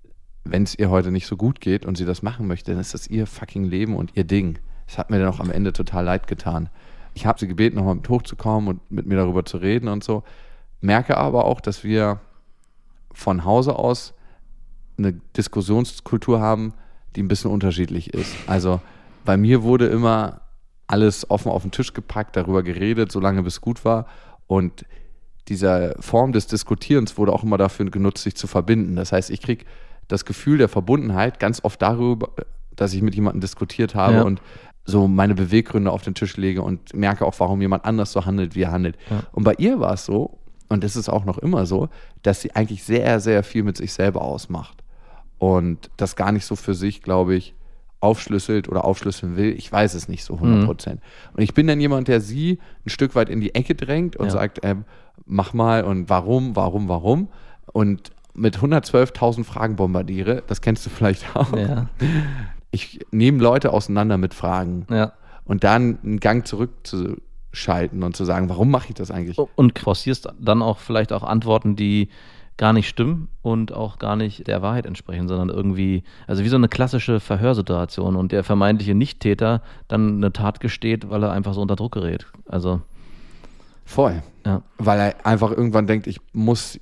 wenn 0.44 0.62
es 0.62 0.78
ihr 0.78 0.90
heute 0.90 1.10
nicht 1.10 1.26
so 1.26 1.36
gut 1.36 1.60
geht 1.60 1.84
und 1.86 1.96
sie 1.96 2.04
das 2.04 2.22
machen 2.22 2.46
möchte, 2.46 2.72
dann 2.72 2.80
ist 2.80 2.94
das 2.94 3.06
ihr 3.06 3.26
fucking 3.26 3.64
Leben 3.64 3.96
und 3.96 4.16
ihr 4.16 4.24
Ding. 4.24 4.58
Es 4.86 4.98
hat 4.98 5.10
mir 5.10 5.18
dann 5.18 5.28
auch 5.28 5.40
am 5.40 5.50
Ende 5.50 5.72
total 5.72 6.04
leid 6.04 6.26
getan. 6.26 6.70
Ich 7.14 7.26
habe 7.26 7.38
sie 7.38 7.48
gebeten, 7.48 7.76
nochmal 7.76 7.96
mit 7.96 8.08
hochzukommen 8.08 8.68
und 8.68 8.90
mit 8.90 9.06
mir 9.06 9.16
darüber 9.16 9.44
zu 9.44 9.58
reden 9.58 9.88
und 9.88 10.04
so. 10.04 10.22
Merke 10.80 11.16
aber 11.16 11.44
auch, 11.44 11.60
dass 11.60 11.84
wir 11.84 12.20
von 13.12 13.44
Hause 13.44 13.76
aus 13.76 14.14
eine 14.96 15.14
Diskussionskultur 15.36 16.40
haben, 16.40 16.74
die 17.16 17.22
ein 17.22 17.28
bisschen 17.28 17.50
unterschiedlich 17.50 18.14
ist. 18.14 18.32
Also 18.46 18.80
bei 19.24 19.36
mir 19.36 19.62
wurde 19.62 19.86
immer 19.86 20.42
alles 20.86 21.30
offen 21.30 21.50
auf 21.52 21.62
den 21.62 21.70
Tisch 21.70 21.92
gepackt, 21.92 22.36
darüber 22.36 22.62
geredet, 22.62 23.12
solange 23.12 23.42
bis 23.42 23.60
gut 23.60 23.84
war. 23.84 24.06
Und 24.46 24.86
dieser 25.48 25.94
Form 26.00 26.32
des 26.32 26.46
Diskutierens 26.46 27.18
wurde 27.18 27.32
auch 27.32 27.42
immer 27.42 27.58
dafür 27.58 27.90
genutzt, 27.90 28.22
sich 28.24 28.34
zu 28.36 28.46
verbinden. 28.46 28.96
Das 28.96 29.12
heißt, 29.12 29.30
ich 29.30 29.40
kriege 29.40 29.64
das 30.08 30.24
Gefühl 30.24 30.58
der 30.58 30.68
Verbundenheit 30.68 31.38
ganz 31.40 31.64
oft 31.64 31.80
darüber, 31.82 32.30
dass 32.76 32.94
ich 32.94 33.02
mit 33.02 33.14
jemandem 33.14 33.40
diskutiert 33.40 33.94
habe 33.94 34.14
Ja. 34.14 34.22
und 34.22 34.40
so 34.84 35.06
meine 35.06 35.34
Beweggründe 35.34 35.90
auf 35.90 36.02
den 36.02 36.14
Tisch 36.14 36.36
lege 36.38 36.62
und 36.62 36.94
merke 36.94 37.26
auch, 37.26 37.34
warum 37.38 37.60
jemand 37.60 37.84
anders 37.84 38.12
so 38.12 38.24
handelt, 38.24 38.54
wie 38.54 38.62
er 38.62 38.70
handelt. 38.72 38.96
Ja. 39.10 39.22
Und 39.32 39.44
bei 39.44 39.54
ihr 39.58 39.80
war 39.80 39.92
es 39.92 40.06
so, 40.06 40.38
und 40.70 40.82
es 40.84 40.96
ist 40.96 41.08
auch 41.08 41.24
noch 41.24 41.38
immer 41.38 41.66
so, 41.66 41.88
dass 42.22 42.40
sie 42.40 42.54
eigentlich 42.54 42.84
sehr, 42.84 43.20
sehr 43.20 43.42
viel 43.42 43.62
mit 43.64 43.76
sich 43.76 43.92
selber 43.92 44.22
ausmacht. 44.22 44.82
Und 45.38 45.90
das 45.96 46.16
gar 46.16 46.32
nicht 46.32 46.44
so 46.46 46.56
für 46.56 46.74
sich, 46.74 47.02
glaube 47.02 47.34
ich, 47.34 47.54
aufschlüsselt 48.00 48.68
oder 48.68 48.84
aufschlüsseln 48.84 49.36
will. 49.36 49.54
Ich 49.56 49.70
weiß 49.70 49.94
es 49.94 50.08
nicht 50.08 50.24
so 50.24 50.34
100 50.34 50.66
Prozent. 50.66 51.00
Und 51.34 51.42
ich 51.42 51.54
bin 51.54 51.66
dann 51.66 51.80
jemand, 51.80 52.08
der 52.08 52.20
sie 52.20 52.58
ein 52.86 52.90
Stück 52.90 53.14
weit 53.14 53.28
in 53.28 53.40
die 53.40 53.54
Ecke 53.54 53.74
drängt 53.74 54.16
und 54.16 54.26
Ja. 54.26 54.30
sagt, 54.32 54.60
ähm, 54.62 54.84
mach 55.26 55.52
mal 55.52 55.84
und 55.84 56.08
warum, 56.08 56.54
warum, 56.56 56.88
warum. 56.88 57.28
Und 57.72 58.10
mit 58.34 58.58
112.000 58.58 59.44
Fragen 59.44 59.76
bombardiere, 59.76 60.42
das 60.46 60.60
kennst 60.60 60.86
du 60.86 60.90
vielleicht 60.90 61.34
auch. 61.36 61.56
Ja. 61.56 61.88
Ich 62.70 63.00
nehme 63.10 63.42
Leute 63.42 63.72
auseinander 63.72 64.16
mit 64.18 64.34
Fragen 64.34 64.86
ja. 64.90 65.12
und 65.44 65.64
dann 65.64 65.98
einen 66.04 66.20
Gang 66.20 66.46
zurückzuschalten 66.46 68.02
und 68.02 68.16
zu 68.16 68.24
sagen, 68.24 68.48
warum 68.48 68.70
mache 68.70 68.88
ich 68.90 68.94
das 68.94 69.10
eigentlich? 69.10 69.38
Und 69.38 69.78
forcierst 69.78 70.28
dann 70.38 70.62
auch 70.62 70.78
vielleicht 70.78 71.12
auch 71.12 71.22
Antworten, 71.24 71.76
die 71.76 72.08
gar 72.58 72.72
nicht 72.72 72.88
stimmen 72.88 73.28
und 73.40 73.72
auch 73.72 73.98
gar 73.98 74.16
nicht 74.16 74.46
der 74.46 74.60
Wahrheit 74.60 74.84
entsprechen, 74.84 75.28
sondern 75.28 75.48
irgendwie, 75.48 76.02
also 76.26 76.44
wie 76.44 76.48
so 76.48 76.56
eine 76.56 76.68
klassische 76.68 77.20
Verhörsituation 77.20 78.16
und 78.16 78.32
der 78.32 78.44
vermeintliche 78.44 78.94
Nichttäter 78.94 79.62
dann 79.86 80.16
eine 80.16 80.32
Tat 80.32 80.60
gesteht, 80.60 81.08
weil 81.08 81.22
er 81.22 81.32
einfach 81.32 81.54
so 81.54 81.62
unter 81.62 81.76
Druck 81.76 81.92
gerät. 81.92 82.26
Also, 82.46 82.82
Voll. 83.84 84.22
ja. 84.44 84.62
Weil 84.76 85.00
er 85.00 85.26
einfach 85.26 85.52
irgendwann 85.52 85.86
denkt, 85.86 86.06
ich 86.08 86.20
muss 86.32 86.78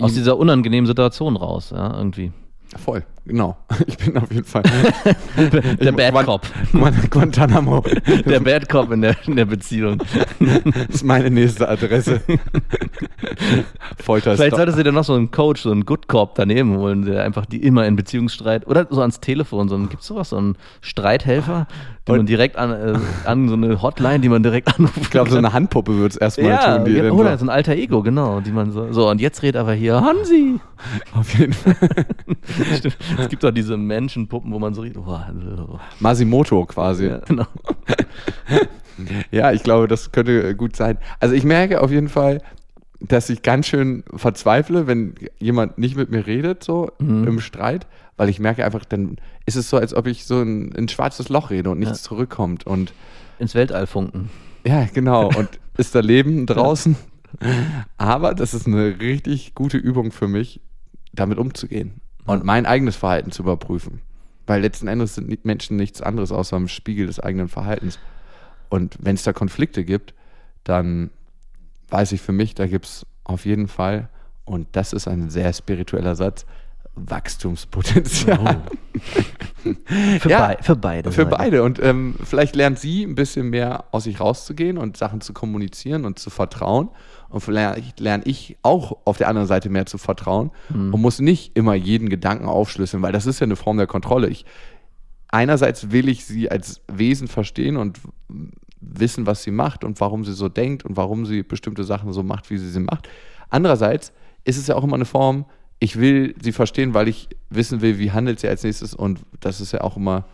Aus 0.00 0.14
dieser 0.14 0.36
unangenehmen 0.36 0.86
Situation 0.86 1.36
raus, 1.36 1.70
ja, 1.70 1.96
irgendwie. 1.96 2.32
Voll, 2.76 3.04
genau. 3.26 3.56
Ich 3.86 3.96
bin 3.98 4.16
auf 4.16 4.30
jeden 4.30 4.44
Fall. 4.44 4.62
Der 5.80 5.92
Bad 5.92 6.12
Guan- 6.14 6.24
Cop. 6.24 6.42
Guan- 6.72 7.10
Guantanamo. 7.10 7.82
Der 8.24 8.40
Bad 8.40 8.68
Cop 8.68 8.90
in 8.92 9.02
der, 9.02 9.16
in 9.26 9.36
der 9.36 9.44
Beziehung. 9.46 9.98
Das 10.38 10.86
ist 10.88 11.04
meine 11.04 11.30
nächste 11.30 11.68
Adresse. 11.68 12.20
Folter 14.02 14.36
Vielleicht 14.36 14.56
solltest 14.56 14.78
du 14.78 14.84
dir 14.84 14.92
noch 14.92 15.04
so 15.04 15.14
einen 15.14 15.30
Coach, 15.30 15.62
so 15.62 15.70
einen 15.70 15.84
Good 15.84 16.08
Cop 16.08 16.34
daneben 16.34 16.76
holen, 16.76 17.04
der 17.04 17.24
einfach 17.24 17.46
die 17.46 17.62
immer 17.62 17.86
in 17.86 17.96
Beziehungsstreit 17.96 18.66
oder 18.66 18.86
so 18.90 19.00
ans 19.00 19.20
Telefon, 19.20 19.68
so 19.68 19.76
ein, 19.76 19.88
gibt's 19.88 20.06
sowas, 20.06 20.30
so 20.30 20.36
einen 20.36 20.56
Streithelfer, 20.80 21.66
den 22.06 22.16
man 22.18 22.26
direkt 22.26 22.56
an, 22.56 22.70
äh, 22.72 22.98
an 23.24 23.48
so 23.48 23.54
eine 23.54 23.80
Hotline, 23.82 24.20
die 24.20 24.28
man 24.28 24.42
direkt 24.42 24.68
anrufen 24.68 25.00
Ich 25.02 25.10
glaube, 25.10 25.30
so 25.30 25.38
eine 25.38 25.52
Handpuppe 25.52 25.98
wird 25.98 26.12
es 26.12 26.16
erstmal 26.16 26.50
ja, 26.50 26.76
tun. 26.76 26.84
Die 26.84 26.92
ja, 26.92 27.10
oder 27.10 27.32
so, 27.32 27.38
so 27.38 27.44
ein 27.46 27.50
alter 27.50 27.72
Ego, 27.74 28.02
genau, 28.02 28.40
die 28.40 28.52
man 28.52 28.70
so, 28.72 28.92
so 28.92 29.08
und 29.08 29.20
jetzt 29.20 29.42
redet 29.42 29.60
aber 29.60 29.72
hier 29.74 30.00
Hansi. 30.00 30.60
auf 31.14 31.38
jeden 31.38 31.52
Fall. 31.52 31.76
Stimmt. 32.76 32.96
es 33.18 33.28
gibt 33.28 33.42
doch 33.44 33.50
diese 33.50 33.76
Menschenpuppen, 33.76 34.52
wo 34.52 34.58
man 34.58 34.74
so 34.74 34.82
redet, 34.82 34.98
oh, 34.98 35.18
oh. 35.68 35.78
Masimoto 36.00 36.64
quasi. 36.66 37.06
Ja, 37.06 37.18
genau. 37.18 37.46
Ja, 39.32 39.50
ich 39.52 39.64
glaube, 39.64 39.88
das 39.88 40.12
könnte 40.12 40.54
gut 40.54 40.76
sein. 40.76 40.98
Also 41.18 41.34
ich 41.34 41.42
merke 41.44 41.80
auf 41.82 41.90
jeden 41.90 42.08
Fall, 42.08 42.40
dass 43.00 43.28
ich 43.28 43.42
ganz 43.42 43.66
schön 43.66 44.04
verzweifle, 44.14 44.86
wenn 44.86 45.16
jemand 45.40 45.78
nicht 45.78 45.96
mit 45.96 46.10
mir 46.10 46.26
redet, 46.26 46.62
so 46.62 46.90
Mhm. 47.00 47.26
im 47.26 47.40
Streit, 47.40 47.88
weil 48.16 48.28
ich 48.28 48.38
merke 48.38 48.64
einfach, 48.64 48.84
dann 48.84 49.16
ist 49.46 49.56
es 49.56 49.68
so, 49.68 49.78
als 49.78 49.94
ob 49.94 50.06
ich 50.06 50.24
so 50.26 50.40
in 50.40 50.70
in 50.70 50.84
ein 50.84 50.88
schwarzes 50.88 51.28
Loch 51.28 51.50
rede 51.50 51.70
und 51.70 51.80
nichts 51.80 52.02
Ja. 52.04 52.08
zurückkommt. 52.08 52.66
Und 52.68 52.94
Ins 53.40 53.56
Weltall 53.56 53.88
funken. 53.88 54.30
ja, 54.64 54.86
genau. 54.94 55.26
Und 55.36 55.48
ist 55.76 55.92
da 55.96 56.00
Leben 56.00 56.46
draußen? 56.46 56.94
Aber 57.98 58.32
das 58.34 58.54
ist 58.54 58.68
eine 58.68 59.00
richtig 59.00 59.56
gute 59.56 59.76
Übung 59.76 60.12
für 60.12 60.28
mich, 60.28 60.60
damit 61.12 61.38
umzugehen 61.38 61.94
und 62.26 62.44
mein 62.44 62.66
eigenes 62.66 62.96
Verhalten 62.96 63.30
zu 63.30 63.42
überprüfen. 63.42 64.00
Weil 64.46 64.60
letzten 64.60 64.88
Endes 64.88 65.14
sind 65.14 65.44
Menschen 65.44 65.76
nichts 65.76 66.02
anderes 66.02 66.32
außer 66.32 66.56
ein 66.56 66.68
Spiegel 66.68 67.06
des 67.06 67.20
eigenen 67.20 67.48
Verhaltens. 67.48 67.98
Und 68.68 68.96
wenn 69.00 69.14
es 69.14 69.22
da 69.22 69.32
Konflikte 69.32 69.84
gibt, 69.84 70.14
dann 70.64 71.10
weiß 71.88 72.12
ich 72.12 72.20
für 72.20 72.32
mich, 72.32 72.54
da 72.54 72.66
gibt 72.66 72.86
es 72.86 73.06
auf 73.24 73.46
jeden 73.46 73.68
Fall, 73.68 74.08
und 74.44 74.68
das 74.72 74.92
ist 74.92 75.08
ein 75.08 75.30
sehr 75.30 75.52
spiritueller 75.52 76.14
Satz, 76.14 76.44
Wachstumspotenzial. 76.96 78.62
Für, 80.20 80.28
Ja, 80.28 80.46
bei, 80.46 80.58
für 80.60 80.76
beide. 80.76 81.10
Für 81.10 81.22
Seiten. 81.22 81.30
beide. 81.30 81.62
Und 81.62 81.82
ähm, 81.82 82.16
vielleicht 82.22 82.54
lernt 82.54 82.78
sie 82.78 83.02
ein 83.02 83.14
bisschen 83.14 83.48
mehr 83.48 83.84
aus 83.92 84.04
sich 84.04 84.20
rauszugehen 84.20 84.76
und 84.76 84.98
Sachen 84.98 85.22
zu 85.22 85.32
kommunizieren 85.32 86.04
und 86.04 86.18
zu 86.18 86.28
vertrauen. 86.28 86.90
Und 87.30 87.40
vielleicht 87.40 87.98
lerne 87.98 88.24
ich 88.26 88.58
auch 88.62 88.98
auf 89.06 89.16
der 89.16 89.28
anderen 89.28 89.48
Seite 89.48 89.70
mehr 89.70 89.86
zu 89.86 89.96
vertrauen 89.98 90.50
und 90.68 91.00
muss 91.00 91.18
nicht 91.18 91.56
immer 91.56 91.74
jeden 91.74 92.08
Gedanken 92.08 92.46
aufschlüsseln, 92.46 93.02
weil 93.02 93.12
das 93.12 93.26
ist 93.26 93.40
ja 93.40 93.44
eine 93.44 93.56
Form 93.56 93.78
der 93.78 93.86
Kontrolle. 93.86 94.28
Ich, 94.28 94.44
einerseits 95.28 95.90
will 95.90 96.08
ich 96.08 96.26
sie 96.26 96.50
als 96.50 96.82
Wesen 96.86 97.26
verstehen 97.26 97.76
und 97.76 97.98
wissen, 98.80 99.26
was 99.26 99.42
sie 99.42 99.50
macht 99.50 99.82
und 99.82 100.00
warum 100.00 100.24
sie 100.24 100.34
so 100.34 100.48
denkt 100.48 100.84
und 100.84 100.96
warum 100.96 101.26
sie 101.26 101.42
bestimmte 101.42 101.84
Sachen 101.84 102.12
so 102.12 102.22
macht, 102.22 102.50
wie 102.50 102.58
sie 102.58 102.70
sie 102.70 102.80
macht. 102.80 103.08
Andererseits 103.48 104.12
ist 104.44 104.58
es 104.58 104.66
ja 104.66 104.76
auch 104.76 104.84
immer 104.84 104.96
eine 104.96 105.06
Form, 105.06 105.46
ich 105.84 106.00
will 106.00 106.34
sie 106.40 106.52
verstehen, 106.52 106.94
weil 106.94 107.08
ich 107.08 107.28
wissen 107.50 107.82
will, 107.82 107.98
wie 107.98 108.10
handelt 108.10 108.40
sie 108.40 108.48
als 108.48 108.62
nächstes 108.62 108.94
und 108.94 109.20
das 109.40 109.60
ist 109.60 109.72
ja 109.72 109.82
auch 109.82 109.98
immer 109.98 110.24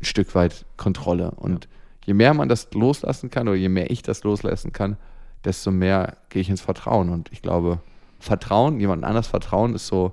ein 0.00 0.04
Stück 0.04 0.34
weit 0.34 0.66
Kontrolle. 0.76 1.30
Und 1.30 1.68
je 2.04 2.12
mehr 2.12 2.34
man 2.34 2.48
das 2.48 2.68
loslassen 2.74 3.30
kann 3.30 3.46
oder 3.46 3.56
je 3.56 3.68
mehr 3.68 3.88
ich 3.92 4.02
das 4.02 4.24
loslassen 4.24 4.72
kann, 4.72 4.96
desto 5.44 5.70
mehr 5.70 6.16
gehe 6.28 6.42
ich 6.42 6.50
ins 6.50 6.60
Vertrauen. 6.60 7.08
Und 7.10 7.30
ich 7.30 7.40
glaube, 7.40 7.78
Vertrauen, 8.18 8.80
jemand 8.80 9.04
anders 9.04 9.28
vertrauen, 9.28 9.76
ist 9.76 9.86
so 9.86 10.12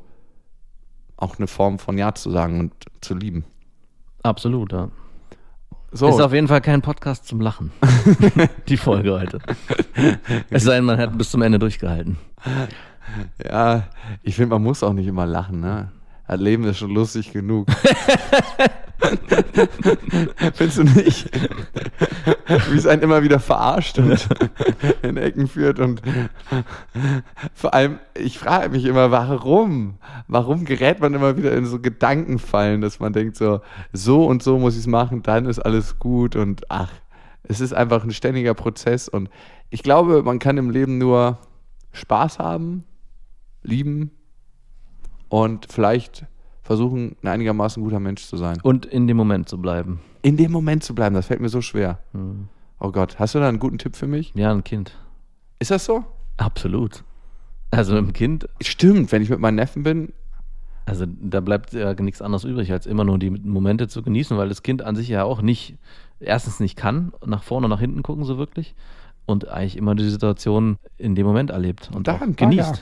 auch 1.17 1.39
eine 1.39 1.47
Form 1.47 1.79
von 1.79 1.97
Ja 1.97 2.13
zu 2.13 2.29
sagen 2.29 2.59
und 2.59 2.73
zu 3.01 3.15
lieben. 3.15 3.45
Absolut, 4.21 4.73
ja. 4.73 4.91
So, 5.91 6.07
Ist 6.09 6.21
auf 6.21 6.33
jeden 6.33 6.47
Fall 6.47 6.61
kein 6.61 6.83
Podcast 6.83 7.25
zum 7.25 7.41
Lachen. 7.41 7.71
Die 8.67 8.77
Folge 8.77 9.19
heute. 9.19 9.39
Es 10.51 10.65
sei 10.65 10.75
denn, 10.75 10.85
man 10.85 10.99
hat 10.99 11.17
bis 11.17 11.31
zum 11.31 11.41
Ende 11.41 11.57
durchgehalten. 11.57 12.17
Ja, 13.43 13.83
ich 14.23 14.35
finde, 14.35 14.55
man 14.55 14.63
muss 14.63 14.83
auch 14.83 14.93
nicht 14.93 15.07
immer 15.07 15.25
lachen. 15.25 15.59
Ne? 15.59 15.91
Das 16.27 16.39
Leben 16.39 16.65
ist 16.65 16.79
schon 16.79 16.93
lustig 16.93 17.31
genug. 17.31 17.67
Findest 20.53 20.77
du 20.79 20.83
nicht? 20.83 21.29
Wie 22.69 22.77
es 22.77 22.87
einen 22.87 23.03
immer 23.03 23.21
wieder 23.23 23.39
verarscht 23.39 23.99
und 23.99 24.27
in 25.03 25.17
Ecken 25.17 25.47
führt 25.47 25.79
und 25.79 26.01
vor 27.53 27.73
allem, 27.73 27.99
ich 28.15 28.39
frage 28.39 28.69
mich 28.69 28.85
immer, 28.85 29.11
warum? 29.11 29.99
Warum 30.27 30.65
gerät 30.65 30.99
man 30.99 31.13
immer 31.13 31.37
wieder 31.37 31.51
in 31.53 31.65
so 31.65 31.79
Gedankenfallen, 31.79 32.81
dass 32.81 32.99
man 32.99 33.13
denkt 33.13 33.37
so, 33.37 33.61
so 33.93 34.25
und 34.25 34.41
so 34.41 34.57
muss 34.57 34.73
ich 34.73 34.81
es 34.81 34.87
machen, 34.87 35.21
dann 35.23 35.45
ist 35.45 35.59
alles 35.59 35.99
gut 35.99 36.35
und 36.35 36.63
ach, 36.69 36.91
es 37.43 37.61
ist 37.61 37.73
einfach 37.73 38.03
ein 38.03 38.11
ständiger 38.11 38.53
Prozess 38.55 39.07
und 39.07 39.29
ich 39.69 39.83
glaube, 39.83 40.23
man 40.23 40.39
kann 40.39 40.57
im 40.57 40.71
Leben 40.71 40.97
nur 40.97 41.37
Spaß 41.93 42.39
haben, 42.39 42.83
lieben 43.67 44.11
und 45.29 45.67
vielleicht 45.69 46.25
versuchen, 46.63 47.15
ein 47.21 47.27
einigermaßen 47.27 47.81
guter 47.83 47.99
Mensch 47.99 48.25
zu 48.25 48.37
sein. 48.37 48.57
Und 48.63 48.85
in 48.85 49.07
dem 49.07 49.17
Moment 49.17 49.47
zu 49.47 49.57
bleiben. 49.61 49.99
In 50.21 50.35
dem 50.37 50.51
Moment 50.51 50.83
zu 50.83 50.93
bleiben, 50.95 51.15
das 51.15 51.27
fällt 51.27 51.39
mir 51.39 51.49
so 51.49 51.61
schwer. 51.61 51.99
Oh 52.79 52.91
Gott, 52.91 53.19
hast 53.19 53.35
du 53.35 53.39
da 53.39 53.47
einen 53.47 53.59
guten 53.59 53.77
Tipp 53.77 53.95
für 53.95 54.07
mich? 54.07 54.33
Ja, 54.35 54.51
ein 54.51 54.63
Kind. 54.63 54.97
Ist 55.59 55.71
das 55.71 55.85
so? 55.85 56.03
Absolut. 56.37 57.03
Also 57.71 57.93
mit 57.95 58.05
dem 58.07 58.13
Kind, 58.13 58.49
Stimmt, 58.61 59.11
wenn 59.11 59.21
ich 59.21 59.29
mit 59.29 59.39
meinen 59.39 59.55
Neffen 59.55 59.83
bin, 59.83 60.13
also 60.85 61.05
da 61.05 61.41
bleibt 61.41 61.73
ja 61.73 61.93
nichts 61.95 62.21
anderes 62.21 62.43
übrig, 62.45 62.71
als 62.71 62.85
immer 62.85 63.03
nur 63.03 63.17
die 63.19 63.29
Momente 63.29 63.87
zu 63.89 64.01
genießen, 64.03 64.37
weil 64.37 64.47
das 64.49 64.63
Kind 64.63 64.81
an 64.81 64.95
sich 64.95 65.09
ja 65.09 65.23
auch 65.23 65.41
nicht, 65.41 65.75
erstens 66.19 66.59
nicht 66.61 66.77
kann, 66.77 67.11
nach 67.25 67.43
vorne 67.43 67.65
und 67.65 67.71
nach 67.71 67.79
hinten 67.81 68.03
gucken 68.03 68.23
so 68.23 68.37
wirklich 68.37 68.73
und 69.25 69.49
eigentlich 69.49 69.75
immer 69.77 69.95
die 69.95 70.09
Situation 70.09 70.77
in 70.97 71.15
dem 71.15 71.25
Moment 71.27 71.49
erlebt 71.49 71.89
und 71.93 72.07
Daran- 72.07 72.31
auch 72.31 72.35
genießt. 72.37 72.75
ja. 72.77 72.81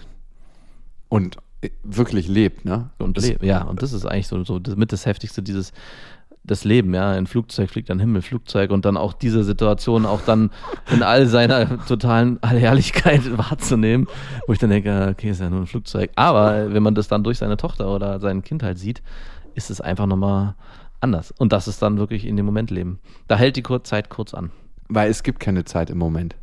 Und 1.09 1.37
äh, 1.61 1.69
wirklich 1.83 2.27
lebt, 2.27 2.65
ne? 2.65 2.89
Und 2.99 3.17
Das- 3.17 3.31
ja, 3.41 3.63
und 3.63 3.81
das 3.81 3.93
ist 3.93 4.05
eigentlich 4.05 4.27
so, 4.27 4.43
so 4.43 4.59
das, 4.59 4.75
mit 4.75 4.91
das 4.91 5.05
Heftigste, 5.05 5.41
dieses 5.43 5.71
das 6.47 6.63
Leben, 6.63 6.93
ja. 6.93 7.09
Ein 7.11 7.25
Flugzeug 7.25 7.71
fliegt 7.71 7.89
an 7.89 7.99
Himmel, 7.99 8.21
Flugzeug 8.21 8.69
und 8.69 8.85
dann 8.85 8.97
auch 8.97 9.13
diese 9.13 9.43
Situation 9.43 10.05
auch 10.05 10.21
dann 10.21 10.51
in 10.91 11.01
all 11.01 11.25
seiner 11.25 11.83
totalen 11.87 12.37
Allherrlichkeit 12.43 13.21
wahrzunehmen, 13.37 14.07
wo 14.45 14.53
ich 14.53 14.59
dann 14.59 14.69
denke, 14.69 15.07
okay, 15.11 15.31
ist 15.31 15.41
ja 15.41 15.49
nur 15.49 15.61
ein 15.61 15.67
Flugzeug. 15.67 16.11
Aber 16.15 16.71
wenn 16.73 16.83
man 16.83 16.93
das 16.93 17.07
dann 17.07 17.23
durch 17.23 17.39
seine 17.39 17.57
Tochter 17.57 17.93
oder 17.93 18.19
sein 18.19 18.43
Kind 18.43 18.61
halt 18.61 18.77
sieht, 18.77 19.01
ist 19.55 19.71
es 19.71 19.81
einfach 19.81 20.05
nochmal 20.05 20.53
anders. 21.01 21.31
Und 21.37 21.51
das 21.51 21.67
ist 21.67 21.81
dann 21.81 21.97
wirklich 21.97 22.25
in 22.25 22.35
dem 22.37 22.45
Moment 22.45 22.69
leben. 22.69 22.99
Da 23.27 23.37
hält 23.37 23.55
die 23.55 23.63
Kur 23.63 23.83
Zeit 23.83 24.09
kurz 24.11 24.33
an. 24.35 24.51
Weil 24.87 25.09
es 25.09 25.23
gibt 25.23 25.39
keine 25.39 25.65
Zeit 25.65 25.89
im 25.89 25.97
Moment. 25.97 26.35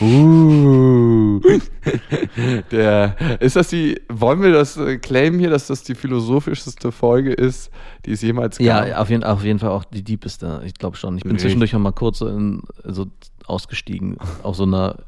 Uh. 0.00 1.40
Der, 2.70 3.16
ist 3.40 3.56
das 3.56 3.68
die, 3.68 4.00
wollen 4.08 4.42
wir 4.42 4.52
das 4.52 4.76
äh, 4.76 4.98
claimen 4.98 5.38
hier, 5.38 5.50
dass 5.50 5.66
das 5.66 5.82
die 5.82 5.94
philosophischste 5.94 6.92
Folge 6.92 7.32
ist, 7.32 7.70
die 8.06 8.12
es 8.12 8.22
jemals 8.22 8.58
gab? 8.58 8.66
Ja, 8.66 8.98
auf 8.98 9.10
jeden, 9.10 9.24
auf 9.24 9.44
jeden 9.44 9.58
Fall 9.58 9.70
auch 9.70 9.84
die 9.84 10.02
deepeste. 10.02 10.62
Ich 10.64 10.74
glaube 10.74 10.96
schon. 10.96 11.16
Ich 11.16 11.24
bin 11.24 11.32
Richtig. 11.32 11.48
zwischendurch 11.48 11.74
auch 11.74 11.80
mal 11.80 11.92
kurz 11.92 12.18
so, 12.18 12.28
in, 12.28 12.62
so 12.84 13.06
ausgestiegen 13.46 14.18
auf 14.42 14.56
so 14.56 14.62
einer, 14.62 14.98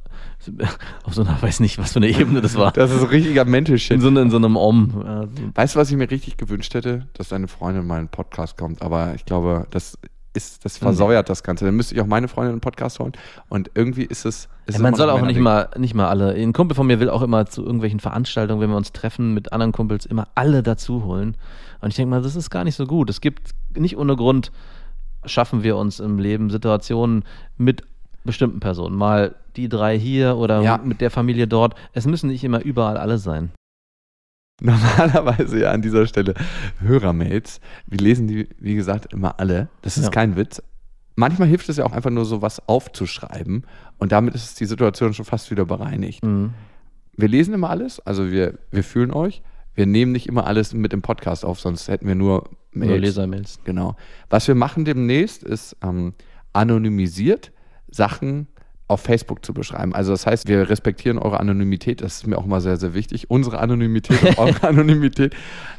auf 1.04 1.14
so 1.14 1.22
einer, 1.22 1.40
weiß 1.40 1.60
nicht, 1.60 1.78
was 1.78 1.92
für 1.92 2.00
eine 2.00 2.08
Ebene 2.08 2.40
das 2.40 2.56
war. 2.56 2.72
Das 2.72 2.90
ist 2.90 3.00
so 3.00 3.06
richtiger 3.06 3.44
Mental 3.44 3.78
Shit. 3.78 3.96
In 3.96 4.00
so, 4.00 4.08
in 4.08 4.30
so 4.30 4.36
einem 4.36 4.56
Om. 4.56 5.02
Ja, 5.04 5.22
so. 5.22 5.28
Weißt 5.54 5.74
du, 5.74 5.80
was 5.80 5.90
ich 5.90 5.96
mir 5.96 6.10
richtig 6.10 6.36
gewünscht 6.36 6.74
hätte? 6.74 7.06
Dass 7.14 7.28
deine 7.28 7.48
Freundin 7.48 7.86
mal 7.86 7.94
in 7.94 8.00
einen 8.00 8.08
Podcast 8.08 8.56
kommt. 8.58 8.82
Aber 8.82 9.14
ich 9.14 9.24
glaube, 9.24 9.66
das 9.70 9.98
ist, 10.34 10.64
das 10.64 10.78
versäuert 10.78 11.28
das 11.28 11.42
Ganze. 11.42 11.64
Dann 11.64 11.74
müsste 11.76 11.94
ich 11.94 12.00
auch 12.00 12.06
meine 12.06 12.28
Freundin 12.28 12.50
in 12.50 12.54
einen 12.54 12.60
Podcast 12.60 12.98
holen. 12.98 13.12
Und 13.48 13.70
irgendwie 13.74 14.04
ist 14.04 14.24
es. 14.26 14.48
ist 14.66 14.76
Ja, 14.76 14.82
man 14.82 14.94
soll 14.94 15.08
auch 15.10 15.22
nicht 15.22 15.38
mal, 15.40 15.68
nicht 15.76 15.94
mal 15.94 16.08
alle. 16.08 16.34
Ein 16.34 16.52
Kumpel 16.52 16.74
von 16.74 16.86
mir 16.86 17.00
will 17.00 17.08
auch 17.08 17.22
immer 17.22 17.46
zu 17.46 17.62
irgendwelchen 17.64 18.00
Veranstaltungen, 18.00 18.60
wenn 18.60 18.70
wir 18.70 18.76
uns 18.76 18.92
treffen 18.92 19.32
mit 19.32 19.52
anderen 19.52 19.72
Kumpels, 19.72 20.06
immer 20.06 20.28
alle 20.34 20.62
dazu 20.62 21.04
holen. 21.04 21.36
Und 21.80 21.88
ich 21.90 21.96
denke 21.96 22.10
mal, 22.10 22.22
das 22.22 22.36
ist 22.36 22.50
gar 22.50 22.64
nicht 22.64 22.74
so 22.74 22.86
gut. 22.86 23.10
Es 23.10 23.20
gibt 23.20 23.50
nicht 23.76 23.96
ohne 23.96 24.16
Grund, 24.16 24.50
schaffen 25.24 25.62
wir 25.62 25.76
uns 25.76 26.00
im 26.00 26.18
Leben 26.18 26.50
Situationen 26.50 27.24
mit 27.56 27.82
bestimmten 28.24 28.60
Personen. 28.60 28.96
Mal 28.96 29.34
die 29.56 29.68
drei 29.68 29.98
hier 29.98 30.36
oder 30.36 30.62
Ja. 30.62 30.78
mit 30.82 31.00
der 31.00 31.10
Familie 31.10 31.46
dort. 31.46 31.74
Es 31.92 32.06
müssen 32.06 32.28
nicht 32.28 32.42
immer 32.44 32.62
überall 32.62 32.96
alle 32.96 33.18
sein. 33.18 33.52
Normalerweise 34.60 35.58
ja 35.60 35.72
an 35.72 35.82
dieser 35.82 36.06
Stelle 36.06 36.34
Hörermails. 36.80 37.60
Wir 37.86 37.98
lesen 37.98 38.28
die, 38.28 38.48
wie 38.58 38.74
gesagt, 38.74 39.12
immer 39.12 39.38
alle. 39.40 39.68
Das 39.82 39.96
ist 39.96 40.04
Ja. 40.04 40.10
kein 40.10 40.36
Witz. 40.36 40.62
Manchmal 41.16 41.48
hilft 41.48 41.68
es 41.68 41.76
ja 41.76 41.84
auch 41.84 41.92
einfach 41.92 42.10
nur 42.10 42.24
so 42.24 42.42
was 42.42 42.66
aufzuschreiben. 42.68 43.66
Und 43.98 44.12
damit 44.12 44.34
ist 44.34 44.58
die 44.60 44.64
Situation 44.66 45.14
schon 45.14 45.24
fast 45.24 45.50
wieder 45.50 45.64
bereinigt. 45.64 46.24
Mhm. 46.24 46.54
Wir 47.16 47.28
lesen 47.28 47.54
immer 47.54 47.70
alles, 47.70 48.00
also 48.00 48.30
wir, 48.30 48.58
wir 48.72 48.82
fühlen 48.82 49.12
euch. 49.12 49.42
Wir 49.76 49.86
nehmen 49.86 50.12
nicht 50.12 50.26
immer 50.28 50.46
alles 50.46 50.72
mit 50.74 50.92
dem 50.92 51.02
Podcast 51.02 51.44
auf, 51.44 51.60
sonst 51.60 51.88
hätten 51.88 52.06
wir 52.06 52.14
nur 52.14 52.50
Nur 52.72 52.86
Mails. 52.86 53.00
Lesermails. 53.02 53.58
Genau. 53.64 53.96
Was 54.30 54.46
wir 54.48 54.54
machen 54.54 54.84
demnächst 54.84 55.42
ist 55.44 55.76
ähm, 55.82 56.14
anonymisiert 56.52 57.52
Sachen 57.90 58.48
auf 58.86 59.00
Facebook 59.00 59.44
zu 59.44 59.54
beschreiben. 59.54 59.94
Also 59.94 60.12
das 60.12 60.26
heißt, 60.26 60.46
wir 60.46 60.68
respektieren 60.68 61.18
eure 61.18 61.40
Anonymität, 61.40 62.02
das 62.02 62.16
ist 62.16 62.26
mir 62.26 62.36
auch 62.36 62.44
immer 62.44 62.60
sehr, 62.60 62.76
sehr 62.76 62.92
wichtig. 62.92 63.30
Unsere 63.30 63.58
Anonymität 63.58 64.22
und 64.22 64.38
eure 64.38 64.68
Anonymität. 64.68 65.34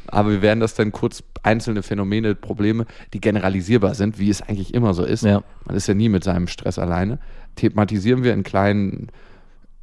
Aber 0.08 0.32
wir 0.32 0.42
werden 0.42 0.60
das 0.60 0.74
dann 0.74 0.92
kurz 0.92 1.24
einzelne 1.44 1.84
Phänomene, 1.84 2.34
Probleme, 2.34 2.86
die 3.14 3.22
generalisierbar 3.22 3.94
sind, 3.94 4.18
wie 4.18 4.30
es 4.30 4.42
eigentlich 4.42 4.74
immer 4.74 4.94
so 4.94 5.04
ist. 5.04 5.24
Ja. 5.24 5.44
Man 5.66 5.76
ist 5.76 5.88
ja 5.88 5.94
nie 5.94 6.10
mit 6.10 6.24
seinem 6.24 6.48
Stress 6.48 6.80
alleine. 6.80 7.20
Thematisieren 7.56 8.24
wir 8.24 8.34
in 8.34 8.44
kleinen 8.44 9.12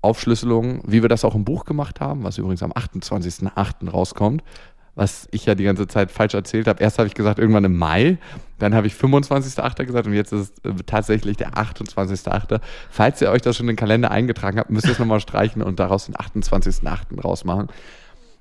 Aufschlüsselungen, 0.00 0.82
wie 0.84 1.02
wir 1.02 1.08
das 1.08 1.24
auch 1.24 1.36
im 1.36 1.44
Buch 1.44 1.64
gemacht 1.64 2.00
haben, 2.00 2.24
was 2.24 2.38
übrigens 2.38 2.64
am 2.64 2.72
28.08. 2.72 3.88
rauskommt, 3.88 4.42
was 4.94 5.26
ich 5.30 5.46
ja 5.46 5.54
die 5.54 5.64
ganze 5.64 5.86
Zeit 5.86 6.10
falsch 6.10 6.34
erzählt 6.34 6.66
habe. 6.66 6.82
Erst 6.82 6.98
habe 6.98 7.08
ich 7.08 7.14
gesagt, 7.14 7.38
irgendwann 7.38 7.64
im 7.64 7.76
Mai, 7.76 8.18
dann 8.58 8.74
habe 8.74 8.86
ich 8.86 8.94
25.08. 8.94 9.84
gesagt 9.84 10.06
und 10.06 10.12
jetzt 10.12 10.32
ist 10.32 10.58
es 10.64 10.70
äh, 10.70 10.74
tatsächlich 10.84 11.36
der 11.36 11.52
28.08. 11.52 12.60
Falls 12.90 13.20
ihr 13.22 13.30
euch 13.30 13.42
das 13.42 13.56
schon 13.56 13.64
in 13.64 13.72
den 13.72 13.76
Kalender 13.76 14.10
eingetragen 14.10 14.58
habt, 14.58 14.70
müsst 14.70 14.86
ihr 14.86 14.92
es 14.92 14.98
nochmal 14.98 15.20
streichen 15.20 15.62
und 15.62 15.80
daraus 15.80 16.06
den 16.06 16.14
28.08. 16.14 17.20
rausmachen. 17.20 17.68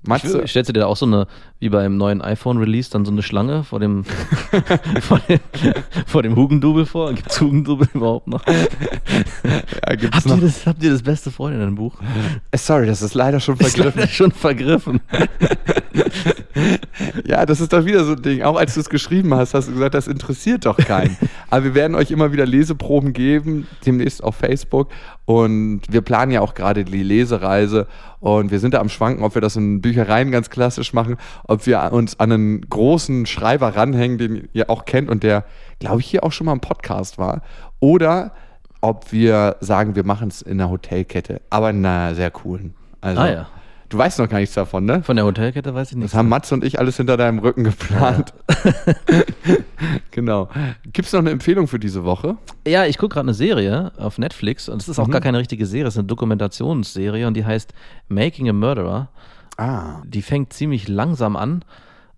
Matze, 0.04 0.48
Stellst 0.48 0.70
du 0.70 0.74
dir 0.74 0.80
da 0.82 0.86
auch 0.88 0.98
so 0.98 1.06
eine, 1.06 1.28
wie 1.60 1.70
beim 1.70 1.96
neuen 1.98 2.22
iPhone-Release, 2.22 2.90
dann 2.90 3.06
so 3.06 3.12
eine 3.12 3.22
Schlange 3.22 3.64
vor 3.64 3.80
dem, 3.80 4.04
vor 5.02 5.20
dem, 5.30 5.40
vor 6.08 6.24
dem 6.24 6.36
Hugendubel 6.36 6.86
vor? 6.88 7.14
Gibt 7.14 7.30
es 7.32 7.40
Hugendubel 7.40 7.88
überhaupt 7.94 8.28
noch? 8.28 8.44
ja, 8.48 9.96
gibt's 9.96 10.18
Habt 10.18 10.26
noch? 10.26 10.38
ihr, 10.38 10.42
das, 10.42 10.66
habt 10.66 10.84
ihr 10.84 10.92
das 10.92 11.04
beste 11.04 11.30
Freundinnenbuch? 11.30 11.96
Äh, 12.50 12.58
Sorry, 12.58 12.88
das 12.88 13.02
ist 13.04 13.14
leider 13.14 13.40
schon 13.40 13.58
Ist 13.58 13.76
vergriffen. 13.76 14.00
leider 14.00 14.12
schon 14.12 14.32
vergriffen. 14.32 15.02
Ja, 17.26 17.46
das 17.46 17.62
ist 17.62 17.72
doch 17.72 17.86
wieder 17.86 18.04
so 18.04 18.14
ein 18.14 18.22
Ding. 18.22 18.42
Auch 18.42 18.56
als 18.58 18.74
du 18.74 18.80
es 18.80 18.90
geschrieben 18.90 19.34
hast, 19.34 19.54
hast 19.54 19.68
du 19.68 19.74
gesagt, 19.74 19.94
das 19.94 20.08
interessiert 20.08 20.66
doch 20.66 20.78
keinen. 20.78 21.16
Aber 21.50 21.64
wir 21.64 21.76
werden 21.76 21.96
euch 21.96 22.12
immer 22.12 22.32
wieder 22.34 22.46
Leseproben 22.46 23.14
geben, 23.14 23.68
demnächst 23.86 24.24
auf 24.24 24.36
Facebook. 24.36 24.90
Und 25.26 25.82
wir 25.90 26.02
planen 26.02 26.32
ja 26.32 26.42
auch 26.42 26.54
gerade 26.54 26.84
die 26.84 27.04
Lesereise. 27.04 27.88
Und 28.20 28.52
wir 28.52 28.60
sind 28.60 28.74
da 28.74 28.80
am 28.80 28.90
Schwanken, 28.90 29.24
ob 29.24 29.34
wir 29.36 29.42
das 29.42 29.56
in 29.56 29.82
Büchereien 29.92 30.32
ganz 30.32 30.50
klassisch 30.50 30.94
machen, 30.94 31.18
ob 31.48 31.66
wir 31.66 31.92
uns 31.92 32.20
an 32.20 32.32
einen 32.32 32.62
großen 32.70 33.26
Schreiber 33.26 33.76
ranhängen, 33.76 34.18
den 34.18 34.50
ihr 34.54 34.70
auch 34.70 34.86
kennt 34.86 35.10
und 35.10 35.24
der, 35.24 35.44
glaube 35.80 36.00
ich, 36.00 36.08
hier 36.08 36.24
auch 36.24 36.32
schon 36.32 36.46
mal 36.46 36.54
im 36.54 36.62
Podcast 36.62 37.18
war. 37.18 37.42
Oder 37.80 38.32
ob 38.82 39.12
wir 39.12 39.58
sagen, 39.60 39.96
wir 39.96 40.04
machen 40.06 40.30
es 40.30 40.42
in 40.42 40.60
einer 40.60 40.70
Hotelkette, 40.72 41.42
aber 41.50 41.70
in 41.70 41.86
einer 41.86 42.16
sehr 42.16 42.32
coolen. 42.32 42.74
Also, 43.02 43.22
Ah 43.22 43.30
ja. 43.32 43.48
Du 43.90 43.98
weißt 43.98 44.20
noch 44.20 44.30
gar 44.30 44.40
nichts 44.40 44.56
davon, 44.56 44.86
ne? 44.86 45.04
Von 45.04 45.18
der 45.18 45.26
Hotelkette 45.26 45.74
weiß 45.76 45.92
ich 45.92 45.98
nicht. 45.98 46.06
Das 46.06 46.14
haben 46.16 46.30
Mats 46.30 46.50
und 46.54 46.64
ich 46.64 46.80
alles 46.80 46.96
hinter 46.96 47.18
deinem 47.18 47.40
Rücken 47.40 47.66
geplant. 47.66 48.34
genau. 50.12 50.50
Gibt 50.94 51.08
es 51.08 51.14
noch 51.14 51.20
eine 51.20 51.32
Empfehlung 51.32 51.68
für 51.68 51.78
diese 51.80 52.04
Woche? 52.04 52.38
Ja, 52.66 52.86
ich 52.86 52.98
gucke 52.98 53.16
gerade 53.16 53.26
eine 53.26 53.34
Serie 53.34 53.92
auf 53.98 54.18
Netflix 54.18 54.70
und 54.70 54.82
es 54.82 54.88
ist 54.88 55.00
auch 55.00 55.08
Mhm. 55.08 55.12
gar 55.12 55.22
keine 55.22 55.40
richtige 55.40 55.66
Serie, 55.66 55.88
es 55.88 55.96
ist 55.96 56.00
eine 56.00 56.08
Dokumentationsserie 56.08 57.28
und 57.28 57.36
die 57.36 57.46
heißt 57.46 57.74
Making 58.08 58.50
a 58.50 58.54
Murderer. 58.54 59.10
Ah. 59.62 60.02
Die 60.08 60.24
fängt 60.24 60.54
ziemlich 60.54 60.88
langsam 60.88 61.36
an 61.36 61.64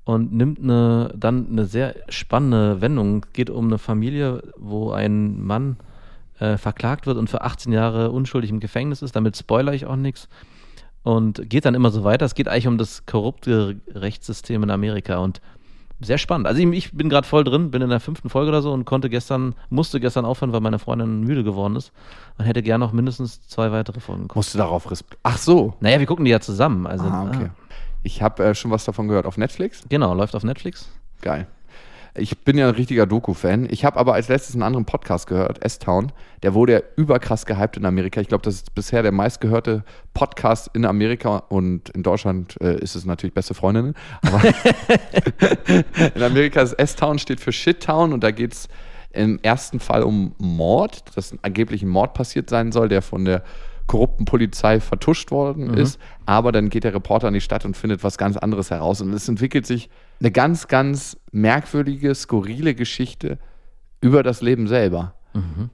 und 0.06 0.32
nimmt 0.32 0.60
eine, 0.60 1.14
dann 1.14 1.50
eine 1.50 1.66
sehr 1.66 1.94
spannende 2.08 2.80
Wendung. 2.80 3.26
Geht 3.34 3.50
um 3.50 3.68
eine 3.68 3.78
Familie, 3.80 4.42
wo 4.56 4.92
ein 4.92 5.44
Mann 5.44 5.76
äh, 6.40 6.56
verklagt 6.56 7.06
wird 7.06 7.18
und 7.18 7.30
für 7.30 7.42
18 7.42 7.74
Jahre 7.74 8.12
unschuldig 8.12 8.50
im 8.50 8.62
Gefängnis 8.62 9.02
ist. 9.02 9.18
Damit 9.18 9.36
spoiler 9.36 9.74
ich 9.74 9.86
auch 9.86 9.98
nichts. 9.98 10.30
Und 11.04 11.50
geht 11.50 11.66
dann 11.66 11.76
immer 11.76 11.92
so 11.92 12.06
weiter. 12.06 12.26
Es 12.26 12.34
geht 12.34 12.48
eigentlich 12.48 12.68
um 12.68 12.78
das 12.78 13.06
korrupte 13.06 13.76
Rechtssystem 13.90 14.64
in 14.64 14.70
Amerika 14.70 15.18
und 15.18 15.42
sehr 16.04 16.18
spannend. 16.18 16.48
Also 16.48 16.62
ich, 16.62 16.68
ich 16.74 16.92
bin 16.94 17.10
gerade 17.10 17.28
voll 17.28 17.44
drin, 17.44 17.72
bin 17.72 17.82
in 17.82 17.90
der 17.90 18.00
fünften 18.00 18.30
Folge 18.30 18.50
oder 18.50 18.62
so 18.62 18.72
und 18.72 18.86
konnte 18.86 19.10
gestern, 19.10 19.56
musste 19.70 20.00
gestern 20.00 20.26
aufhören, 20.26 20.54
weil 20.54 20.62
meine 20.62 20.80
Freundin 20.80 21.22
müde 21.22 21.44
geworden 21.44 21.76
ist 21.76 21.92
und 22.38 22.46
hätte 22.46 22.62
gern 22.64 22.80
noch 22.80 22.92
mindestens 22.92 23.48
zwei 23.48 23.72
weitere 23.72 24.00
Folgen 24.00 24.24
geguckt. 24.24 24.36
Musst 24.36 24.54
du 24.54 24.58
darauf 24.58 24.90
Respekt. 24.92 25.20
Ach 25.24 25.38
so. 25.38 25.74
Naja, 25.80 26.00
wir 26.00 26.06
gucken 26.06 26.26
die 26.26 26.32
ja 26.32 26.40
zusammen. 26.40 26.86
Also, 26.88 27.06
Ah, 27.06 27.28
okay. 27.28 27.50
Ich 28.04 28.22
habe 28.22 28.44
äh, 28.44 28.54
schon 28.56 28.70
was 28.72 28.84
davon 28.86 29.08
gehört 29.08 29.26
auf 29.26 29.38
Netflix. 29.38 29.84
Genau, 29.90 30.14
läuft 30.14 30.36
auf 30.36 30.44
Netflix. 30.44 30.90
Geil. 31.22 31.48
Ich 32.16 32.38
bin 32.40 32.60
ja 32.60 32.68
ein 32.68 32.76
richtiger 32.76 33.08
Doku-Fan. 33.08 33.68
Ich 33.72 33.86
habe 33.86 34.00
aber 34.00 34.14
als 34.14 34.28
letztes 34.28 34.54
einen 34.54 34.62
anderen 34.62 34.86
Podcast 34.86 35.26
gehört, 35.26 35.64
S-Town. 35.66 36.12
Der 36.44 36.54
wurde 36.54 36.74
ja 36.74 36.82
überkrass 36.96 37.48
gehypt 37.48 37.76
in 37.76 37.86
Amerika. 37.86 38.22
Ich 38.22 38.28
glaube, 38.28 38.44
das 38.44 38.56
ist 38.56 38.76
bisher 38.76 39.02
der 39.02 39.12
meistgehörte 39.12 39.84
Podcast 40.14 40.70
in 40.74 40.86
Amerika 40.86 41.38
und 41.38 41.90
in 41.90 42.04
Deutschland 42.04 42.56
äh, 42.62 42.80
ist 42.80 42.96
es 42.96 43.06
natürlich 43.06 43.34
beste 43.34 43.56
Freundinnen. 43.56 43.96
Aber 44.22 44.42
in 46.16 46.22
Amerika 46.22 46.62
ist 46.62 46.74
S-Town 46.74 47.18
steht 47.18 47.40
für 47.40 47.52
Shit-Town 47.52 48.14
und 48.14 48.24
da 48.24 48.30
geht 48.30 48.54
es 48.54 48.68
im 49.12 49.40
ersten 49.42 49.80
Fall 49.80 50.04
um 50.04 50.36
Mord, 50.38 51.04
dass 51.16 51.36
angeblich 51.42 51.82
ein 51.82 51.90
Mord 51.90 52.14
passiert 52.14 52.48
sein 52.48 52.72
soll, 52.72 52.90
der 52.90 53.02
von 53.02 53.26
der 53.26 53.44
korrupten 53.88 54.26
Polizei 54.26 54.80
vertuscht 54.80 55.32
worden 55.32 55.74
ist. 55.74 56.00
Aber 56.26 56.52
dann 56.52 56.70
geht 56.70 56.84
der 56.84 56.94
Reporter 56.94 57.28
in 57.28 57.34
die 57.34 57.42
Stadt 57.42 57.66
und 57.66 57.76
findet 57.76 58.04
was 58.04 58.18
ganz 58.18 58.38
anderes 58.38 58.70
heraus. 58.70 59.02
Und 59.02 59.14
es 59.14 59.28
entwickelt 59.28 59.66
sich 59.66 59.90
eine 60.24 60.32
ganz, 60.32 60.68
ganz 60.68 61.18
merkwürdige, 61.32 62.16
skurrile 62.16 62.76
Geschichte 62.76 63.38
über 64.00 64.24
das 64.24 64.42
Leben 64.42 64.68
selber. 64.68 65.16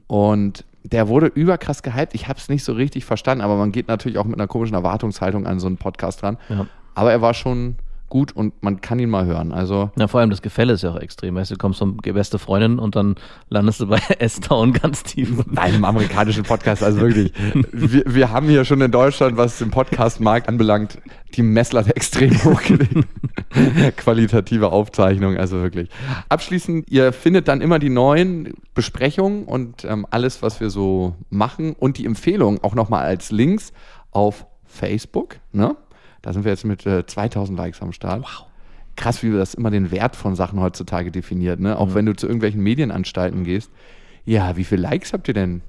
Und 0.07 0.65
der 0.83 1.07
wurde 1.07 1.27
überkrass 1.27 1.83
gehypt. 1.83 2.15
Ich 2.15 2.27
habe 2.27 2.39
es 2.39 2.49
nicht 2.49 2.63
so 2.63 2.73
richtig 2.73 3.05
verstanden, 3.05 3.43
aber 3.43 3.57
man 3.57 3.71
geht 3.71 3.87
natürlich 3.87 4.17
auch 4.17 4.25
mit 4.25 4.39
einer 4.39 4.47
komischen 4.47 4.75
Erwartungshaltung 4.75 5.45
an 5.45 5.59
so 5.59 5.67
einen 5.67 5.77
Podcast 5.77 6.23
ran. 6.23 6.37
Ja. 6.49 6.65
Aber 6.95 7.11
er 7.11 7.21
war 7.21 7.33
schon 7.33 7.75
gut 8.09 8.35
und 8.35 8.61
man 8.61 8.81
kann 8.81 8.99
ihn 8.99 9.09
mal 9.09 9.25
hören. 9.25 9.51
Also 9.51 9.91
Na, 9.95 10.07
vor 10.07 10.19
allem 10.19 10.29
das 10.29 10.41
Gefälle 10.41 10.73
ist 10.73 10.83
ja 10.83 10.91
auch 10.91 10.99
extrem. 10.99 11.35
Weißt 11.35 11.51
du, 11.51 11.55
du 11.55 11.59
kommst 11.59 11.79
vom 11.79 11.97
beste 11.97 12.39
Freundin 12.39 12.79
und 12.79 12.95
dann 12.95 13.15
landest 13.49 13.79
du 13.81 13.87
bei 13.87 13.99
S-Town 14.19 14.73
ganz 14.73 15.03
tief. 15.03 15.43
bei 15.47 15.61
einem 15.61 15.85
amerikanischen 15.85 16.43
Podcast, 16.43 16.83
also 16.83 17.01
wirklich. 17.01 17.33
Wir, 17.71 18.03
wir 18.05 18.31
haben 18.31 18.47
hier 18.47 18.65
schon 18.65 18.81
in 18.81 18.91
Deutschland, 18.91 19.37
was 19.37 19.59
den 19.59 19.71
Podcast-Markt 19.71 20.47
anbelangt, 20.47 20.99
die 21.35 21.43
Messlatte 21.43 21.95
extrem 21.95 22.31
hochgelegt. 22.43 23.07
Qualitative 23.97 24.71
Aufzeichnung, 24.71 25.37
also 25.37 25.61
wirklich. 25.61 25.89
Abschließend, 26.29 26.89
ihr 26.89 27.13
findet 27.13 27.47
dann 27.47 27.61
immer 27.61 27.79
die 27.79 27.89
neuen 27.89 28.53
Besprechungen 28.73 29.45
und 29.45 29.85
ähm, 29.85 30.05
alles, 30.09 30.41
was 30.41 30.59
wir 30.59 30.69
so 30.69 31.15
machen 31.29 31.75
und 31.77 31.97
die 31.97 32.05
Empfehlungen 32.05 32.63
auch 32.63 32.75
nochmal 32.75 33.05
als 33.05 33.31
Links 33.31 33.73
auf 34.11 34.45
Facebook. 34.65 35.37
Ne? 35.51 35.75
Da 36.21 36.33
sind 36.33 36.43
wir 36.43 36.51
jetzt 36.51 36.65
mit 36.65 36.85
äh, 36.85 37.05
2000 37.05 37.57
Likes 37.57 37.81
am 37.81 37.91
Start. 37.91 38.21
Wow. 38.21 38.45
Krass, 38.95 39.23
wie 39.23 39.31
das 39.31 39.53
immer 39.53 39.71
den 39.71 39.91
Wert 39.91 40.15
von 40.15 40.35
Sachen 40.35 40.59
heutzutage 40.59 41.11
definiert. 41.11 41.59
Ne? 41.59 41.77
Auch 41.77 41.93
wenn 41.95 42.05
du 42.05 42.13
zu 42.15 42.27
irgendwelchen 42.27 42.61
Medienanstalten 42.61 43.43
gehst. 43.45 43.71
Ja, 44.25 44.57
wie 44.57 44.63
viele 44.65 44.81
Likes 44.81 45.13
habt 45.13 45.27
ihr 45.29 45.33
denn? 45.33 45.61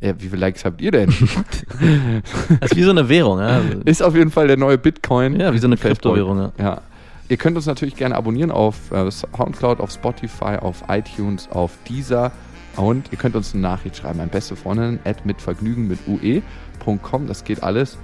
Ja, 0.00 0.14
wie 0.18 0.28
viele 0.28 0.38
Likes 0.38 0.64
habt 0.64 0.80
ihr 0.80 0.90
denn? 0.90 1.12
Das 2.60 2.70
ist 2.72 2.76
wie 2.76 2.82
so 2.82 2.90
eine 2.90 3.08
Währung. 3.08 3.38
Ja, 3.38 3.46
Also, 3.58 3.80
Ist 3.84 4.02
auf 4.02 4.14
jeden 4.16 4.30
Fall 4.30 4.46
der 4.46 4.56
neue 4.56 4.78
Bitcoin. 4.78 5.38
ja 5.38 5.52
wie 5.52 5.58
so 5.58 5.66
eine. 5.66 5.76
Kryptowährung. 5.76 6.38
Ja. 6.38 6.52
Ja. 6.58 6.80
Ihr 7.28 7.36
könnt 7.36 7.56
uns 7.56 7.66
natürlich 7.66 7.94
gerne 7.96 8.16
abonnieren 8.16 8.50
auf 8.50 8.90
äh, 8.90 9.10
Soundcloud, 9.10 9.78
auf 9.80 9.90
Spotify, 9.92 10.56
auf 10.60 10.82
iTunes, 10.88 11.48
auf 11.50 11.72
Deezer. 11.88 12.32
Und 12.76 13.12
ihr 13.12 13.18
könnt 13.18 13.36
uns 13.36 13.52
eine 13.52 13.62
Nachricht 13.62 13.96
schreiben 13.96 14.20
an 14.20 14.30
beste 14.30 14.56
Freundin 14.56 14.98
at 15.04 15.26
mitvergnügen 15.26 15.86
mit 15.86 15.98
ue.com. 16.08 17.26
Das 17.26 17.44
geht 17.44 17.62
alles 17.62 17.98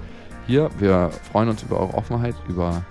hier. 0.47 0.69
Wir 0.79 1.11
freuen 1.31 1.49
uns 1.49 1.61
über 1.61 1.79
eure 1.79 1.93
Offenheit, 1.93 2.35
über 2.47 2.83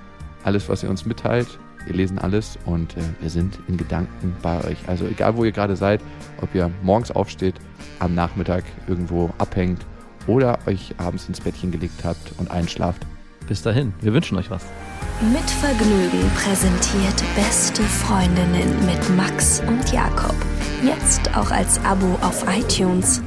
alles, 0.45 0.69
was 0.69 0.83
ihr 0.83 0.91
uns 0.91 1.05
mitteilt. 1.05 1.59
Wir 1.87 1.95
lesen 1.95 2.19
alles 2.19 2.59
und 2.67 2.97
äh, 2.97 3.01
wir 3.21 3.31
sind 3.31 3.59
in 3.69 3.77
Gedanken 3.77 4.37
bei 4.43 4.63
euch. 4.65 4.77
Also 4.87 5.07
egal, 5.07 5.37
wo 5.37 5.45
ihr 5.45 5.53
gerade 5.53 5.77
seid, 5.77 6.01
ob 6.41 6.55
ihr 6.55 6.71
morgens 6.83 7.11
aufsteht, 7.11 7.55
am 8.01 8.15
Nachmittag 8.15 8.65
irgendwo 8.87 9.31
abhängt 9.39 9.85
oder 10.27 10.59
euch 10.67 10.95
abends 10.99 11.29
ins 11.29 11.41
Bettchen 11.41 11.71
gelegt 11.71 12.05
habt 12.05 12.33
und 12.39 12.51
einschlaft. 12.51 13.07
Bis 13.47 13.63
dahin, 13.63 13.93
wir 14.01 14.13
wünschen 14.13 14.37
euch 14.37 14.51
was. 14.51 14.65
Mit 15.33 15.49
Vergnügen 15.49 16.29
präsentiert 16.35 17.23
Beste 17.37 17.83
Freundinnen 17.83 18.85
mit 18.85 19.17
Max 19.17 19.63
und 19.67 19.93
Jakob. 19.93 20.35
Jetzt 20.85 21.35
auch 21.37 21.51
als 21.51 21.83
Abo 21.85 22.19
auf 22.21 22.45
iTunes. 22.49 23.23